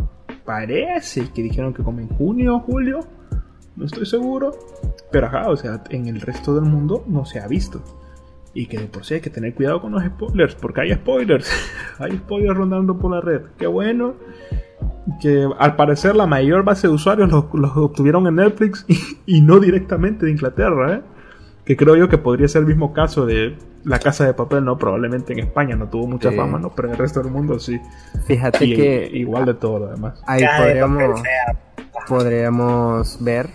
parece 0.45 1.30
que 1.30 1.41
dijeron 1.41 1.74
que 1.74 1.84
como 1.84 1.99
en 1.99 2.10
junio 2.10 2.58
o 2.58 2.60
julio 2.60 2.99
no 3.76 3.86
estoy 3.86 4.06
seguro. 4.06 4.52
Pero 5.12 5.28
ajá, 5.28 5.50
o 5.50 5.58
sea, 5.58 5.84
en 5.90 6.08
el 6.08 6.22
resto 6.22 6.56
del 6.56 6.66
mundo 6.66 7.04
no 7.08 7.26
se 7.26 7.40
ha 7.40 7.48
visto. 7.48 7.82
Y 8.54 8.68
que 8.68 8.78
de 8.78 8.86
por 8.86 9.04
sí 9.04 9.16
hay 9.16 9.22
que 9.22 9.32
tener 9.32 9.56
cuidado 9.56 9.82
con 9.82 9.92
los 9.92 10.04
spoilers, 10.04 10.56
porque 10.56 10.82
hay 10.82 10.94
spoilers. 10.94 11.50
hay 12.00 12.18
spoilers 12.18 12.58
rondando 12.58 12.98
por 12.98 13.12
la 13.12 13.22
red. 13.22 13.42
Qué 13.58 13.68
bueno. 13.68 14.16
Que 15.22 15.48
al 15.58 15.76
parecer 15.76 16.16
la 16.16 16.28
mayor 16.28 16.64
base 16.64 16.88
de 16.88 16.94
usuarios 16.94 17.32
los, 17.32 17.46
obtuvieron 17.76 18.28
en 18.28 18.36
Netflix 18.36 18.86
y, 19.26 19.42
no 19.42 19.60
directamente 19.60 20.26
de 20.26 20.32
Inglaterra, 20.32 20.94
¿eh? 20.96 21.02
Que 21.66 21.78
creo 21.78 21.96
yo 21.96 22.10
que 22.10 22.18
podría 22.18 22.48
ser 22.48 22.62
el 22.62 22.68
mismo 22.68 22.92
caso 22.92 23.26
de 23.26 23.56
La 23.86 23.98
Casa 23.98 24.26
de 24.26 24.34
Papel, 24.34 24.66
¿no? 24.66 24.78
Probablemente 24.78 25.32
en 25.32 25.40
España 25.40 25.78
no 25.78 25.88
tuvo 25.88 26.08
mucha 26.08 26.30
fama, 26.34 26.60
¿no? 26.60 26.72
Pero 26.76 26.90
en 26.90 26.96
el 26.96 27.00
resto 27.00 27.22
del 27.22 27.32
mundo 27.32 27.58
sí. 27.58 27.80
Fíjate 28.26 28.60
que... 28.60 29.10
Igual 29.14 29.46
de 29.46 29.54
todo 29.54 29.80
lo 29.80 29.88
demás. 29.88 30.22
Ahí 30.28 30.44
podríamos 30.58 31.22
podríamos 32.08 33.24
ver 33.24 33.50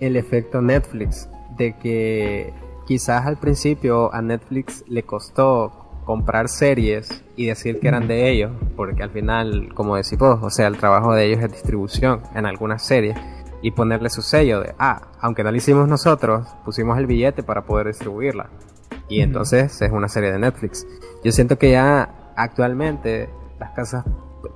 el 0.00 0.16
efecto 0.16 0.62
Netflix, 0.62 1.28
de 1.56 1.76
que 1.76 2.52
quizás 2.86 3.26
al 3.26 3.38
principio 3.38 4.12
a 4.14 4.22
Netflix 4.22 4.84
le 4.88 5.02
costó 5.02 6.02
comprar 6.04 6.48
series 6.48 7.22
y 7.36 7.46
decir 7.46 7.80
que 7.80 7.88
eran 7.88 8.08
de 8.08 8.30
ellos, 8.30 8.52
porque 8.76 9.02
al 9.02 9.10
final, 9.10 9.74
como 9.74 9.96
decimos, 9.96 10.38
o 10.42 10.50
sea, 10.50 10.66
el 10.66 10.78
trabajo 10.78 11.12
de 11.12 11.26
ellos 11.26 11.44
es 11.44 11.52
distribución 11.52 12.22
en 12.34 12.46
algunas 12.46 12.82
series 12.82 13.14
y 13.60 13.72
ponerle 13.72 14.08
su 14.08 14.22
sello 14.22 14.60
de, 14.60 14.74
ah, 14.78 15.08
aunque 15.20 15.44
no 15.44 15.50
lo 15.50 15.56
hicimos 15.56 15.86
nosotros, 15.86 16.48
pusimos 16.64 16.96
el 16.98 17.06
billete 17.06 17.42
para 17.42 17.66
poder 17.66 17.88
distribuirla. 17.88 18.48
Y 19.08 19.20
entonces 19.20 19.82
es 19.82 19.92
una 19.92 20.08
serie 20.08 20.32
de 20.32 20.38
Netflix. 20.38 20.86
Yo 21.24 21.32
siento 21.32 21.58
que 21.58 21.72
ya 21.72 22.32
actualmente 22.36 23.28
las 23.58 23.72
casas 23.72 24.04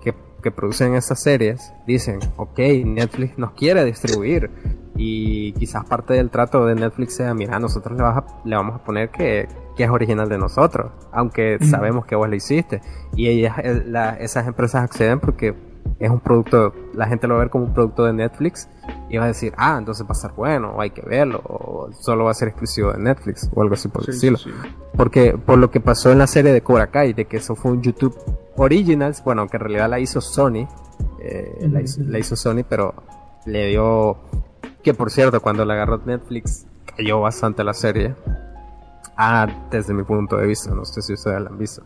que 0.01 0.15
que 0.43 0.51
producen 0.51 0.95
estas 0.95 1.23
series 1.23 1.73
dicen, 1.87 2.19
ok, 2.37 2.59
Netflix 2.85 3.39
nos 3.39 3.53
quiere 3.53 3.85
distribuir, 3.85 4.51
Y 4.95 5.53
quizás 5.55 5.87
parte 5.87 6.13
del 6.15 6.29
trato 6.29 6.67
de 6.67 6.75
Netflix 6.75 7.17
sea, 7.17 7.33
mira, 7.33 7.59
nosotros 7.59 7.97
le, 7.97 8.05
le 8.45 8.57
vamos 8.57 8.75
a 8.75 8.85
poner 8.85 9.09
que, 9.09 9.49
que, 9.75 9.85
es 9.85 9.91
original 9.91 10.29
de 10.29 10.37
nosotros, 10.37 10.93
aunque 11.13 11.59
sabemos 11.63 12.05
que 12.05 12.15
vos 12.15 12.29
lo 12.29 12.35
hiciste. 12.35 12.83
Y 13.17 13.29
ellas, 13.29 13.57
eh, 13.63 13.83
esas 14.21 14.47
empresas 14.47 14.85
acceden 14.85 15.19
porque 15.19 15.55
es 15.99 16.11
un 16.11 16.21
producto, 16.21 16.75
la 16.95 17.07
gente 17.07 17.27
lo 17.27 17.35
va 17.35 17.41
a 17.41 17.45
ver 17.45 17.51
como 17.51 17.65
un 17.65 17.73
producto 17.73 18.05
de 18.05 18.13
Netflix 18.13 18.69
y 19.09 19.17
va 19.17 19.25
a 19.25 19.29
decir, 19.29 19.55
ah, 19.57 19.77
entonces 19.79 20.05
va 20.05 20.11
a 20.11 20.15
ser 20.15 20.33
bueno, 20.33 20.73
o 20.73 20.81
hay 20.81 20.91
que 20.91 21.03
verlo, 21.03 21.41
o 21.45 21.91
solo 21.93 22.25
va 22.25 22.33
a 22.33 22.35
ser 22.35 22.49
exclusivo 22.49 22.93
de 22.93 22.99
Netflix, 22.99 23.49
o 23.55 23.63
algo 23.63 23.75
así 23.75 23.89
por 23.89 24.05
decirlo. 24.05 24.39
Porque 24.97 25.39
por 25.39 25.59
lo 25.59 25.71
que 25.71 25.81
pasó 25.81 26.11
en 26.11 26.19
la 26.19 26.27
serie 26.27 26.53
de 26.53 26.61
Cobra 26.61 26.89
Kai, 26.89 27.13
de 27.13 27.25
que 27.27 27.39
eso 27.39 27.55
fue 27.55 27.73
un 27.73 27.83
YouTube 27.83 28.15
Originals, 28.57 29.23
bueno, 29.25 29.47
que 29.49 29.57
en 29.57 29.63
realidad 29.63 29.89
la 29.89 30.01
hizo 30.01 30.21
Sony, 30.21 30.67
eh, 31.21 31.69
la, 31.71 32.19
hizo, 32.19 32.37
Sony, 32.37 32.65
pero 32.69 32.95
le 33.47 33.69
dio, 33.69 34.19
que 34.83 34.95
por 34.95 35.11
cierto, 35.11 35.41
cuando 35.41 35.65
la 35.65 35.75
agarró 35.75 35.99
Netflix, 36.05 36.67
cayó 36.97 37.21
bastante 37.21 37.65
la 37.65 37.75
serie. 37.75 38.15
Ah, 39.17 39.47
desde 39.71 39.95
mi 39.95 40.03
punto 40.03 40.37
de 40.37 40.47
vista, 40.47 40.75
no 40.75 40.85
sé 40.85 41.03
si 41.03 41.13
ustedes 41.13 41.41
la 41.41 41.51
han 41.51 41.59
visto. 41.59 41.83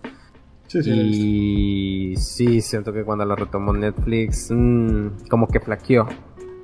Sí, 0.69 0.83
sí, 0.83 0.91
y 0.91 2.17
sí, 2.17 2.61
siento 2.61 2.93
que 2.93 3.05
cuando 3.05 3.25
la 3.25 3.37
retomó 3.37 3.73
Netflix, 3.73 4.49
mmm, 4.51 5.29
como 5.31 5.47
que 5.47 5.61
flaqueó. 5.61 6.07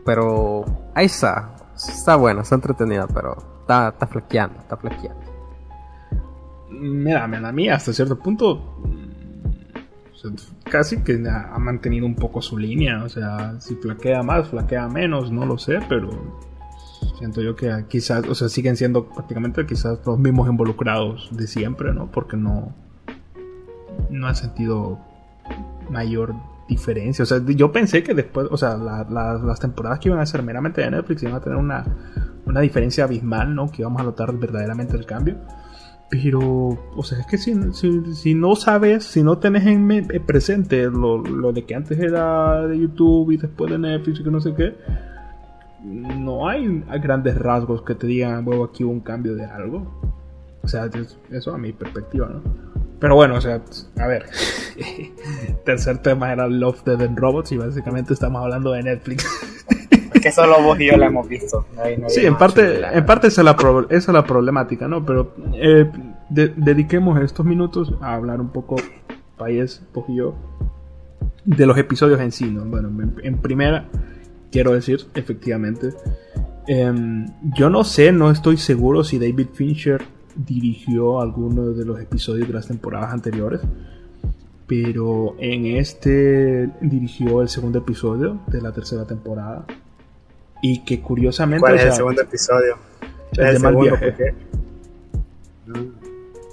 Pero 0.04 0.64
ahí 0.94 1.06
está. 1.06 1.54
Está 1.74 2.16
buena, 2.16 2.42
está 2.42 2.56
entretenida, 2.56 3.06
pero 3.06 3.36
está, 3.60 3.88
está 3.88 4.06
flaqueando, 4.06 4.58
está 4.58 4.76
flaqueando. 4.76 5.20
Mira, 6.70 7.24
a 7.24 7.52
mí 7.52 7.68
hasta 7.68 7.92
cierto 7.92 8.18
punto 8.18 8.82
casi 10.64 11.02
que 11.02 11.22
ha 11.28 11.58
mantenido 11.58 12.06
un 12.06 12.14
poco 12.14 12.42
su 12.42 12.58
línea. 12.58 13.04
O 13.04 13.08
sea, 13.08 13.60
si 13.60 13.74
flaquea 13.76 14.22
más, 14.22 14.48
flaquea 14.48 14.88
menos, 14.88 15.30
no 15.30 15.46
lo 15.46 15.58
sé, 15.58 15.80
pero 15.88 16.10
siento 17.18 17.40
yo 17.40 17.56
que 17.56 17.84
quizás, 17.88 18.26
o 18.28 18.34
sea, 18.34 18.48
siguen 18.48 18.76
siendo 18.76 19.08
prácticamente 19.08 19.64
quizás 19.66 19.98
los 20.06 20.18
mismos 20.18 20.48
involucrados 20.48 21.28
de 21.32 21.46
siempre, 21.46 21.92
¿no? 21.92 22.10
Porque 22.10 22.36
no, 22.36 22.74
no 24.10 24.26
ha 24.26 24.34
sentido 24.34 24.98
mayor 25.90 26.34
diferencia. 26.68 27.22
O 27.22 27.26
sea, 27.26 27.40
yo 27.44 27.72
pensé 27.72 28.02
que 28.02 28.14
después, 28.14 28.48
o 28.50 28.56
sea, 28.56 28.76
las 28.76 29.60
temporadas 29.60 29.98
que 29.98 30.08
iban 30.08 30.20
a 30.20 30.26
ser 30.26 30.42
meramente 30.42 30.80
de 30.80 30.90
Netflix 30.90 31.22
iban 31.22 31.34
a 31.34 31.40
tener 31.40 31.58
una, 31.58 31.84
una 32.46 32.60
diferencia 32.60 33.04
abismal, 33.04 33.54
¿no? 33.54 33.70
Que 33.70 33.82
íbamos 33.82 34.00
a 34.00 34.04
notar 34.04 34.32
verdaderamente 34.36 34.96
el 34.96 35.06
cambio. 35.06 35.36
Pero, 36.12 36.78
o 36.94 37.02
sea, 37.02 37.20
es 37.20 37.26
que 37.26 37.38
si, 37.38 37.54
si, 37.72 38.34
no 38.34 38.54
sabes, 38.54 39.02
si 39.04 39.22
no 39.22 39.38
tenés 39.38 39.66
en 39.66 40.06
presente 40.26 40.84
lo, 40.84 41.16
lo, 41.22 41.54
de 41.54 41.64
que 41.64 41.74
antes 41.74 41.98
era 41.98 42.66
de 42.66 42.78
YouTube 42.78 43.30
y 43.30 43.38
después 43.38 43.72
de 43.72 43.78
Netflix 43.78 44.20
y 44.20 44.22
que 44.22 44.30
no 44.30 44.38
sé 44.38 44.52
qué, 44.54 44.74
no 45.82 46.46
hay 46.46 46.84
grandes 47.00 47.38
rasgos 47.38 47.80
que 47.80 47.94
te 47.94 48.06
digan, 48.06 48.44
bueno, 48.44 48.64
aquí 48.64 48.84
hubo 48.84 48.92
un 48.92 49.00
cambio 49.00 49.34
de 49.34 49.46
algo. 49.46 50.20
O 50.62 50.68
sea, 50.68 50.90
eso 51.30 51.54
a 51.54 51.56
mi 51.56 51.72
perspectiva, 51.72 52.28
¿no? 52.28 52.42
Pero 53.00 53.14
bueno, 53.14 53.36
o 53.36 53.40
sea, 53.40 53.62
a 53.98 54.06
ver. 54.06 54.26
Tercer 55.64 55.96
tema 56.02 56.30
era 56.30 56.46
Love, 56.46 56.84
Dead 56.84 57.00
and 57.00 57.18
Robots 57.18 57.52
y 57.52 57.56
básicamente 57.56 58.12
estamos 58.12 58.42
hablando 58.42 58.72
de 58.72 58.82
Netflix. 58.82 59.26
que 60.22 60.32
solo 60.32 60.62
vos 60.62 60.80
y 60.80 60.86
yo 60.86 60.96
la 60.96 61.06
hemos 61.06 61.28
visto. 61.28 61.66
sí, 62.08 62.24
en 62.24 62.36
parte, 62.36 62.80
en 62.96 63.04
parte 63.04 63.28
esa, 63.28 63.42
es 63.42 63.44
la 63.44 63.56
esa 63.90 63.96
es 64.10 64.14
la 64.14 64.24
problemática, 64.24 64.88
¿no? 64.88 65.04
Pero 65.04 65.34
eh, 65.54 65.90
dediquemos 66.30 67.20
estos 67.20 67.44
minutos 67.44 67.94
a 68.00 68.14
hablar 68.14 68.40
un 68.40 68.50
poco, 68.50 68.76
País, 69.36 69.82
vos 69.92 70.04
y 70.08 70.16
yo, 70.16 70.34
de 71.44 71.66
los 71.66 71.76
episodios 71.76 72.20
en 72.20 72.32
sí, 72.32 72.50
¿no? 72.50 72.64
Bueno, 72.64 72.90
en, 73.22 73.38
primera, 73.38 73.88
quiero 74.50 74.72
decir, 74.72 75.00
efectivamente, 75.14 75.90
em, 76.66 77.26
yo 77.54 77.68
no 77.68 77.84
sé, 77.84 78.12
no 78.12 78.30
estoy 78.30 78.56
seguro 78.56 79.04
si 79.04 79.18
David 79.18 79.48
Fincher 79.52 80.02
dirigió 80.36 81.20
algunos 81.20 81.76
de 81.76 81.84
los 81.84 82.00
episodios 82.00 82.46
de 82.46 82.54
las 82.54 82.68
temporadas 82.68 83.12
anteriores. 83.12 83.60
Pero 84.66 85.34
en 85.38 85.66
este 85.66 86.70
dirigió 86.80 87.42
el 87.42 87.48
segundo 87.48 87.80
episodio 87.80 88.40
de 88.46 88.60
la 88.62 88.72
tercera 88.72 89.06
temporada. 89.06 89.66
Y 90.62 90.84
que 90.84 91.02
curiosamente. 91.02 91.60
¿Cuál 91.60 91.74
es 91.74 91.84
el 91.84 91.92
segundo 91.92 92.22
episodio? 92.22 92.78
El, 93.36 93.54
de 93.54 93.58
mal 93.58 93.76
viaje. 93.76 94.34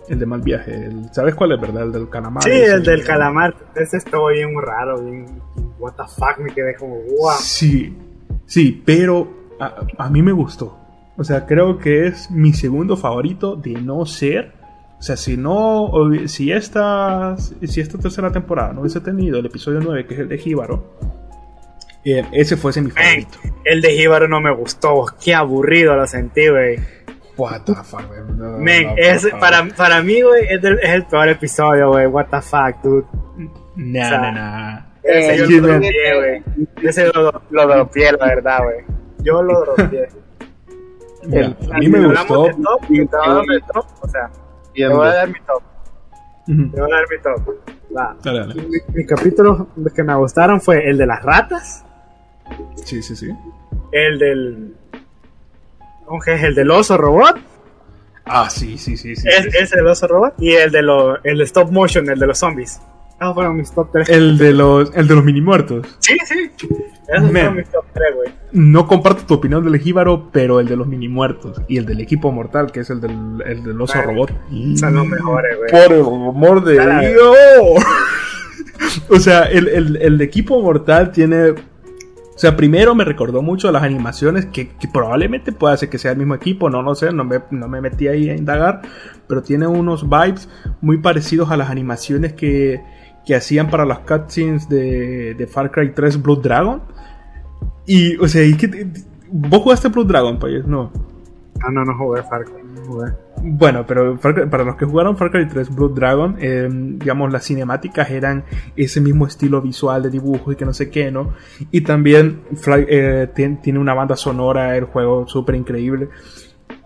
El 0.10 0.20
de 0.20 0.26
mal 0.26 0.42
viaje. 0.42 0.90
¿Sabes 1.12 1.36
cuál 1.36 1.52
es, 1.52 1.62
verdad? 1.62 1.84
El 1.84 1.92
del 1.92 2.10
calamar. 2.10 2.44
Sí, 2.44 2.52
el 2.52 2.84
del 2.84 3.04
calamar. 3.04 3.56
Ese 3.76 3.98
estuvo 3.98 4.28
bien 4.30 4.50
raro. 4.60 5.00
Bien. 5.02 5.26
What 5.78 5.94
the 5.94 6.04
fuck, 6.08 6.40
me 6.40 6.52
quedé 6.54 6.76
como. 6.76 6.96
Wow. 6.96 7.34
Sí, 7.40 7.96
sí, 8.46 8.82
pero 8.84 9.28
a 9.98 10.10
mí 10.10 10.22
me 10.22 10.32
gustó. 10.32 10.78
O 11.18 11.24
sea, 11.24 11.46
creo 11.46 11.78
que 11.78 12.08
es 12.08 12.32
mi 12.32 12.54
segundo 12.54 12.96
favorito 12.98 13.56
de 13.56 13.74
no 13.74 14.06
ser. 14.06 14.54
O 14.98 15.02
sea, 15.02 15.18
si 15.18 15.38
no. 15.38 15.92
Si 16.26 16.52
esta, 16.52 17.36
si 17.38 17.82
esta 17.82 17.98
tercera 17.98 18.32
temporada 18.32 18.74
no 18.74 18.82
hubiese 18.82 19.02
tenido 19.02 19.38
el 19.38 19.46
episodio 19.46 19.82
9, 19.84 20.08
que 20.08 20.14
es 20.14 20.20
el 20.22 20.30
de 20.30 20.38
Jíbaro, 20.38 20.96
eh, 22.14 22.26
ese 22.32 22.58
fuese 22.58 22.82
mi 22.82 22.92
favorito. 22.92 23.38
el 23.66 23.82
de 23.82 23.92
Jíbaro 23.92 24.28
no 24.28 24.40
me 24.42 24.54
gustó. 24.54 25.06
Qué 25.24 25.34
aburrido 25.34 25.96
lo 25.96 26.08
sentí, 26.08 26.48
güey. 26.48 26.80
What 27.38 27.62
the 27.62 27.74
fuck, 27.74 28.02
para, 29.40 29.66
para 29.70 30.04
mí, 30.04 30.22
güey, 30.22 30.46
es, 30.50 30.62
es, 30.62 30.90
el 30.90 31.06
peor 31.06 31.30
episodio, 31.30 31.90
güey. 31.90 32.06
What 32.08 32.28
the 32.32 32.42
fuck, 32.42 32.82
dude. 32.84 33.06
Nah, 33.78 34.10
nah, 34.10 34.32
nah. 34.32 34.80
Ese 35.04 35.48
yo 35.48 35.62
lo 35.62 35.68
dropié, 35.68 36.16
güey. 36.18 36.44
Ese 36.84 37.06
lo, 37.14 37.42
lo 37.50 37.68
dropié, 37.68 38.12
la 38.12 38.26
verdad, 38.26 38.60
güey. 38.64 38.78
Yo 39.24 39.42
lo 39.42 39.62
dropié 39.62 40.10
a 41.74 41.78
mí 41.78 41.88
me 41.88 42.08
gustó. 42.08 42.46
De 42.46 42.54
top, 42.54 42.84
y 42.90 43.06
te 43.06 43.18
voy 43.18 43.28
a 43.28 43.34
dar 43.34 43.46
mi 43.48 43.62
top, 43.62 43.86
o 44.02 44.08
sea, 44.08 44.32
te 44.74 44.88
voy 44.88 45.08
a 45.08 45.14
dar 45.14 45.28
mi 45.28 45.40
top. 45.46 45.64
Te 46.46 46.82
voy 46.82 46.92
a 46.92 46.96
dar 46.96 47.06
mi 47.10 47.18
top. 47.22 47.56
Va. 47.96 48.18
Dale, 48.24 48.40
dale. 48.40 48.56
Mi, 48.56 48.78
mi, 48.94 49.06
capítulo 49.06 49.68
que 49.94 50.04
me 50.04 50.16
gustaron 50.16 50.62
fue 50.62 50.90
el 50.90 50.98
de 50.98 51.06
las 51.06 51.24
ratas. 51.24 51.86
Sí, 52.76 53.02
sí, 53.02 53.16
sí. 53.16 53.30
El 53.92 54.20
del. 54.20 54.76
¿Cómo 56.06 56.20
que 56.22 56.34
es? 56.34 56.44
El 56.44 56.56
del 56.56 56.72
oso 56.72 56.98
robot. 56.98 57.38
Ah, 58.26 58.50
sí, 58.50 58.78
sí, 58.78 58.96
sí. 58.96 59.16
sí, 59.16 59.28
es, 59.28 59.70
sí. 59.70 59.76
el 59.78 59.88
oso 59.88 60.08
robot. 60.08 60.34
Y 60.40 60.52
el 60.52 60.72
de, 60.72 60.82
lo, 60.82 61.24
el 61.24 61.42
stop 61.42 61.72
motion, 61.72 62.10
el 62.10 62.20
de 62.20 62.28
los 62.28 62.38
zombies. 62.38 62.80
Ah, 63.20 63.34
fueron 63.34 63.58
mis 63.58 63.72
top 63.72 63.90
3. 63.92 64.10
El 64.10 64.38
de 64.38 64.54
los, 64.54 64.92
el 64.96 65.08
de 65.08 65.16
los 65.16 65.24
mini 65.26 65.42
muertos. 65.42 65.98
Sí, 66.00 66.16
sí. 66.26 66.50
Esos 67.08 67.32
fueron 67.32 67.56
mis 67.58 67.68
top 67.70 67.84
3, 67.94 68.16
güey. 68.16 68.30
No 68.54 68.88
comparto 68.88 69.26
tu 69.26 69.34
opinión 69.34 69.70
del 69.70 69.80
Jíbaro, 69.80 70.30
pero 70.32 70.60
el 70.60 70.68
de 70.68 70.78
los 70.78 70.88
mini 70.88 71.10
muertos 71.10 71.62
y 71.68 71.78
el 71.78 71.86
del 71.86 72.00
equipo 72.00 72.32
mortal, 72.32 72.72
que 72.72 72.80
es 72.80 72.90
el 72.90 73.02
del, 73.02 73.44
el 73.46 73.64
del 73.64 73.82
oso 73.82 74.02
robot. 74.02 74.32
Son 74.76 74.94
los 74.94 75.06
mejores, 75.06 75.58
güey. 75.58 75.70
Por 75.70 75.94
el 75.94 76.02
amor 76.02 76.64
de 76.64 76.74
Dios. 77.10 77.84
o 79.10 79.20
sea, 79.20 79.44
el, 79.44 79.68
el, 79.68 79.98
el 79.98 80.22
equipo 80.22 80.62
mortal 80.62 81.12
tiene 81.12 81.56
o 82.40 82.42
sea, 82.42 82.56
primero 82.56 82.96
me 82.96 83.04
recordó 83.04 83.42
mucho 83.42 83.68
a 83.68 83.74
las 83.74 83.84
animaciones 83.84 84.46
que, 84.46 84.72
probablemente 84.94 85.52
pueda 85.52 85.76
ser 85.76 85.90
que 85.90 85.98
sea 85.98 86.12
el 86.12 86.18
mismo 86.20 86.36
equipo, 86.36 86.70
no 86.70 86.82
lo 86.82 86.96
sé, 86.96 87.12
no 87.12 87.26
me, 87.26 87.42
no 87.52 87.68
me 87.68 87.82
metí 87.82 88.08
ahí 88.08 88.30
a 88.30 88.34
indagar, 88.38 88.82
pero 89.28 89.44
tiene 89.44 89.68
unos 89.68 90.10
vibes 90.10 90.48
muy 90.80 91.00
parecidos 91.00 91.52
a 91.52 91.58
las 91.58 91.70
animaciones 91.70 92.32
que, 92.32 92.82
que 93.26 93.36
hacían 93.36 93.70
para 93.70 93.84
las 93.84 94.00
cutscenes 94.00 94.70
de, 94.70 95.34
de 95.34 95.48
Far 95.48 95.70
Cry 95.70 95.92
3 95.94 96.22
Blood 96.22 96.42
Dragon. 96.42 96.82
Y, 97.86 98.16
o 98.16 98.28
sea, 98.30 98.42
que, 98.56 98.88
¿vos 99.30 99.62
jugaste 99.62 99.90
Blood 99.90 100.08
Dragon, 100.08 100.40
país? 100.40 100.66
No. 100.66 100.94
Ah, 101.62 101.70
no, 101.70 101.84
no 101.84 101.94
jugué 101.98 102.24
Far 102.24 102.46
Cry. 102.46 102.54
Bueno, 103.42 103.86
pero 103.88 104.18
para 104.18 104.64
los 104.64 104.76
que 104.76 104.86
jugaron 104.86 105.18
Far 105.18 105.32
Cry 105.32 105.48
3 105.48 105.74
Blood 105.74 105.92
Dragon, 105.92 106.36
em, 106.40 107.00
digamos, 107.00 107.32
las 107.32 107.46
cinemáticas 107.46 108.10
eran 108.10 108.44
ese 108.76 109.00
mismo 109.02 109.26
estilo 109.26 109.62
visual 109.62 110.04
de 110.04 110.10
dibujo 110.10 110.52
y 110.52 110.56
que 110.56 110.66
no 110.66 110.74
sé 110.74 110.90
qué, 110.90 111.12
¿no? 111.12 111.34
Y 111.72 111.82
también 111.82 112.42
eh, 112.88 113.28
tiene 113.34 113.80
una 113.80 113.94
banda 113.94 114.16
sonora, 114.16 114.76
el 114.76 114.86
juego 114.86 115.28
súper 115.28 115.56
increíble. 115.56 116.10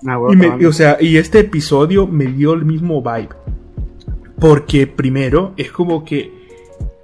Ah, 0.06 0.20
y, 0.60 0.66
o 0.66 0.74
sea, 0.74 0.98
y 1.00 1.18
este 1.18 1.40
episodio 1.40 2.08
me 2.08 2.26
dio 2.26 2.54
el 2.54 2.66
mismo 2.66 3.02
vibe. 3.02 3.30
Porque 4.40 4.88
primero 4.88 5.54
es 5.58 5.72
como 5.72 6.04
que 6.04 6.32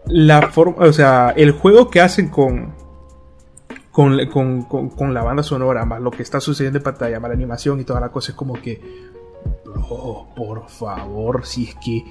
la 0.05 0.49
forma, 0.49 0.85
o 0.85 0.93
sea, 0.93 1.33
el 1.35 1.51
juego 1.51 1.89
que 1.89 2.01
hacen 2.01 2.29
con, 2.29 2.73
con, 3.91 4.17
con, 4.27 4.89
con, 4.89 5.13
la 5.13 5.23
banda 5.23 5.43
sonora, 5.43 5.85
más 5.85 6.01
lo 6.01 6.11
que 6.11 6.23
está 6.23 6.39
sucediendo 6.39 6.79
en 6.79 6.83
pantalla, 6.83 7.19
más 7.19 7.29
la 7.29 7.35
animación 7.35 7.79
y 7.79 7.83
toda 7.83 7.99
la 7.99 8.09
cosa, 8.09 8.31
es 8.31 8.35
como 8.35 8.53
que, 8.53 9.08
bro, 9.69 10.27
por 10.35 10.69
favor, 10.69 11.45
si 11.45 11.65
es 11.65 11.75
que, 11.75 12.03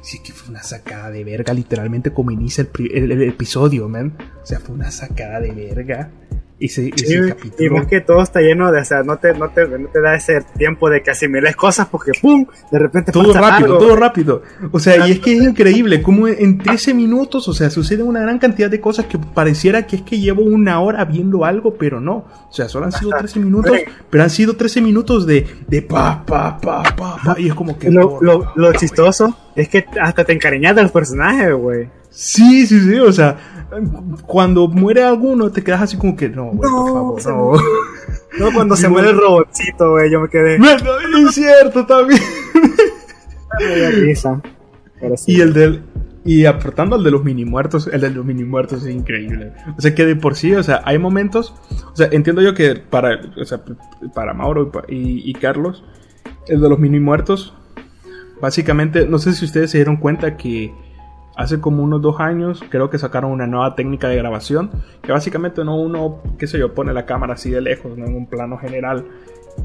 si 0.00 0.18
es 0.18 0.22
que 0.22 0.32
fue 0.32 0.50
una 0.50 0.62
sacada 0.62 1.10
de 1.10 1.24
verga, 1.24 1.52
literalmente 1.52 2.12
como 2.12 2.30
inicia 2.30 2.66
el, 2.78 3.12
el, 3.12 3.22
episodio, 3.22 3.88
man. 3.88 4.16
O 4.42 4.46
sea, 4.46 4.60
fue 4.60 4.74
una 4.74 4.90
sacada 4.90 5.40
de 5.40 5.52
verga. 5.52 6.10
Sí, 6.58 6.90
ese 6.96 7.14
y 7.14 7.28
capítulo. 7.28 7.74
ves 7.74 7.86
que 7.86 8.00
todo 8.00 8.22
está 8.22 8.40
lleno 8.40 8.72
de, 8.72 8.80
o 8.80 8.84
sea, 8.84 9.02
no 9.02 9.18
te, 9.18 9.34
no 9.34 9.50
te, 9.50 9.68
no 9.68 9.88
te 9.88 10.00
da 10.00 10.14
ese 10.14 10.40
tiempo 10.56 10.88
de 10.88 11.02
que 11.02 11.10
asimiles 11.10 11.54
cosas 11.54 11.86
porque 11.88 12.12
¡pum! 12.20 12.46
De 12.72 12.78
repente 12.78 13.12
Todo 13.12 13.34
pasa 13.34 13.50
rápido, 13.50 13.66
algo. 13.74 13.78
todo 13.78 13.96
rápido. 13.96 14.42
O 14.72 14.80
sea, 14.80 15.06
y 15.06 15.12
es 15.12 15.20
que 15.20 15.36
es 15.36 15.42
increíble 15.42 16.00
cómo 16.00 16.28
en 16.28 16.56
13 16.58 16.94
minutos, 16.94 17.46
o 17.48 17.52
sea, 17.52 17.68
sucede 17.68 18.02
una 18.02 18.20
gran 18.20 18.38
cantidad 18.38 18.70
de 18.70 18.80
cosas 18.80 19.04
que 19.04 19.18
pareciera 19.18 19.86
que 19.86 19.96
es 19.96 20.02
que 20.02 20.18
llevo 20.18 20.42
una 20.44 20.80
hora 20.80 21.04
viendo 21.04 21.44
algo, 21.44 21.74
pero 21.74 22.00
no. 22.00 22.24
O 22.48 22.52
sea, 22.52 22.70
solo 22.70 22.86
han 22.86 22.92
sido 22.92 23.10
Ajá. 23.10 23.18
13 23.18 23.40
minutos, 23.40 23.76
pero 24.08 24.24
han 24.24 24.30
sido 24.30 24.56
13 24.56 24.80
minutos 24.80 25.26
de, 25.26 25.46
de 25.68 25.82
pa, 25.82 26.24
pa, 26.24 26.58
pa, 26.58 26.82
pa, 26.96 27.16
pa, 27.22 27.36
y 27.38 27.48
es 27.48 27.54
como 27.54 27.78
que... 27.78 27.90
Lo, 27.90 28.08
por 28.14 28.24
lo, 28.24 28.52
lo 28.56 28.72
chistoso 28.72 29.36
es 29.54 29.68
que 29.68 29.84
hasta 30.00 30.24
te 30.24 30.32
encariñas 30.32 30.74
del 30.74 30.88
personaje, 30.88 31.52
güey. 31.52 31.88
Sí, 32.16 32.66
sí, 32.66 32.80
sí, 32.80 32.98
o 32.98 33.12
sea, 33.12 33.36
cuando 34.24 34.68
muere 34.68 35.04
alguno 35.04 35.52
te 35.52 35.62
quedas 35.62 35.82
así 35.82 35.98
como 35.98 36.16
que, 36.16 36.30
no, 36.30 36.46
güey, 36.46 36.70
No, 36.70 36.86
por 36.86 37.20
favor, 37.20 37.22
se 37.22 37.28
no. 37.28 37.52
No, 38.38 38.54
cuando 38.54 38.74
se 38.74 38.88
muere 38.88 39.10
el 39.10 39.18
robotcito, 39.18 39.90
güey, 39.90 40.10
yo 40.10 40.22
me 40.22 40.28
quedé. 40.30 40.58
No, 40.58 41.28
es 41.28 41.34
cierto 41.34 41.84
también. 41.84 42.20
Y 45.26 45.40
el 45.42 45.52
del. 45.52 45.82
Y 46.24 46.46
aportando 46.46 46.96
al 46.96 47.04
de 47.04 47.10
los 47.10 47.22
mini 47.22 47.44
muertos, 47.44 47.86
el 47.92 48.00
de 48.00 48.10
los 48.10 48.24
mini 48.24 48.44
muertos 48.44 48.84
es 48.84 48.94
increíble. 48.94 49.52
O 49.76 49.80
sea 49.82 49.94
que 49.94 50.06
de 50.06 50.16
por 50.16 50.36
sí, 50.36 50.54
o 50.54 50.62
sea, 50.62 50.80
hay 50.86 50.98
momentos. 50.98 51.54
O 51.92 51.96
sea, 51.96 52.08
entiendo 52.10 52.40
yo 52.40 52.54
que 52.54 52.76
para, 52.76 53.20
o 53.38 53.44
sea, 53.44 53.62
para 54.14 54.32
Mauro 54.32 54.72
y 54.88 55.34
Carlos, 55.34 55.84
el 56.48 56.62
de 56.62 56.68
los 56.70 56.78
mini 56.78 56.98
muertos, 56.98 57.52
básicamente, 58.40 59.06
no 59.06 59.18
sé 59.18 59.34
si 59.34 59.44
ustedes 59.44 59.70
se 59.70 59.78
dieron 59.78 59.98
cuenta 59.98 60.38
que 60.38 60.72
hace 61.36 61.60
como 61.60 61.82
unos 61.82 62.00
dos 62.02 62.18
años, 62.20 62.62
creo 62.70 62.88
que 62.90 62.98
sacaron 62.98 63.30
una 63.30 63.46
nueva 63.46 63.74
técnica 63.74 64.08
de 64.08 64.16
grabación, 64.16 64.70
que 65.02 65.12
básicamente 65.12 65.64
no 65.64 65.76
uno, 65.76 66.22
qué 66.38 66.46
sé 66.46 66.58
yo, 66.58 66.74
pone 66.74 66.92
la 66.92 67.04
cámara 67.06 67.34
así 67.34 67.50
de 67.50 67.60
lejos, 67.60 67.96
¿no? 67.96 68.06
en 68.06 68.16
un 68.16 68.26
plano 68.26 68.56
general. 68.58 69.04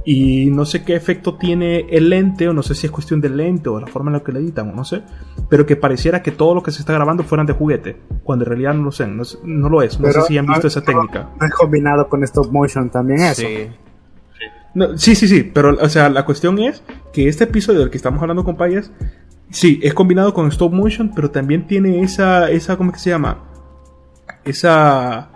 Y 0.05 0.45
no 0.51 0.63
sé 0.63 0.83
qué 0.85 0.95
efecto 0.95 1.35
tiene 1.35 1.85
el 1.89 2.09
lente, 2.09 2.47
o 2.47 2.53
no 2.53 2.63
sé 2.63 2.75
si 2.75 2.85
es 2.87 2.91
cuestión 2.91 3.19
del 3.19 3.35
lente 3.35 3.67
o 3.67 3.75
de 3.75 3.81
la 3.81 3.87
forma 3.87 4.09
en 4.09 4.13
la 4.17 4.23
que 4.23 4.31
lo 4.31 4.39
editan, 4.39 4.69
o 4.69 4.73
no 4.73 4.85
sé. 4.85 5.01
Pero 5.49 5.65
que 5.65 5.75
pareciera 5.75 6.21
que 6.23 6.31
todo 6.31 6.55
lo 6.55 6.63
que 6.63 6.71
se 6.71 6.79
está 6.79 6.93
grabando 6.93 7.23
fueran 7.23 7.45
de 7.45 7.51
juguete, 7.53 7.97
cuando 8.23 8.45
en 8.45 8.49
realidad 8.51 8.73
no 8.73 8.83
lo 8.83 8.91
sé, 8.93 9.05
no, 9.07 9.23
es- 9.23 9.37
no 9.43 9.67
lo 9.67 9.81
es. 9.81 9.99
No 9.99 10.07
Pero 10.07 10.21
sé 10.21 10.27
si 10.29 10.37
han 10.37 10.45
visto 10.45 10.61
no- 10.63 10.67
esa 10.69 10.81
técnica. 10.81 11.29
No 11.39 11.45
es 11.45 11.53
combinado 11.53 12.07
con 12.07 12.23
stop 12.23 12.49
motion 12.51 12.89
también 12.89 13.19
eso. 13.21 13.41
Sí. 13.41 13.67
No, 14.73 14.97
sí, 14.97 15.15
sí, 15.15 15.27
sí, 15.27 15.43
pero 15.43 15.75
o 15.81 15.89
sea, 15.89 16.07
la 16.09 16.23
cuestión 16.23 16.57
es 16.59 16.81
que 17.11 17.27
este 17.27 17.43
episodio 17.43 17.81
del 17.81 17.89
que 17.89 17.97
estamos 17.97 18.21
hablando 18.21 18.45
con 18.45 18.55
Payas, 18.55 18.89
sí, 19.51 19.79
es 19.83 19.93
combinado 19.93 20.33
con 20.33 20.47
stop 20.47 20.73
motion, 20.73 21.11
pero 21.13 21.31
también 21.31 21.67
tiene 21.67 22.01
esa, 22.01 22.49
esa, 22.49 22.77
¿cómo 22.77 22.91
es 22.91 22.97
que 22.97 23.03
se 23.03 23.09
llama? 23.09 23.43
Esa, 24.43 25.29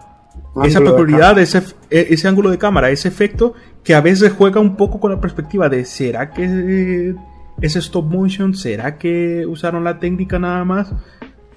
esa 0.63 0.79
Ángulo 0.79 0.95
peculiaridad, 0.95 1.39
ese, 1.39 1.61
e- 1.89 2.07
ese 2.09 2.27
ángulo 2.27 2.49
de 2.49 2.57
cámara, 2.57 2.89
ese 2.89 3.07
efecto 3.07 3.53
que 3.83 3.93
a 3.93 4.01
veces 4.01 4.33
juega 4.33 4.59
un 4.59 4.75
poco 4.75 4.99
con 4.99 5.11
la 5.11 5.21
perspectiva 5.21 5.69
de 5.69 5.85
¿será 5.85 6.31
que 6.31 7.15
es 7.61 7.75
stop 7.75 8.11
motion? 8.11 8.55
¿Será 8.55 8.97
que 8.97 9.45
usaron 9.45 9.83
la 9.83 9.99
técnica 9.99 10.39
nada 10.39 10.63
más? 10.65 10.91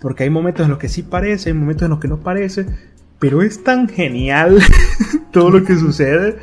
Porque 0.01 0.25
hay 0.25 0.31
momentos 0.31 0.65
en 0.65 0.71
los 0.71 0.79
que 0.79 0.89
sí 0.89 1.03
parece, 1.03 1.51
hay 1.51 1.55
momentos 1.55 1.85
en 1.85 1.91
los 1.91 1.99
que 1.99 2.09
no 2.09 2.19
parece, 2.21 2.67
pero 3.19 3.43
es 3.43 3.65
tan 3.65 3.89
genial 3.89 4.61
todo 5.33 5.51
lo 5.51 5.65
que 5.65 5.75
sucede 5.77 6.37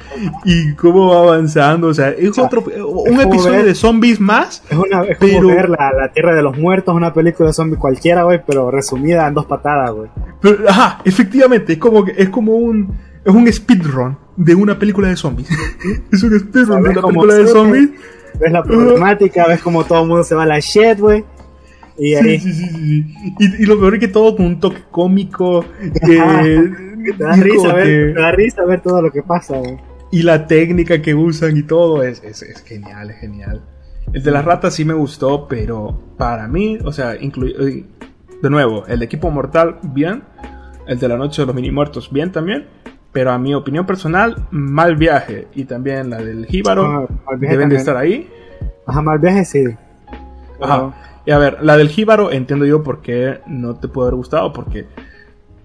y 0.43 0.73
cómo 0.73 1.07
va 1.13 1.19
avanzando. 1.21 1.87
O 1.87 1.93
sea, 1.93 2.09
es 2.09 2.35
sea, 2.35 2.43
otro, 2.45 2.61
un 2.63 3.05
como 3.05 3.21
episodio 3.21 3.57
ver- 3.57 3.65
de 3.65 3.75
zombies 3.75 4.19
más. 4.19 4.61
Es, 4.69 4.77
una, 4.77 5.03
es 5.03 5.17
como 5.17 5.47
ver 5.47 5.69
la, 5.69 5.91
la 5.97 6.11
Tierra 6.13 6.35
de 6.35 6.41
los 6.41 6.57
Muertos, 6.57 6.93
una 6.95 7.13
película 7.13 7.47
de 7.49 7.53
zombie 7.53 7.77
cualquiera, 7.77 8.23
güey, 8.23 8.41
pero 8.45 8.69
resumida 8.71 9.27
en 9.27 9.33
dos 9.33 9.45
patadas, 9.45 9.91
güey. 9.91 10.09
Pero, 10.41 10.69
ajá, 10.69 10.99
efectivamente, 11.05 11.73
es 11.73 11.79
como, 11.79 12.03
que- 12.03 12.13
es 12.17 12.29
como 12.29 12.55
un, 12.55 12.93
es 13.23 13.33
un 13.33 13.51
speedrun 13.51 14.17
de 14.35 14.53
una 14.55 14.77
película 14.77 15.07
de 15.07 15.15
zombies. 15.15 15.49
es 16.11 16.23
un 16.23 16.37
speedrun 16.39 16.83
de 16.83 16.89
¿Sabes 16.93 16.97
una 16.97 17.07
película 17.07 17.35
de 17.35 17.47
zombies. 17.47 17.89
Ves 18.37 18.51
la 18.51 18.63
problemática, 18.63 19.47
ves 19.47 19.61
como 19.61 19.85
todo 19.85 20.01
el 20.01 20.09
mundo 20.09 20.23
se 20.25 20.35
va 20.35 20.43
a 20.43 20.45
la 20.45 20.59
shit, 20.59 20.99
güey. 20.99 21.23
Y 21.97 22.13
ahí 22.15 22.39
Sí, 22.39 22.53
sí. 22.53 23.05
Y, 23.39 23.63
y 23.63 23.65
lo 23.65 23.79
peor 23.79 23.93
es 23.95 23.99
que 24.01 24.07
todo 24.09 24.35
con 24.35 24.45
un 24.45 24.59
toque 24.59 24.81
cómico. 24.91 25.63
Eh, 26.09 27.13
te 27.17 27.23
da 27.23 27.33
risa 27.33 27.57
como 27.57 27.73
ver, 27.75 27.85
que- 27.85 28.13
te 28.15 28.21
da 28.21 28.31
risa 28.31 28.65
ver 28.65 28.81
todo 28.81 29.01
lo 29.01 29.11
que 29.11 29.21
pasa, 29.21 29.57
güey. 29.57 29.77
y 30.11 30.23
la 30.23 30.47
técnica 30.47 31.01
que 31.01 31.13
usan 31.13 31.55
y 31.55 31.63
todo 31.63 32.01
es, 32.03 32.23
es, 32.23 32.41
es 32.41 32.61
genial, 32.63 33.11
es 33.11 33.17
genial. 33.19 33.61
El 34.13 34.23
de 34.23 34.31
las 34.31 34.43
ratas 34.45 34.73
sí 34.73 34.85
me 34.85 34.93
gustó, 34.93 35.47
pero 35.47 35.99
para 36.17 36.47
mí, 36.47 36.77
o 36.83 36.91
sea, 36.91 37.13
eh, 37.15 37.85
de 38.41 38.49
nuevo, 38.49 38.85
el 38.87 38.99
de 38.99 39.05
equipo 39.05 39.29
mortal, 39.31 39.77
bien. 39.83 40.23
El 40.87 40.99
de 40.99 41.07
la 41.07 41.17
noche 41.17 41.41
de 41.41 41.45
los 41.47 41.55
mini 41.55 41.71
muertos, 41.71 42.11
bien 42.11 42.31
también. 42.31 42.65
Pero 43.11 43.31
a 43.31 43.37
mi 43.39 43.53
opinión 43.55 43.85
personal, 43.85 44.47
mal 44.51 44.95
viaje. 44.95 45.47
Y 45.55 45.63
también 45.65 46.09
la 46.09 46.17
del 46.17 46.45
jíbaro 46.47 47.07
Ah, 47.27 47.35
deben 47.39 47.69
de 47.69 47.77
estar 47.77 47.95
ahí. 47.97 48.29
Ajá, 48.85 49.01
mal 49.01 49.19
viaje 49.19 49.45
sí. 49.45 49.63
Ajá. 50.61 50.93
Y 51.25 51.31
a 51.31 51.37
ver, 51.37 51.63
la 51.63 51.75
del 51.77 51.89
jíbaro 51.89 52.31
entiendo 52.31 52.65
yo 52.65 52.83
por 52.83 53.01
qué 53.01 53.41
no 53.47 53.75
te 53.75 53.87
puede 53.87 54.07
haber 54.07 54.17
gustado, 54.17 54.53
porque 54.53 54.85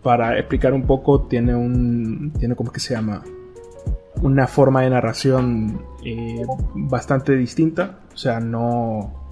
para 0.02 0.38
explicar 0.38 0.72
un 0.72 0.86
poco 0.86 1.22
tiene 1.22 1.54
un, 1.54 2.32
tiene 2.38 2.54
como 2.54 2.72
que 2.72 2.80
se 2.80 2.94
llama, 2.94 3.22
una 4.22 4.46
forma 4.46 4.82
de 4.82 4.90
narración 4.90 5.82
eh, 6.04 6.42
bastante 6.74 7.36
distinta, 7.36 8.00
o 8.12 8.16
sea, 8.16 8.40
no, 8.40 9.28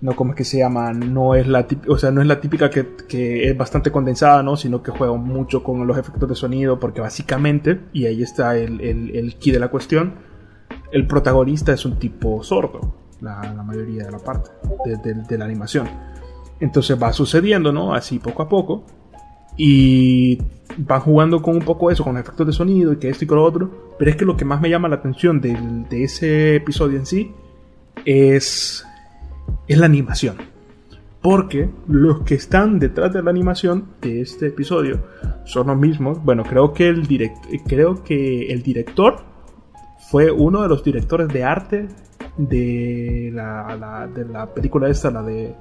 no 0.00 0.16
como 0.16 0.34
que 0.34 0.44
se 0.44 0.58
llama, 0.58 0.92
no 0.92 1.34
es 1.34 1.46
la 1.46 1.66
típica, 1.66 1.92
o 1.92 1.98
sea, 1.98 2.10
no 2.10 2.20
es 2.20 2.26
la 2.26 2.40
típica 2.40 2.70
que, 2.70 2.86
que 3.08 3.48
es 3.48 3.56
bastante 3.56 3.90
condensada, 3.90 4.42
¿no? 4.42 4.56
Sino 4.56 4.82
que 4.82 4.90
juega 4.90 5.14
mucho 5.14 5.62
con 5.62 5.86
los 5.86 5.96
efectos 5.98 6.28
de 6.28 6.34
sonido, 6.34 6.78
porque 6.78 7.00
básicamente, 7.00 7.80
y 7.92 8.06
ahí 8.06 8.22
está 8.22 8.56
el, 8.56 8.80
el, 8.80 9.16
el 9.16 9.36
key 9.36 9.52
de 9.52 9.60
la 9.60 9.68
cuestión, 9.68 10.14
el 10.92 11.06
protagonista 11.06 11.72
es 11.72 11.84
un 11.84 11.98
tipo 11.98 12.42
sordo, 12.42 13.07
la, 13.20 13.62
mayoría 13.64 14.04
de 14.04 14.12
la 14.12 14.18
parte 14.18 14.50
de, 14.84 14.96
de- 14.98 15.22
de 15.22 15.38
la 15.38 15.44
animación. 15.44 15.88
Entonces 16.60 17.00
va 17.00 17.12
sucediendo, 17.12 17.72
¿no? 17.72 17.94
Así 17.94 18.18
poco 18.18 18.42
a 18.42 18.48
poco. 18.48 18.84
Y 19.56 20.38
van 20.76 21.00
jugando 21.00 21.42
con 21.42 21.56
un 21.56 21.62
poco 21.62 21.90
eso, 21.90 22.04
con 22.04 22.16
efectos 22.16 22.46
de 22.46 22.52
sonido 22.52 22.92
y 22.92 22.96
que 22.98 23.08
esto 23.08 23.24
y 23.24 23.28
que 23.28 23.34
lo 23.34 23.44
otro. 23.44 23.94
Pero 23.98 24.10
es 24.10 24.16
que 24.16 24.24
lo 24.24 24.36
que 24.36 24.44
más 24.44 24.60
me 24.60 24.70
llama 24.70 24.88
la 24.88 24.96
atención 24.96 25.40
del- 25.40 25.88
de 25.88 26.04
ese 26.04 26.56
episodio 26.56 26.98
en 26.98 27.06
sí 27.06 27.32
es, 28.04 28.84
es 29.66 29.78
la 29.78 29.86
animación. 29.86 30.36
Porque 31.20 31.68
los 31.88 32.20
que 32.22 32.36
están 32.36 32.78
detrás 32.78 33.12
de 33.12 33.22
la 33.22 33.30
animación 33.30 33.86
de 34.00 34.20
este 34.20 34.46
episodio 34.48 35.00
son 35.44 35.66
los 35.66 35.76
mismos. 35.76 36.22
Bueno, 36.24 36.44
creo 36.44 36.72
que 36.72 36.88
el, 36.88 37.06
direct, 37.06 37.44
creo 37.66 38.04
que 38.04 38.52
el 38.52 38.62
director 38.62 39.24
fue 40.10 40.30
uno 40.30 40.62
de 40.62 40.68
los 40.68 40.84
directores 40.84 41.28
de 41.28 41.42
arte 41.42 41.88
de 42.38 43.30
la, 43.34 43.76
la- 43.76 44.06
de 44.06 44.24
la 44.24 44.46
película 44.54 44.88
esta, 44.88 45.10
la 45.10 45.22
de, 45.22 45.54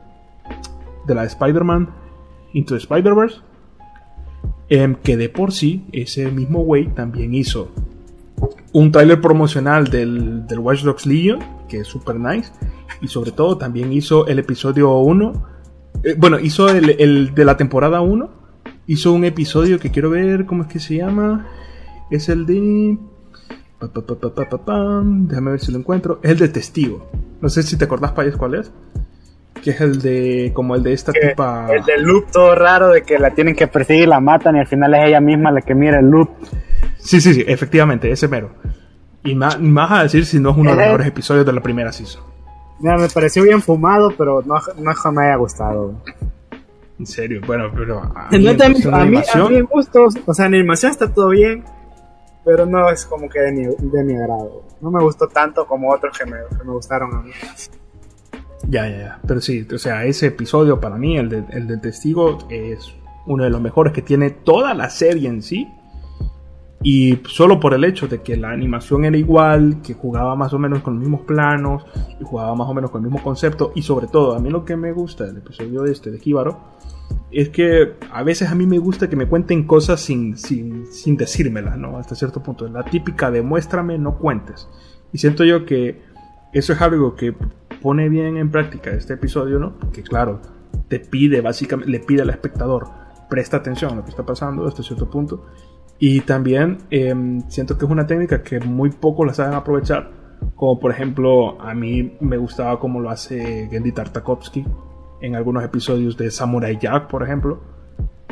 de 1.05 1.15
la 1.15 1.21
de 1.21 1.28
Spider-Man 1.28 1.89
Into 2.53 2.75
Spider-Verse. 2.75 3.41
Em, 4.69 4.95
que 4.95 5.15
de 5.17 5.30
por 5.30 5.51
sí, 5.53 5.86
ese 5.91 6.30
mismo 6.32 6.59
güey 6.63 6.88
también 6.88 7.34
hizo 7.34 7.71
un 8.73 8.91
tráiler 8.91 9.19
promocional 9.21 9.86
del, 9.88 10.45
del 10.45 10.59
Watch 10.59 10.84
Dogs 10.84 11.05
Legion, 11.05 11.39
que 11.69 11.80
es 11.80 11.88
super 11.88 12.19
nice. 12.19 12.51
Y 13.01 13.07
sobre 13.07 13.32
todo 13.32 13.57
también 13.57 13.91
hizo 13.93 14.28
el 14.28 14.39
episodio 14.39 14.97
1. 14.99 15.34
eh, 16.03 16.15
bueno, 16.17 16.39
hizo 16.39 16.69
el, 16.69 16.89
el 16.99 17.34
de 17.34 17.45
la 17.45 17.57
temporada 17.57 18.01
1. 18.01 18.30
Hizo 18.88 19.13
un 19.13 19.23
episodio 19.25 19.80
que 19.80 19.89
quiero 19.91 20.09
ver, 20.09 20.45
¿cómo 20.45 20.63
es 20.63 20.69
que 20.69 20.80
se 20.80 20.97
llama? 20.97 21.47
Es 22.11 22.30
el 22.30 22.45
de... 22.45 22.97
pa, 23.80 23.88
pa, 23.88 24.01
pa, 24.01 24.15
pa, 24.15 24.30
pa, 24.34 24.49
pa, 24.49 24.57
pam. 24.65 25.28
Déjame 25.28 25.51
ver 25.51 25.59
si 25.59 25.71
lo 25.71 25.80
encuentro. 25.80 26.19
Es 26.23 26.32
el 26.32 26.39
de 26.39 26.47
Testigo. 26.49 27.09
No 27.41 27.49
sé 27.49 27.63
si 27.63 27.78
te 27.78 27.86
acordás, 27.86 28.11
Payas, 28.11 28.36
cuál 28.38 28.55
es. 28.55 28.71
Que 29.63 29.71
es 29.71 29.82
el 29.82 30.01
de... 30.01 30.51
Como 30.53 30.75
el 30.75 30.84
de 30.84 30.93
esta 30.93 31.11
Que 31.11 31.30
tipa... 31.30 31.67
El 31.71 31.84
del 31.84 32.03
loop 32.03 32.32
todo 32.32 32.53
raro 32.55 32.89
de 32.89 33.01
que 33.01 33.17
la 33.17 33.32
tienen 33.32 33.55
que 33.55 33.67
perseguir, 33.67 34.07
la 34.07 34.19
matan 34.19 34.55
y 34.55 34.59
al 34.59 34.67
final 34.67 34.93
es 34.93 35.07
ella 35.07 35.19
misma 35.19 35.51
la 35.51 35.61
que 35.61 35.73
mira 35.75 35.99
el 35.99 36.05
loop. 36.09 36.30
Sí, 36.97 37.19
sí, 37.21 37.34
sí, 37.34 37.43
efectivamente, 37.47 38.11
ese 38.11 38.28
mero. 38.28 38.51
Y 39.23 39.34
más, 39.36 39.59
más 39.59 39.91
a 39.91 40.03
decir 40.03 40.25
si 40.25 40.39
no 40.39 40.51
es 40.51 40.57
uno 40.57 40.69
de 40.71 40.75
los 40.75 40.84
Eh. 40.84 40.88
mejores 40.88 41.07
episodios 41.07 41.45
de 41.45 41.53
la 41.53 41.61
primera 41.61 41.91
season. 41.91 42.21
Mira, 42.80 42.97
me 42.97 43.07
pareció 43.09 43.43
bien 43.43 43.61
fumado, 43.61 44.13
pero 44.15 44.43
no, 44.45 44.55
no 44.78 45.11
me 45.11 45.25
haya 45.25 45.36
gustado. 45.36 45.95
En 46.99 47.05
serio, 47.05 47.41
bueno, 47.45 47.71
pero 47.75 47.99
a 48.01 48.30
mí, 48.32 48.47
en 48.47 48.61
a 48.61 48.65
a 48.65 49.05
mí 49.05 49.55
en 49.55 49.65
gustos, 49.65 50.15
o 50.25 50.34
sea, 50.34 50.45
en 50.47 50.55
animación 50.55 50.91
está 50.91 51.11
todo 51.11 51.30
bien, 51.30 51.63
pero 52.48 52.66
no 52.66 52.89
es 52.89 53.06
como 53.06 53.28
que 53.28 53.41
de 53.41 53.52
mi, 53.52 53.66
de 53.66 54.04
mi 54.06 54.16
agrado. 54.16 54.64
No 54.80 54.89
me 54.89 55.04
gustó 55.04 55.28
tanto 55.28 55.68
como 55.68 55.91
otros 55.91 56.18
que 56.18 56.26
me, 56.26 56.38
que 56.58 56.64
me 56.64 56.72
gustaron 56.72 57.14
a 57.14 57.22
mí. 57.22 57.32
Ya, 58.70 58.88
ya, 58.88 58.98
ya. 58.98 59.20
Pero 59.28 59.41
sí, 59.41 59.68
o 59.70 59.78
sea, 59.78 60.06
ese 60.06 60.28
episodio 60.28 60.80
para 60.80 60.95
mí, 60.95 61.18
el, 61.18 61.28
de, 61.28 61.43
el 61.50 61.68
del 61.68 61.82
testigo, 61.82 62.38
es 62.50 62.95
uno 63.26 63.43
de 63.43 63.50
los 63.50 63.60
mejores 63.60 63.91
que 63.91 64.02
tiene 64.02 64.30
toda 64.30 64.74
la 64.74 64.89
serie 64.89 65.28
en 65.28 65.43
sí. 65.43 65.68
Y 66.89 67.19
solo 67.27 67.59
por 67.59 67.73
el 67.73 67.83
hecho 67.83 68.07
de 68.07 68.21
que 68.21 68.38
la 68.38 68.49
animación 68.49 69.03
era 69.03 69.17
igual, 69.17 69.81
que 69.81 69.93
jugaba 69.93 70.38
más 70.38 70.53
o 70.53 70.57
menos 70.57 70.79
con 70.79 70.93
los 70.93 71.01
mismos 71.01 71.19
planos, 71.27 71.85
y 72.17 72.23
jugaba 72.23 72.55
más 72.55 72.69
o 72.69 72.73
menos 72.73 72.91
con 72.91 73.01
el 73.01 73.11
mismo 73.11 73.21
concepto, 73.21 73.73
y 73.75 73.81
sobre 73.81 74.07
todo, 74.07 74.33
a 74.33 74.39
mí 74.39 74.49
lo 74.49 74.63
que 74.63 74.77
me 74.77 74.93
gusta 74.93 75.25
del 75.25 75.35
episodio 75.35 75.83
este 75.83 76.11
de 76.11 76.19
Jíbaro, 76.19 76.61
es 77.29 77.49
que 77.49 77.95
a 78.09 78.23
veces 78.23 78.49
a 78.49 78.55
mí 78.55 78.65
me 78.65 78.77
gusta 78.77 79.09
que 79.09 79.17
me 79.17 79.27
cuenten 79.27 79.67
cosas 79.67 79.99
sin, 79.99 80.38
sin, 80.38 80.85
sin 80.89 81.17
decírmelas, 81.17 81.77
¿no? 81.77 81.97
Hasta 81.97 82.15
cierto 82.15 82.41
punto. 82.41 82.69
La 82.69 82.85
típica 82.85 83.31
demuéstrame, 83.31 83.97
no 83.97 84.17
cuentes. 84.17 84.69
Y 85.11 85.17
siento 85.17 85.43
yo 85.43 85.65
que 85.65 86.01
eso 86.53 86.71
es 86.71 86.79
algo 86.79 87.17
que 87.17 87.35
pone 87.81 88.07
bien 88.07 88.38
en 88.38 88.49
práctica 88.49 88.91
este 88.91 89.15
episodio, 89.15 89.59
¿no? 89.59 89.77
Porque 89.77 90.03
claro, 90.03 90.39
te 90.88 91.01
pide, 91.01 91.41
básicamente, 91.41 91.91
le 91.91 91.99
pide 91.99 92.21
al 92.21 92.29
espectador, 92.29 92.88
presta 93.29 93.57
atención 93.57 93.91
a 93.91 93.95
lo 93.95 94.03
que 94.05 94.11
está 94.11 94.25
pasando 94.25 94.65
hasta 94.65 94.83
cierto 94.83 95.09
punto. 95.09 95.47
Y 96.00 96.22
también 96.22 96.80
em, 96.91 97.41
siento 97.50 97.78
que 97.78 97.86
es 97.86 97.91
una 97.91 98.06
técnica 98.06 98.43
que 98.43 98.60
muy 98.60 98.91
poco 98.91 99.26
la 99.26 99.34
saben 99.34 99.54
aprovechar. 99.54 100.12
Como 100.56 100.80
por 100.80 100.91
ejemplo, 100.91 101.60
a 101.62 101.74
mí 101.74 102.18
me 102.20 102.38
gustaba 102.38 102.80
como 102.80 103.00
lo 103.00 103.10
hace 103.10 103.68
Gendy 103.72 103.91
Tartakovsky 103.91 104.66
en 105.22 105.36
algunos 105.36 105.64
episodios 105.64 106.16
de 106.18 106.30
Samurai 106.30 106.78
Jack, 106.80 107.08
por 107.08 107.24
ejemplo. 107.24 107.60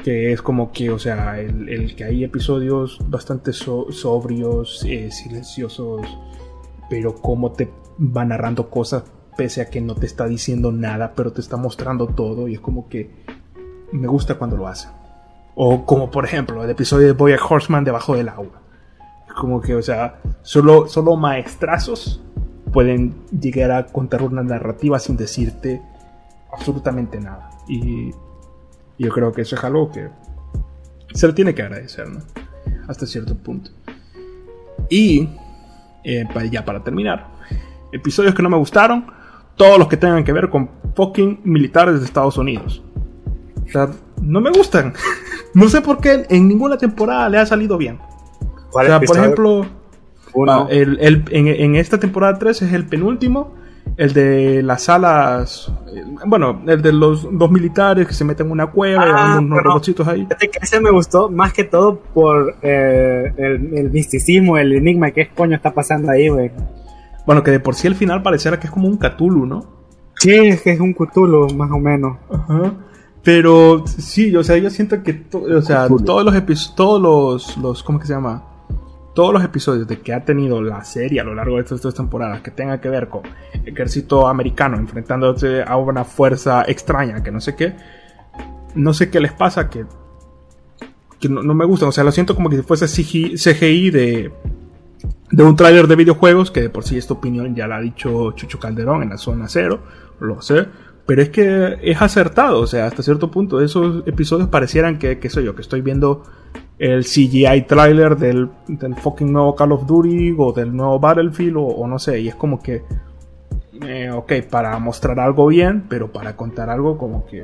Que 0.03 0.32
es 0.32 0.41
como 0.41 0.72
que, 0.72 0.91
o 0.91 0.99
sea, 0.99 1.39
el, 1.39 1.95
que 1.95 2.03
hay 2.03 2.24
episodios 2.24 2.99
bastante 3.09 3.53
sobrios, 3.53 4.86
eh, 4.88 5.09
silenciosos, 5.09 6.01
pero 6.89 7.16
como 7.16 7.53
te 7.53 7.72
va 7.99 8.24
narrando 8.24 8.70
cosas 8.70 9.03
pese 9.36 9.61
a 9.61 9.70
que 9.70 9.82
no 9.82 9.95
te 9.95 10.05
está 10.05 10.28
diciendo 10.28 10.72
nada, 10.72 11.13
pero 11.16 11.34
te 11.34 11.41
está 11.41 11.57
mostrando 11.57 12.07
todo 12.07 12.47
y 12.47 12.53
es 12.53 12.59
como 12.59 12.88
que 12.88 13.09
me 13.91 14.07
gusta 14.07 14.36
cuando 14.36 14.57
lo 14.57 14.68
hace. 14.68 14.88
O 15.55 15.85
como 15.85 16.11
por 16.11 16.25
ejemplo 16.25 16.63
el 16.63 16.69
episodio 16.69 17.07
de 17.07 17.13
Boya 17.13 17.37
Horseman 17.37 17.83
debajo 17.83 18.15
del 18.15 18.29
agua. 18.29 18.61
Como 19.35 19.61
que, 19.61 19.75
o 19.75 19.81
sea, 19.81 20.19
solo, 20.43 20.87
solo 20.87 21.15
maestrazos 21.15 22.21
pueden 22.71 23.15
llegar 23.31 23.71
a 23.71 23.85
contar 23.85 24.21
una 24.21 24.43
narrativa 24.43 24.99
sin 24.99 25.17
decirte 25.17 25.81
absolutamente 26.51 27.19
nada. 27.19 27.49
Y 27.67 28.11
yo 28.97 29.09
creo 29.11 29.31
que 29.31 29.41
eso 29.41 29.55
es 29.55 29.63
algo 29.63 29.91
que 29.91 30.09
se 31.13 31.27
le 31.27 31.33
tiene 31.33 31.55
que 31.55 31.61
agradecer, 31.61 32.07
¿no? 32.07 32.19
Hasta 32.87 33.05
cierto 33.05 33.35
punto. 33.35 33.71
Y 34.89 35.29
eh, 36.03 36.27
ya 36.51 36.63
para 36.63 36.83
terminar, 36.83 37.27
episodios 37.91 38.35
que 38.35 38.43
no 38.43 38.49
me 38.49 38.57
gustaron, 38.57 39.07
todos 39.55 39.79
los 39.79 39.87
que 39.87 39.97
tengan 39.97 40.23
que 40.23 40.33
ver 40.33 40.49
con 40.49 40.69
fucking 40.95 41.41
militares 41.43 41.99
de 41.99 42.05
Estados 42.05 42.37
Unidos. 42.37 42.83
O 43.65 43.71
sea, 43.71 43.89
no 44.22 44.41
me 44.41 44.51
gustan. 44.51 44.93
no 45.53 45.70
sé 45.70 45.82
por 45.82 45.99
qué 45.99 46.26
en 46.30 46.47
ninguna 46.47 46.78
temporada 46.78 47.30
le 47.30 47.38
ha 47.38 47.45
salido 47.45 47.78
bien. 47.78 47.99
O 48.72 48.84
sea, 48.84 48.99
por 48.99 49.18
ejemplo, 49.18 49.66
ah, 50.47 50.68
en, 50.70 51.76
esta 51.76 51.99
temporada 51.99 52.38
3 52.38 52.63
es 52.63 52.74
el 52.74 52.86
penúltimo. 52.86 53.53
El 53.97 54.11
de 54.11 54.61
las 54.63 54.89
alas. 54.89 55.72
Eh, 55.93 56.03
bueno, 56.26 56.61
el 56.68 56.82
de 56.82 56.91
los 56.91 57.28
dos 57.32 57.49
militares 57.49 58.05
que 58.05 58.13
se 58.13 58.26
meten 58.26 58.47
en 58.47 58.51
una 58.51 58.68
cueva 58.68 59.05
y 59.05 59.09
ah, 59.13 59.38
unos 59.39 59.63
robotcitos 59.63 60.05
ahí. 60.07 60.28
Ese 60.61 60.82
me 60.82 60.91
gustó 60.91 61.30
más 61.30 61.53
que 61.53 61.63
todo 61.63 61.99
por 62.13 62.55
eh, 62.61 63.32
el, 63.38 63.91
misticismo, 63.91 64.57
el 64.57 64.74
enigma. 64.74 65.11
¿Qué 65.11 65.30
coño 65.30 65.55
está 65.55 65.74
pasando 65.74 66.11
ahí, 66.11 66.28
güey? 66.28 66.51
Bueno, 67.26 67.41
que 67.43 67.51
de 67.51 67.59
por 67.61 67.76
sí 67.76 67.88
el 67.88 67.95
final 67.95 68.22
pareciera 68.22 68.59
que 68.59 68.68
es 68.68 68.74
como 68.74 68.88
un 68.88 68.97
Cthulhu, 68.97 69.45
¿no? 69.45 69.66
Sí, 70.16 70.34
es 70.34 70.61
que 70.61 70.72
es 70.72 70.80
un 70.80 70.93
Cthulhu, 70.93 71.53
más 71.53 71.72
o 71.72 71.78
menos. 71.78 72.18
Ajá. 72.30 72.74
Pero 73.26 73.84
sí, 73.88 74.36
o 74.36 74.43
sea, 74.43 74.55
yo 74.57 74.69
siento 74.69 75.01
que 75.01 75.26
o 75.34 75.61
sea, 75.63 75.88
todos 75.88 76.23
los 76.23 76.36
episodios, 76.36 76.76
todos 76.76 77.01
los, 77.01 77.57
los, 77.57 77.82
¿cómo 77.82 77.99
que 77.99 78.05
se 78.05 78.13
llama? 78.13 78.43
Todos 79.15 79.34
los 79.34 79.43
episodios 79.43 79.88
de 79.88 79.99
que 79.99 80.13
ha 80.13 80.23
tenido 80.23 80.61
la 80.61 80.84
serie 80.84 81.21
a 81.21 81.23
lo 81.23 81.34
largo 81.34 81.55
de 81.55 81.63
estas 81.63 81.82
dos 81.82 81.95
temporadas 81.95 82.41
que 82.41 82.51
tenga 82.51 82.80
que 82.80 82.88
ver 82.88 83.09
con 83.09 83.23
ejército 83.65 84.28
americano 84.28 84.78
enfrentándose 84.78 85.63
a 85.63 85.76
una 85.76 86.03
fuerza 86.03 86.65
extraña 86.67 87.23
que 87.23 87.32
no 87.32 87.41
sé 87.41 87.55
qué, 87.55 87.76
no 88.76 88.93
sé 88.93 89.09
qué 89.09 89.19
les 89.19 89.34
pasa 89.34 89.71
que, 89.71 89.86
que 91.19 91.28
no, 91.28 91.41
no 91.41 91.55
me 91.55 91.65
gustan. 91.65 91.89
O 91.89 91.91
sea, 91.91 92.03
lo 92.03 92.11
siento 92.11 92.36
como 92.36 92.51
que 92.51 92.57
si 92.57 92.61
fuese 92.61 92.86
CGI 92.86 93.89
de, 93.89 94.32
de 95.32 95.43
un 95.43 95.55
tráiler 95.55 95.88
de 95.88 95.95
videojuegos, 95.95 96.51
que 96.51 96.61
de 96.61 96.69
por 96.69 96.84
sí 96.84 96.95
esta 96.95 97.15
opinión 97.15 97.55
ya 97.55 97.65
la 97.65 97.78
ha 97.78 97.82
dicho 97.82 98.34
Chucho 98.34 98.59
Calderón 98.59 99.01
en 99.01 99.09
la 99.09 99.17
zona 99.17 99.47
cero, 99.47 99.80
lo 100.19 100.43
sé, 100.43 100.67
pero 101.05 101.21
es 101.21 101.29
que 101.29 101.77
es 101.81 102.01
acertado, 102.01 102.59
o 102.59 102.67
sea, 102.67 102.87
hasta 102.87 103.03
cierto 103.03 103.29
punto 103.29 103.61
esos 103.61 104.07
episodios 104.07 104.49
parecieran 104.49 104.97
que, 104.97 105.19
qué 105.19 105.29
sé 105.29 105.43
yo, 105.43 105.55
que 105.55 105.61
estoy 105.61 105.81
viendo 105.81 106.23
el 106.79 107.03
CGI 107.03 107.65
trailer 107.67 108.17
del, 108.17 108.49
fucking 109.01 109.31
nuevo 109.31 109.55
Call 109.55 109.71
of 109.71 109.85
Duty 109.85 110.35
o 110.37 110.51
del 110.51 110.75
nuevo 110.75 110.99
Battlefield 110.99 111.57
o, 111.57 111.87
no 111.87 111.99
sé, 111.99 112.19
y 112.19 112.27
es 112.27 112.35
como 112.35 112.61
que, 112.61 112.83
eh, 113.85 114.09
ok, 114.09 114.33
para 114.49 114.77
mostrar 114.79 115.19
algo 115.19 115.47
bien, 115.47 115.85
pero 115.87 116.11
para 116.11 116.35
contar 116.35 116.69
algo 116.69 116.97
como 116.97 117.25
que 117.27 117.43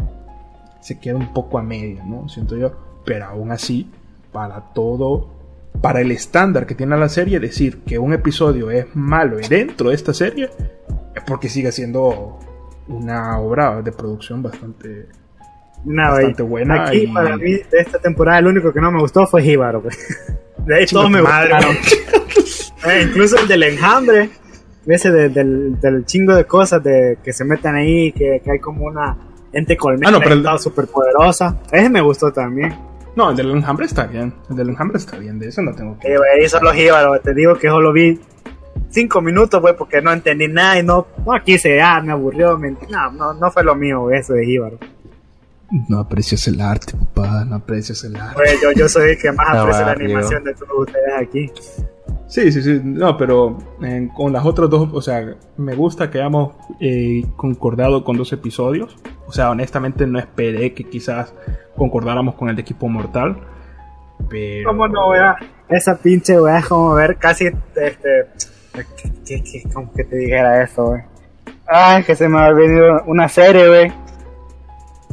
se 0.81 0.99
queda 0.99 1.15
un 1.15 1.33
poco 1.33 1.59
a 1.59 1.61
media, 1.61 2.03
¿no? 2.03 2.27
Siento 2.29 2.57
yo, 2.57 2.71
pero 3.05 3.25
aún 3.25 3.51
así, 3.51 3.87
para 4.31 4.73
todo 4.73 5.41
para 5.79 6.01
el 6.01 6.11
estándar 6.11 6.65
que 6.65 6.75
tiene 6.75 6.97
la 6.97 7.09
serie, 7.09 7.39
decir 7.39 7.79
que 7.79 7.97
un 7.97 8.13
episodio 8.13 8.69
es 8.71 8.87
malo 8.93 9.39
y 9.39 9.47
dentro 9.47 9.89
de 9.89 9.95
esta 9.95 10.13
serie 10.13 10.49
es 11.15 11.23
porque 11.25 11.49
sigue 11.49 11.71
siendo 11.71 12.39
una 12.91 13.39
obra 13.39 13.81
de 13.81 13.91
producción 13.91 14.43
bastante, 14.43 15.07
bastante 15.83 16.43
buena. 16.43 16.85
Aquí, 16.85 17.07
para 17.07 17.37
mí, 17.37 17.53
de 17.53 17.79
esta 17.79 17.99
temporada, 17.99 18.39
el 18.39 18.47
único 18.47 18.71
que 18.73 18.81
no 18.81 18.91
me 18.91 18.99
gustó 18.99 19.25
fue 19.25 19.41
Jíbaro. 19.41 19.83
De 20.65 20.75
ahí 20.75 20.85
todos 20.85 21.09
me 21.09 21.21
gustaron. 21.21 21.75
Eh, 22.83 23.03
incluso 23.07 23.37
el 23.37 23.47
del 23.47 23.61
enjambre, 23.61 24.31
ese 24.87 25.11
del, 25.11 25.79
del, 25.79 26.03
chingo 26.03 26.33
de 26.33 26.45
cosas 26.45 26.83
de, 26.83 27.19
que 27.23 27.31
se 27.31 27.45
meten 27.45 27.75
ahí, 27.75 28.11
que, 28.11 28.41
hay 28.43 28.57
como 28.57 28.85
una 28.85 29.15
ente 29.53 29.77
colmena 29.77 30.07
ah, 30.07 30.11
no, 30.13 30.19
pero 30.19 30.57
super 30.57 30.87
poderosa. 30.87 31.59
Ese 31.71 31.91
me 31.91 32.01
gustó 32.01 32.31
también. 32.31 32.75
No, 33.15 33.29
el 33.29 33.37
del 33.37 33.51
enjambre 33.51 33.85
está 33.85 34.07
bien. 34.07 34.33
El 34.49 34.55
del 34.55 34.69
enjambre 34.69 34.97
está 34.97 35.15
bien, 35.19 35.37
de 35.37 35.49
eso 35.49 35.61
no 35.61 35.75
tengo 35.75 35.95
que. 35.99 36.07
Sí, 36.07 36.13
eso 36.39 36.59
lo 36.59 36.73
jíbaro, 36.73 37.19
te 37.19 37.35
digo 37.35 37.55
que 37.55 37.67
solo 37.67 37.93
vi 37.93 38.19
cinco 38.91 39.21
minutos, 39.21 39.59
güey, 39.61 39.75
porque 39.75 40.01
no 40.01 40.11
entendí 40.11 40.47
nada 40.47 40.79
y 40.79 40.83
no, 40.83 41.07
no 41.25 41.43
quise, 41.43 41.81
ah, 41.81 42.01
me 42.01 42.11
aburrió, 42.11 42.57
no, 42.57 43.11
no, 43.11 43.33
no 43.33 43.51
fue 43.51 43.63
lo 43.63 43.75
mío, 43.75 44.11
eso 44.11 44.33
de 44.33 44.45
jíbaro. 44.45 44.77
No 45.87 45.99
aprecias 45.99 46.47
el 46.47 46.59
arte, 46.59 46.93
papá, 46.97 47.45
no 47.45 47.55
aprecias 47.55 48.03
el 48.03 48.15
arte. 48.17 48.41
yo, 48.61 48.71
yo 48.73 48.89
soy 48.89 49.11
el 49.11 49.17
que 49.17 49.31
más 49.31 49.47
aprecia 49.49 49.85
la 49.85 49.91
animación 49.93 50.43
de 50.43 50.53
todos 50.53 50.87
ustedes 50.87 51.13
aquí. 51.17 51.51
Sí, 52.27 52.49
sí, 52.51 52.61
sí, 52.61 52.79
no, 52.81 53.17
pero 53.17 53.57
con 54.13 54.31
las 54.31 54.45
otras 54.45 54.69
dos, 54.69 54.89
o 54.93 55.01
sea, 55.01 55.35
me 55.57 55.75
gusta 55.75 56.09
que 56.09 56.19
hayamos 56.19 56.53
eh, 56.79 57.25
concordado 57.35 58.05
con 58.05 58.15
dos 58.15 58.31
episodios. 58.31 58.97
O 59.27 59.33
sea, 59.33 59.49
honestamente 59.49 60.07
no 60.07 60.17
esperé 60.17 60.73
que 60.73 60.85
quizás 60.85 61.33
concordáramos 61.75 62.35
con 62.35 62.47
el 62.47 62.55
de 62.55 62.61
equipo 62.61 62.87
mortal. 62.87 63.37
Pero... 64.29 64.69
¿Cómo 64.69 64.87
no, 64.87 65.09
wea? 65.09 65.35
Esa 65.67 65.97
pinche 65.97 66.39
wea 66.39 66.59
es 66.59 66.67
como 66.67 66.93
ver 66.93 67.17
casi, 67.17 67.47
este, 67.47 68.27
¿qué, 69.25 69.43
qué, 69.43 69.63
cómo 69.73 69.91
que 69.93 70.03
te 70.03 70.15
dijera 70.15 70.63
eso, 70.63 70.89
wey? 70.89 71.01
Ay, 71.67 72.03
que 72.03 72.15
se 72.15 72.27
me 72.27 72.39
ha 72.39 72.51
venido 72.51 73.03
una 73.05 73.27
serie, 73.29 73.69
wey. 73.69 73.93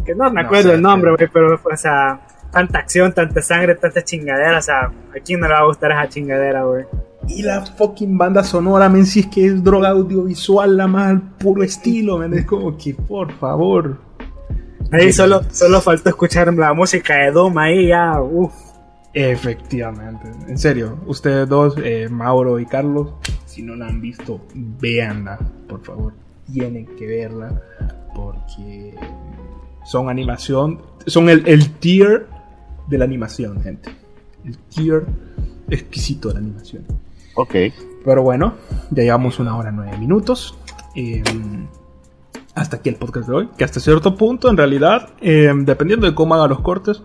Que 0.04 0.14
no 0.14 0.30
me 0.30 0.40
acuerdo 0.40 0.72
el 0.72 0.82
nombre, 0.82 1.12
wey, 1.12 1.28
pero, 1.32 1.54
o 1.54 1.76
sea, 1.76 2.20
tanta 2.50 2.78
acción, 2.78 3.12
tanta 3.12 3.42
sangre, 3.42 3.74
tanta 3.74 4.02
chingadera, 4.02 4.58
o 4.58 4.62
sea, 4.62 4.86
¿a 4.86 5.20
quién 5.24 5.40
no 5.40 5.48
le 5.48 5.54
va 5.54 5.60
a 5.60 5.66
gustar 5.66 5.92
esa 5.92 6.08
chingadera, 6.08 6.66
wey? 6.66 6.84
Y 7.28 7.42
la 7.42 7.64
fucking 7.64 8.16
banda 8.16 8.42
sonora, 8.42 8.88
men, 8.88 9.04
si 9.04 9.20
es 9.20 9.26
que 9.26 9.46
es 9.46 9.62
droga 9.62 9.90
audiovisual, 9.90 10.76
la 10.76 10.86
más 10.86 11.20
puro 11.38 11.62
estilo, 11.62 12.18
men, 12.18 12.34
es 12.34 12.46
como 12.46 12.76
que, 12.76 12.94
por 12.94 13.32
favor. 13.34 13.98
Ahí 14.90 15.12
solo, 15.12 15.42
solo 15.50 15.82
faltó 15.82 16.08
escuchar 16.08 16.52
la 16.54 16.72
música 16.72 17.14
de 17.16 17.30
Doom 17.30 17.58
ahí, 17.58 17.88
ya, 17.88 18.20
uff. 18.20 18.67
Efectivamente, 19.14 20.30
en 20.46 20.58
serio, 20.58 20.98
ustedes 21.06 21.48
dos, 21.48 21.74
eh, 21.82 22.08
Mauro 22.10 22.60
y 22.60 22.66
Carlos, 22.66 23.14
si 23.46 23.62
no 23.62 23.74
la 23.74 23.86
han 23.86 24.00
visto, 24.00 24.40
véanla, 24.54 25.38
por 25.66 25.82
favor, 25.82 26.12
tienen 26.52 26.86
que 26.96 27.06
verla, 27.06 27.60
porque 28.14 28.94
son 29.84 30.10
animación, 30.10 30.82
son 31.06 31.30
el, 31.30 31.46
el 31.48 31.70
tier 31.74 32.26
de 32.88 32.98
la 32.98 33.04
animación, 33.04 33.62
gente. 33.62 33.90
El 34.44 34.58
tier 34.58 35.04
exquisito 35.70 36.28
de 36.28 36.34
la 36.34 36.40
animación. 36.40 36.84
Ok. 37.34 37.54
Pero 38.04 38.22
bueno, 38.22 38.54
ya 38.90 39.02
llevamos 39.02 39.38
una 39.38 39.56
hora 39.56 39.70
nueve 39.70 39.96
minutos. 39.98 40.56
Em, 40.94 41.66
hasta 42.54 42.76
aquí 42.76 42.88
el 42.88 42.96
podcast 42.96 43.28
de 43.28 43.34
hoy. 43.34 43.48
Que 43.56 43.64
hasta 43.64 43.80
cierto 43.80 44.16
punto, 44.16 44.48
en 44.48 44.56
realidad, 44.56 45.10
em, 45.20 45.64
dependiendo 45.64 46.06
de 46.06 46.14
cómo 46.14 46.34
haga 46.34 46.48
los 46.48 46.60
cortes, 46.60 47.02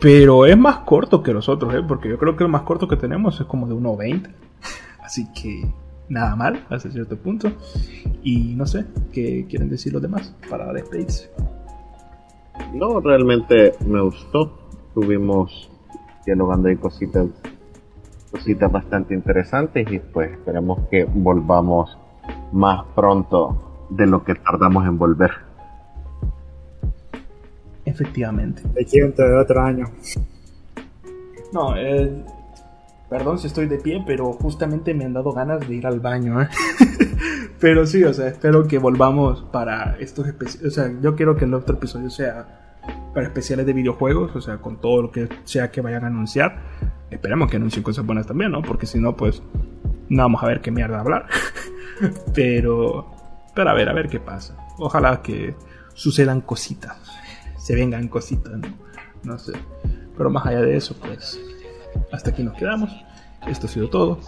pero 0.00 0.46
es 0.46 0.56
más 0.56 0.78
corto 0.78 1.22
que 1.22 1.32
los 1.32 1.48
otros, 1.48 1.74
¿eh? 1.74 1.82
porque 1.86 2.08
yo 2.08 2.18
creo 2.18 2.36
que 2.36 2.44
el 2.44 2.50
más 2.50 2.62
corto 2.62 2.88
que 2.88 2.96
tenemos 2.96 3.40
es 3.40 3.46
como 3.46 3.66
de 3.66 3.74
1.20. 3.74 4.30
Así 5.02 5.28
que 5.32 5.66
nada 6.08 6.36
mal, 6.36 6.64
hasta 6.68 6.90
cierto 6.90 7.16
punto. 7.16 7.52
Y 8.22 8.54
no 8.56 8.66
sé, 8.66 8.86
¿qué 9.12 9.46
quieren 9.48 9.70
decir 9.70 9.92
los 9.92 10.02
demás 10.02 10.34
para 10.50 10.72
despedirse? 10.72 11.30
No, 12.74 13.00
realmente 13.00 13.74
me 13.86 14.00
gustó. 14.00 14.68
Estuvimos 14.88 15.70
dialogando 16.24 16.68
ahí 16.68 16.76
cositas 16.76 17.26
cositas 18.30 18.70
bastante 18.70 19.14
interesantes 19.14 19.90
y 19.90 19.98
pues 19.98 20.32
esperemos 20.32 20.80
que 20.90 21.04
volvamos 21.04 21.96
más 22.52 22.84
pronto 22.94 23.86
de 23.88 24.06
lo 24.06 24.24
que 24.24 24.34
tardamos 24.34 24.86
en 24.86 24.98
volver. 24.98 25.45
Efectivamente. 27.86 28.62
De 28.74 28.82
aquí 28.82 29.00
dentro 29.00 29.26
de 29.26 29.36
otro 29.36 29.62
año. 29.62 29.86
No, 31.52 31.76
eh, 31.76 32.12
perdón 33.08 33.38
si 33.38 33.46
estoy 33.46 33.66
de 33.66 33.78
pie, 33.78 34.02
pero 34.06 34.32
justamente 34.32 34.92
me 34.92 35.04
han 35.04 35.14
dado 35.14 35.32
ganas 35.32 35.66
de 35.66 35.74
ir 35.74 35.86
al 35.86 36.00
baño. 36.00 36.42
¿eh? 36.42 36.48
pero 37.60 37.86
sí, 37.86 38.04
o 38.04 38.12
sea, 38.12 38.26
espero 38.26 38.66
que 38.66 38.78
volvamos 38.78 39.42
para 39.52 39.96
estos 40.00 40.26
especiales. 40.26 40.66
O 40.66 40.74
sea, 40.74 40.92
yo 41.00 41.14
quiero 41.14 41.36
que 41.36 41.44
el 41.44 41.54
otro 41.54 41.76
episodio 41.76 42.10
sea 42.10 42.64
para 43.14 43.26
especiales 43.26 43.64
de 43.64 43.72
videojuegos, 43.72 44.34
o 44.36 44.40
sea, 44.40 44.58
con 44.58 44.80
todo 44.80 45.02
lo 45.02 45.10
que 45.10 45.28
sea 45.44 45.70
que 45.70 45.80
vayan 45.80 46.04
a 46.04 46.08
anunciar. 46.08 46.58
Esperemos 47.10 47.48
que 47.50 47.56
anuncien 47.56 47.82
cosas 47.82 48.04
buenas 48.04 48.26
también, 48.26 48.50
¿no? 48.50 48.62
Porque 48.62 48.86
si 48.86 48.98
no, 48.98 49.16
pues 49.16 49.42
no 50.08 50.22
vamos 50.22 50.42
a 50.42 50.46
ver 50.46 50.60
qué 50.60 50.70
mierda 50.70 51.00
hablar. 51.00 51.26
pero, 52.34 53.06
pero 53.54 53.70
a 53.70 53.74
ver, 53.74 53.88
a 53.88 53.92
ver 53.92 54.08
qué 54.08 54.20
pasa. 54.20 54.56
Ojalá 54.78 55.22
que 55.22 55.54
sucedan 55.94 56.42
cositas, 56.42 56.98
se 57.66 57.74
vengan 57.74 58.06
cositas, 58.06 58.52
¿no? 59.24 59.38
sé. 59.38 59.52
Pero 60.16 60.30
más 60.30 60.46
allá 60.46 60.60
de 60.60 60.76
eso, 60.76 60.94
pues 61.00 61.36
hasta 62.12 62.30
aquí 62.30 62.44
nos 62.44 62.54
quedamos. 62.56 62.92
Esto 63.48 63.66
ha 63.66 63.68
sido 63.68 63.90
todo 63.90 64.20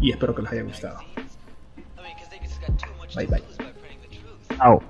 y 0.00 0.12
espero 0.12 0.32
que 0.32 0.42
les 0.42 0.52
haya 0.52 0.62
gustado. 0.62 0.98
Bye 3.16 3.26
bye. 3.26 3.42
Chao. 4.56 4.80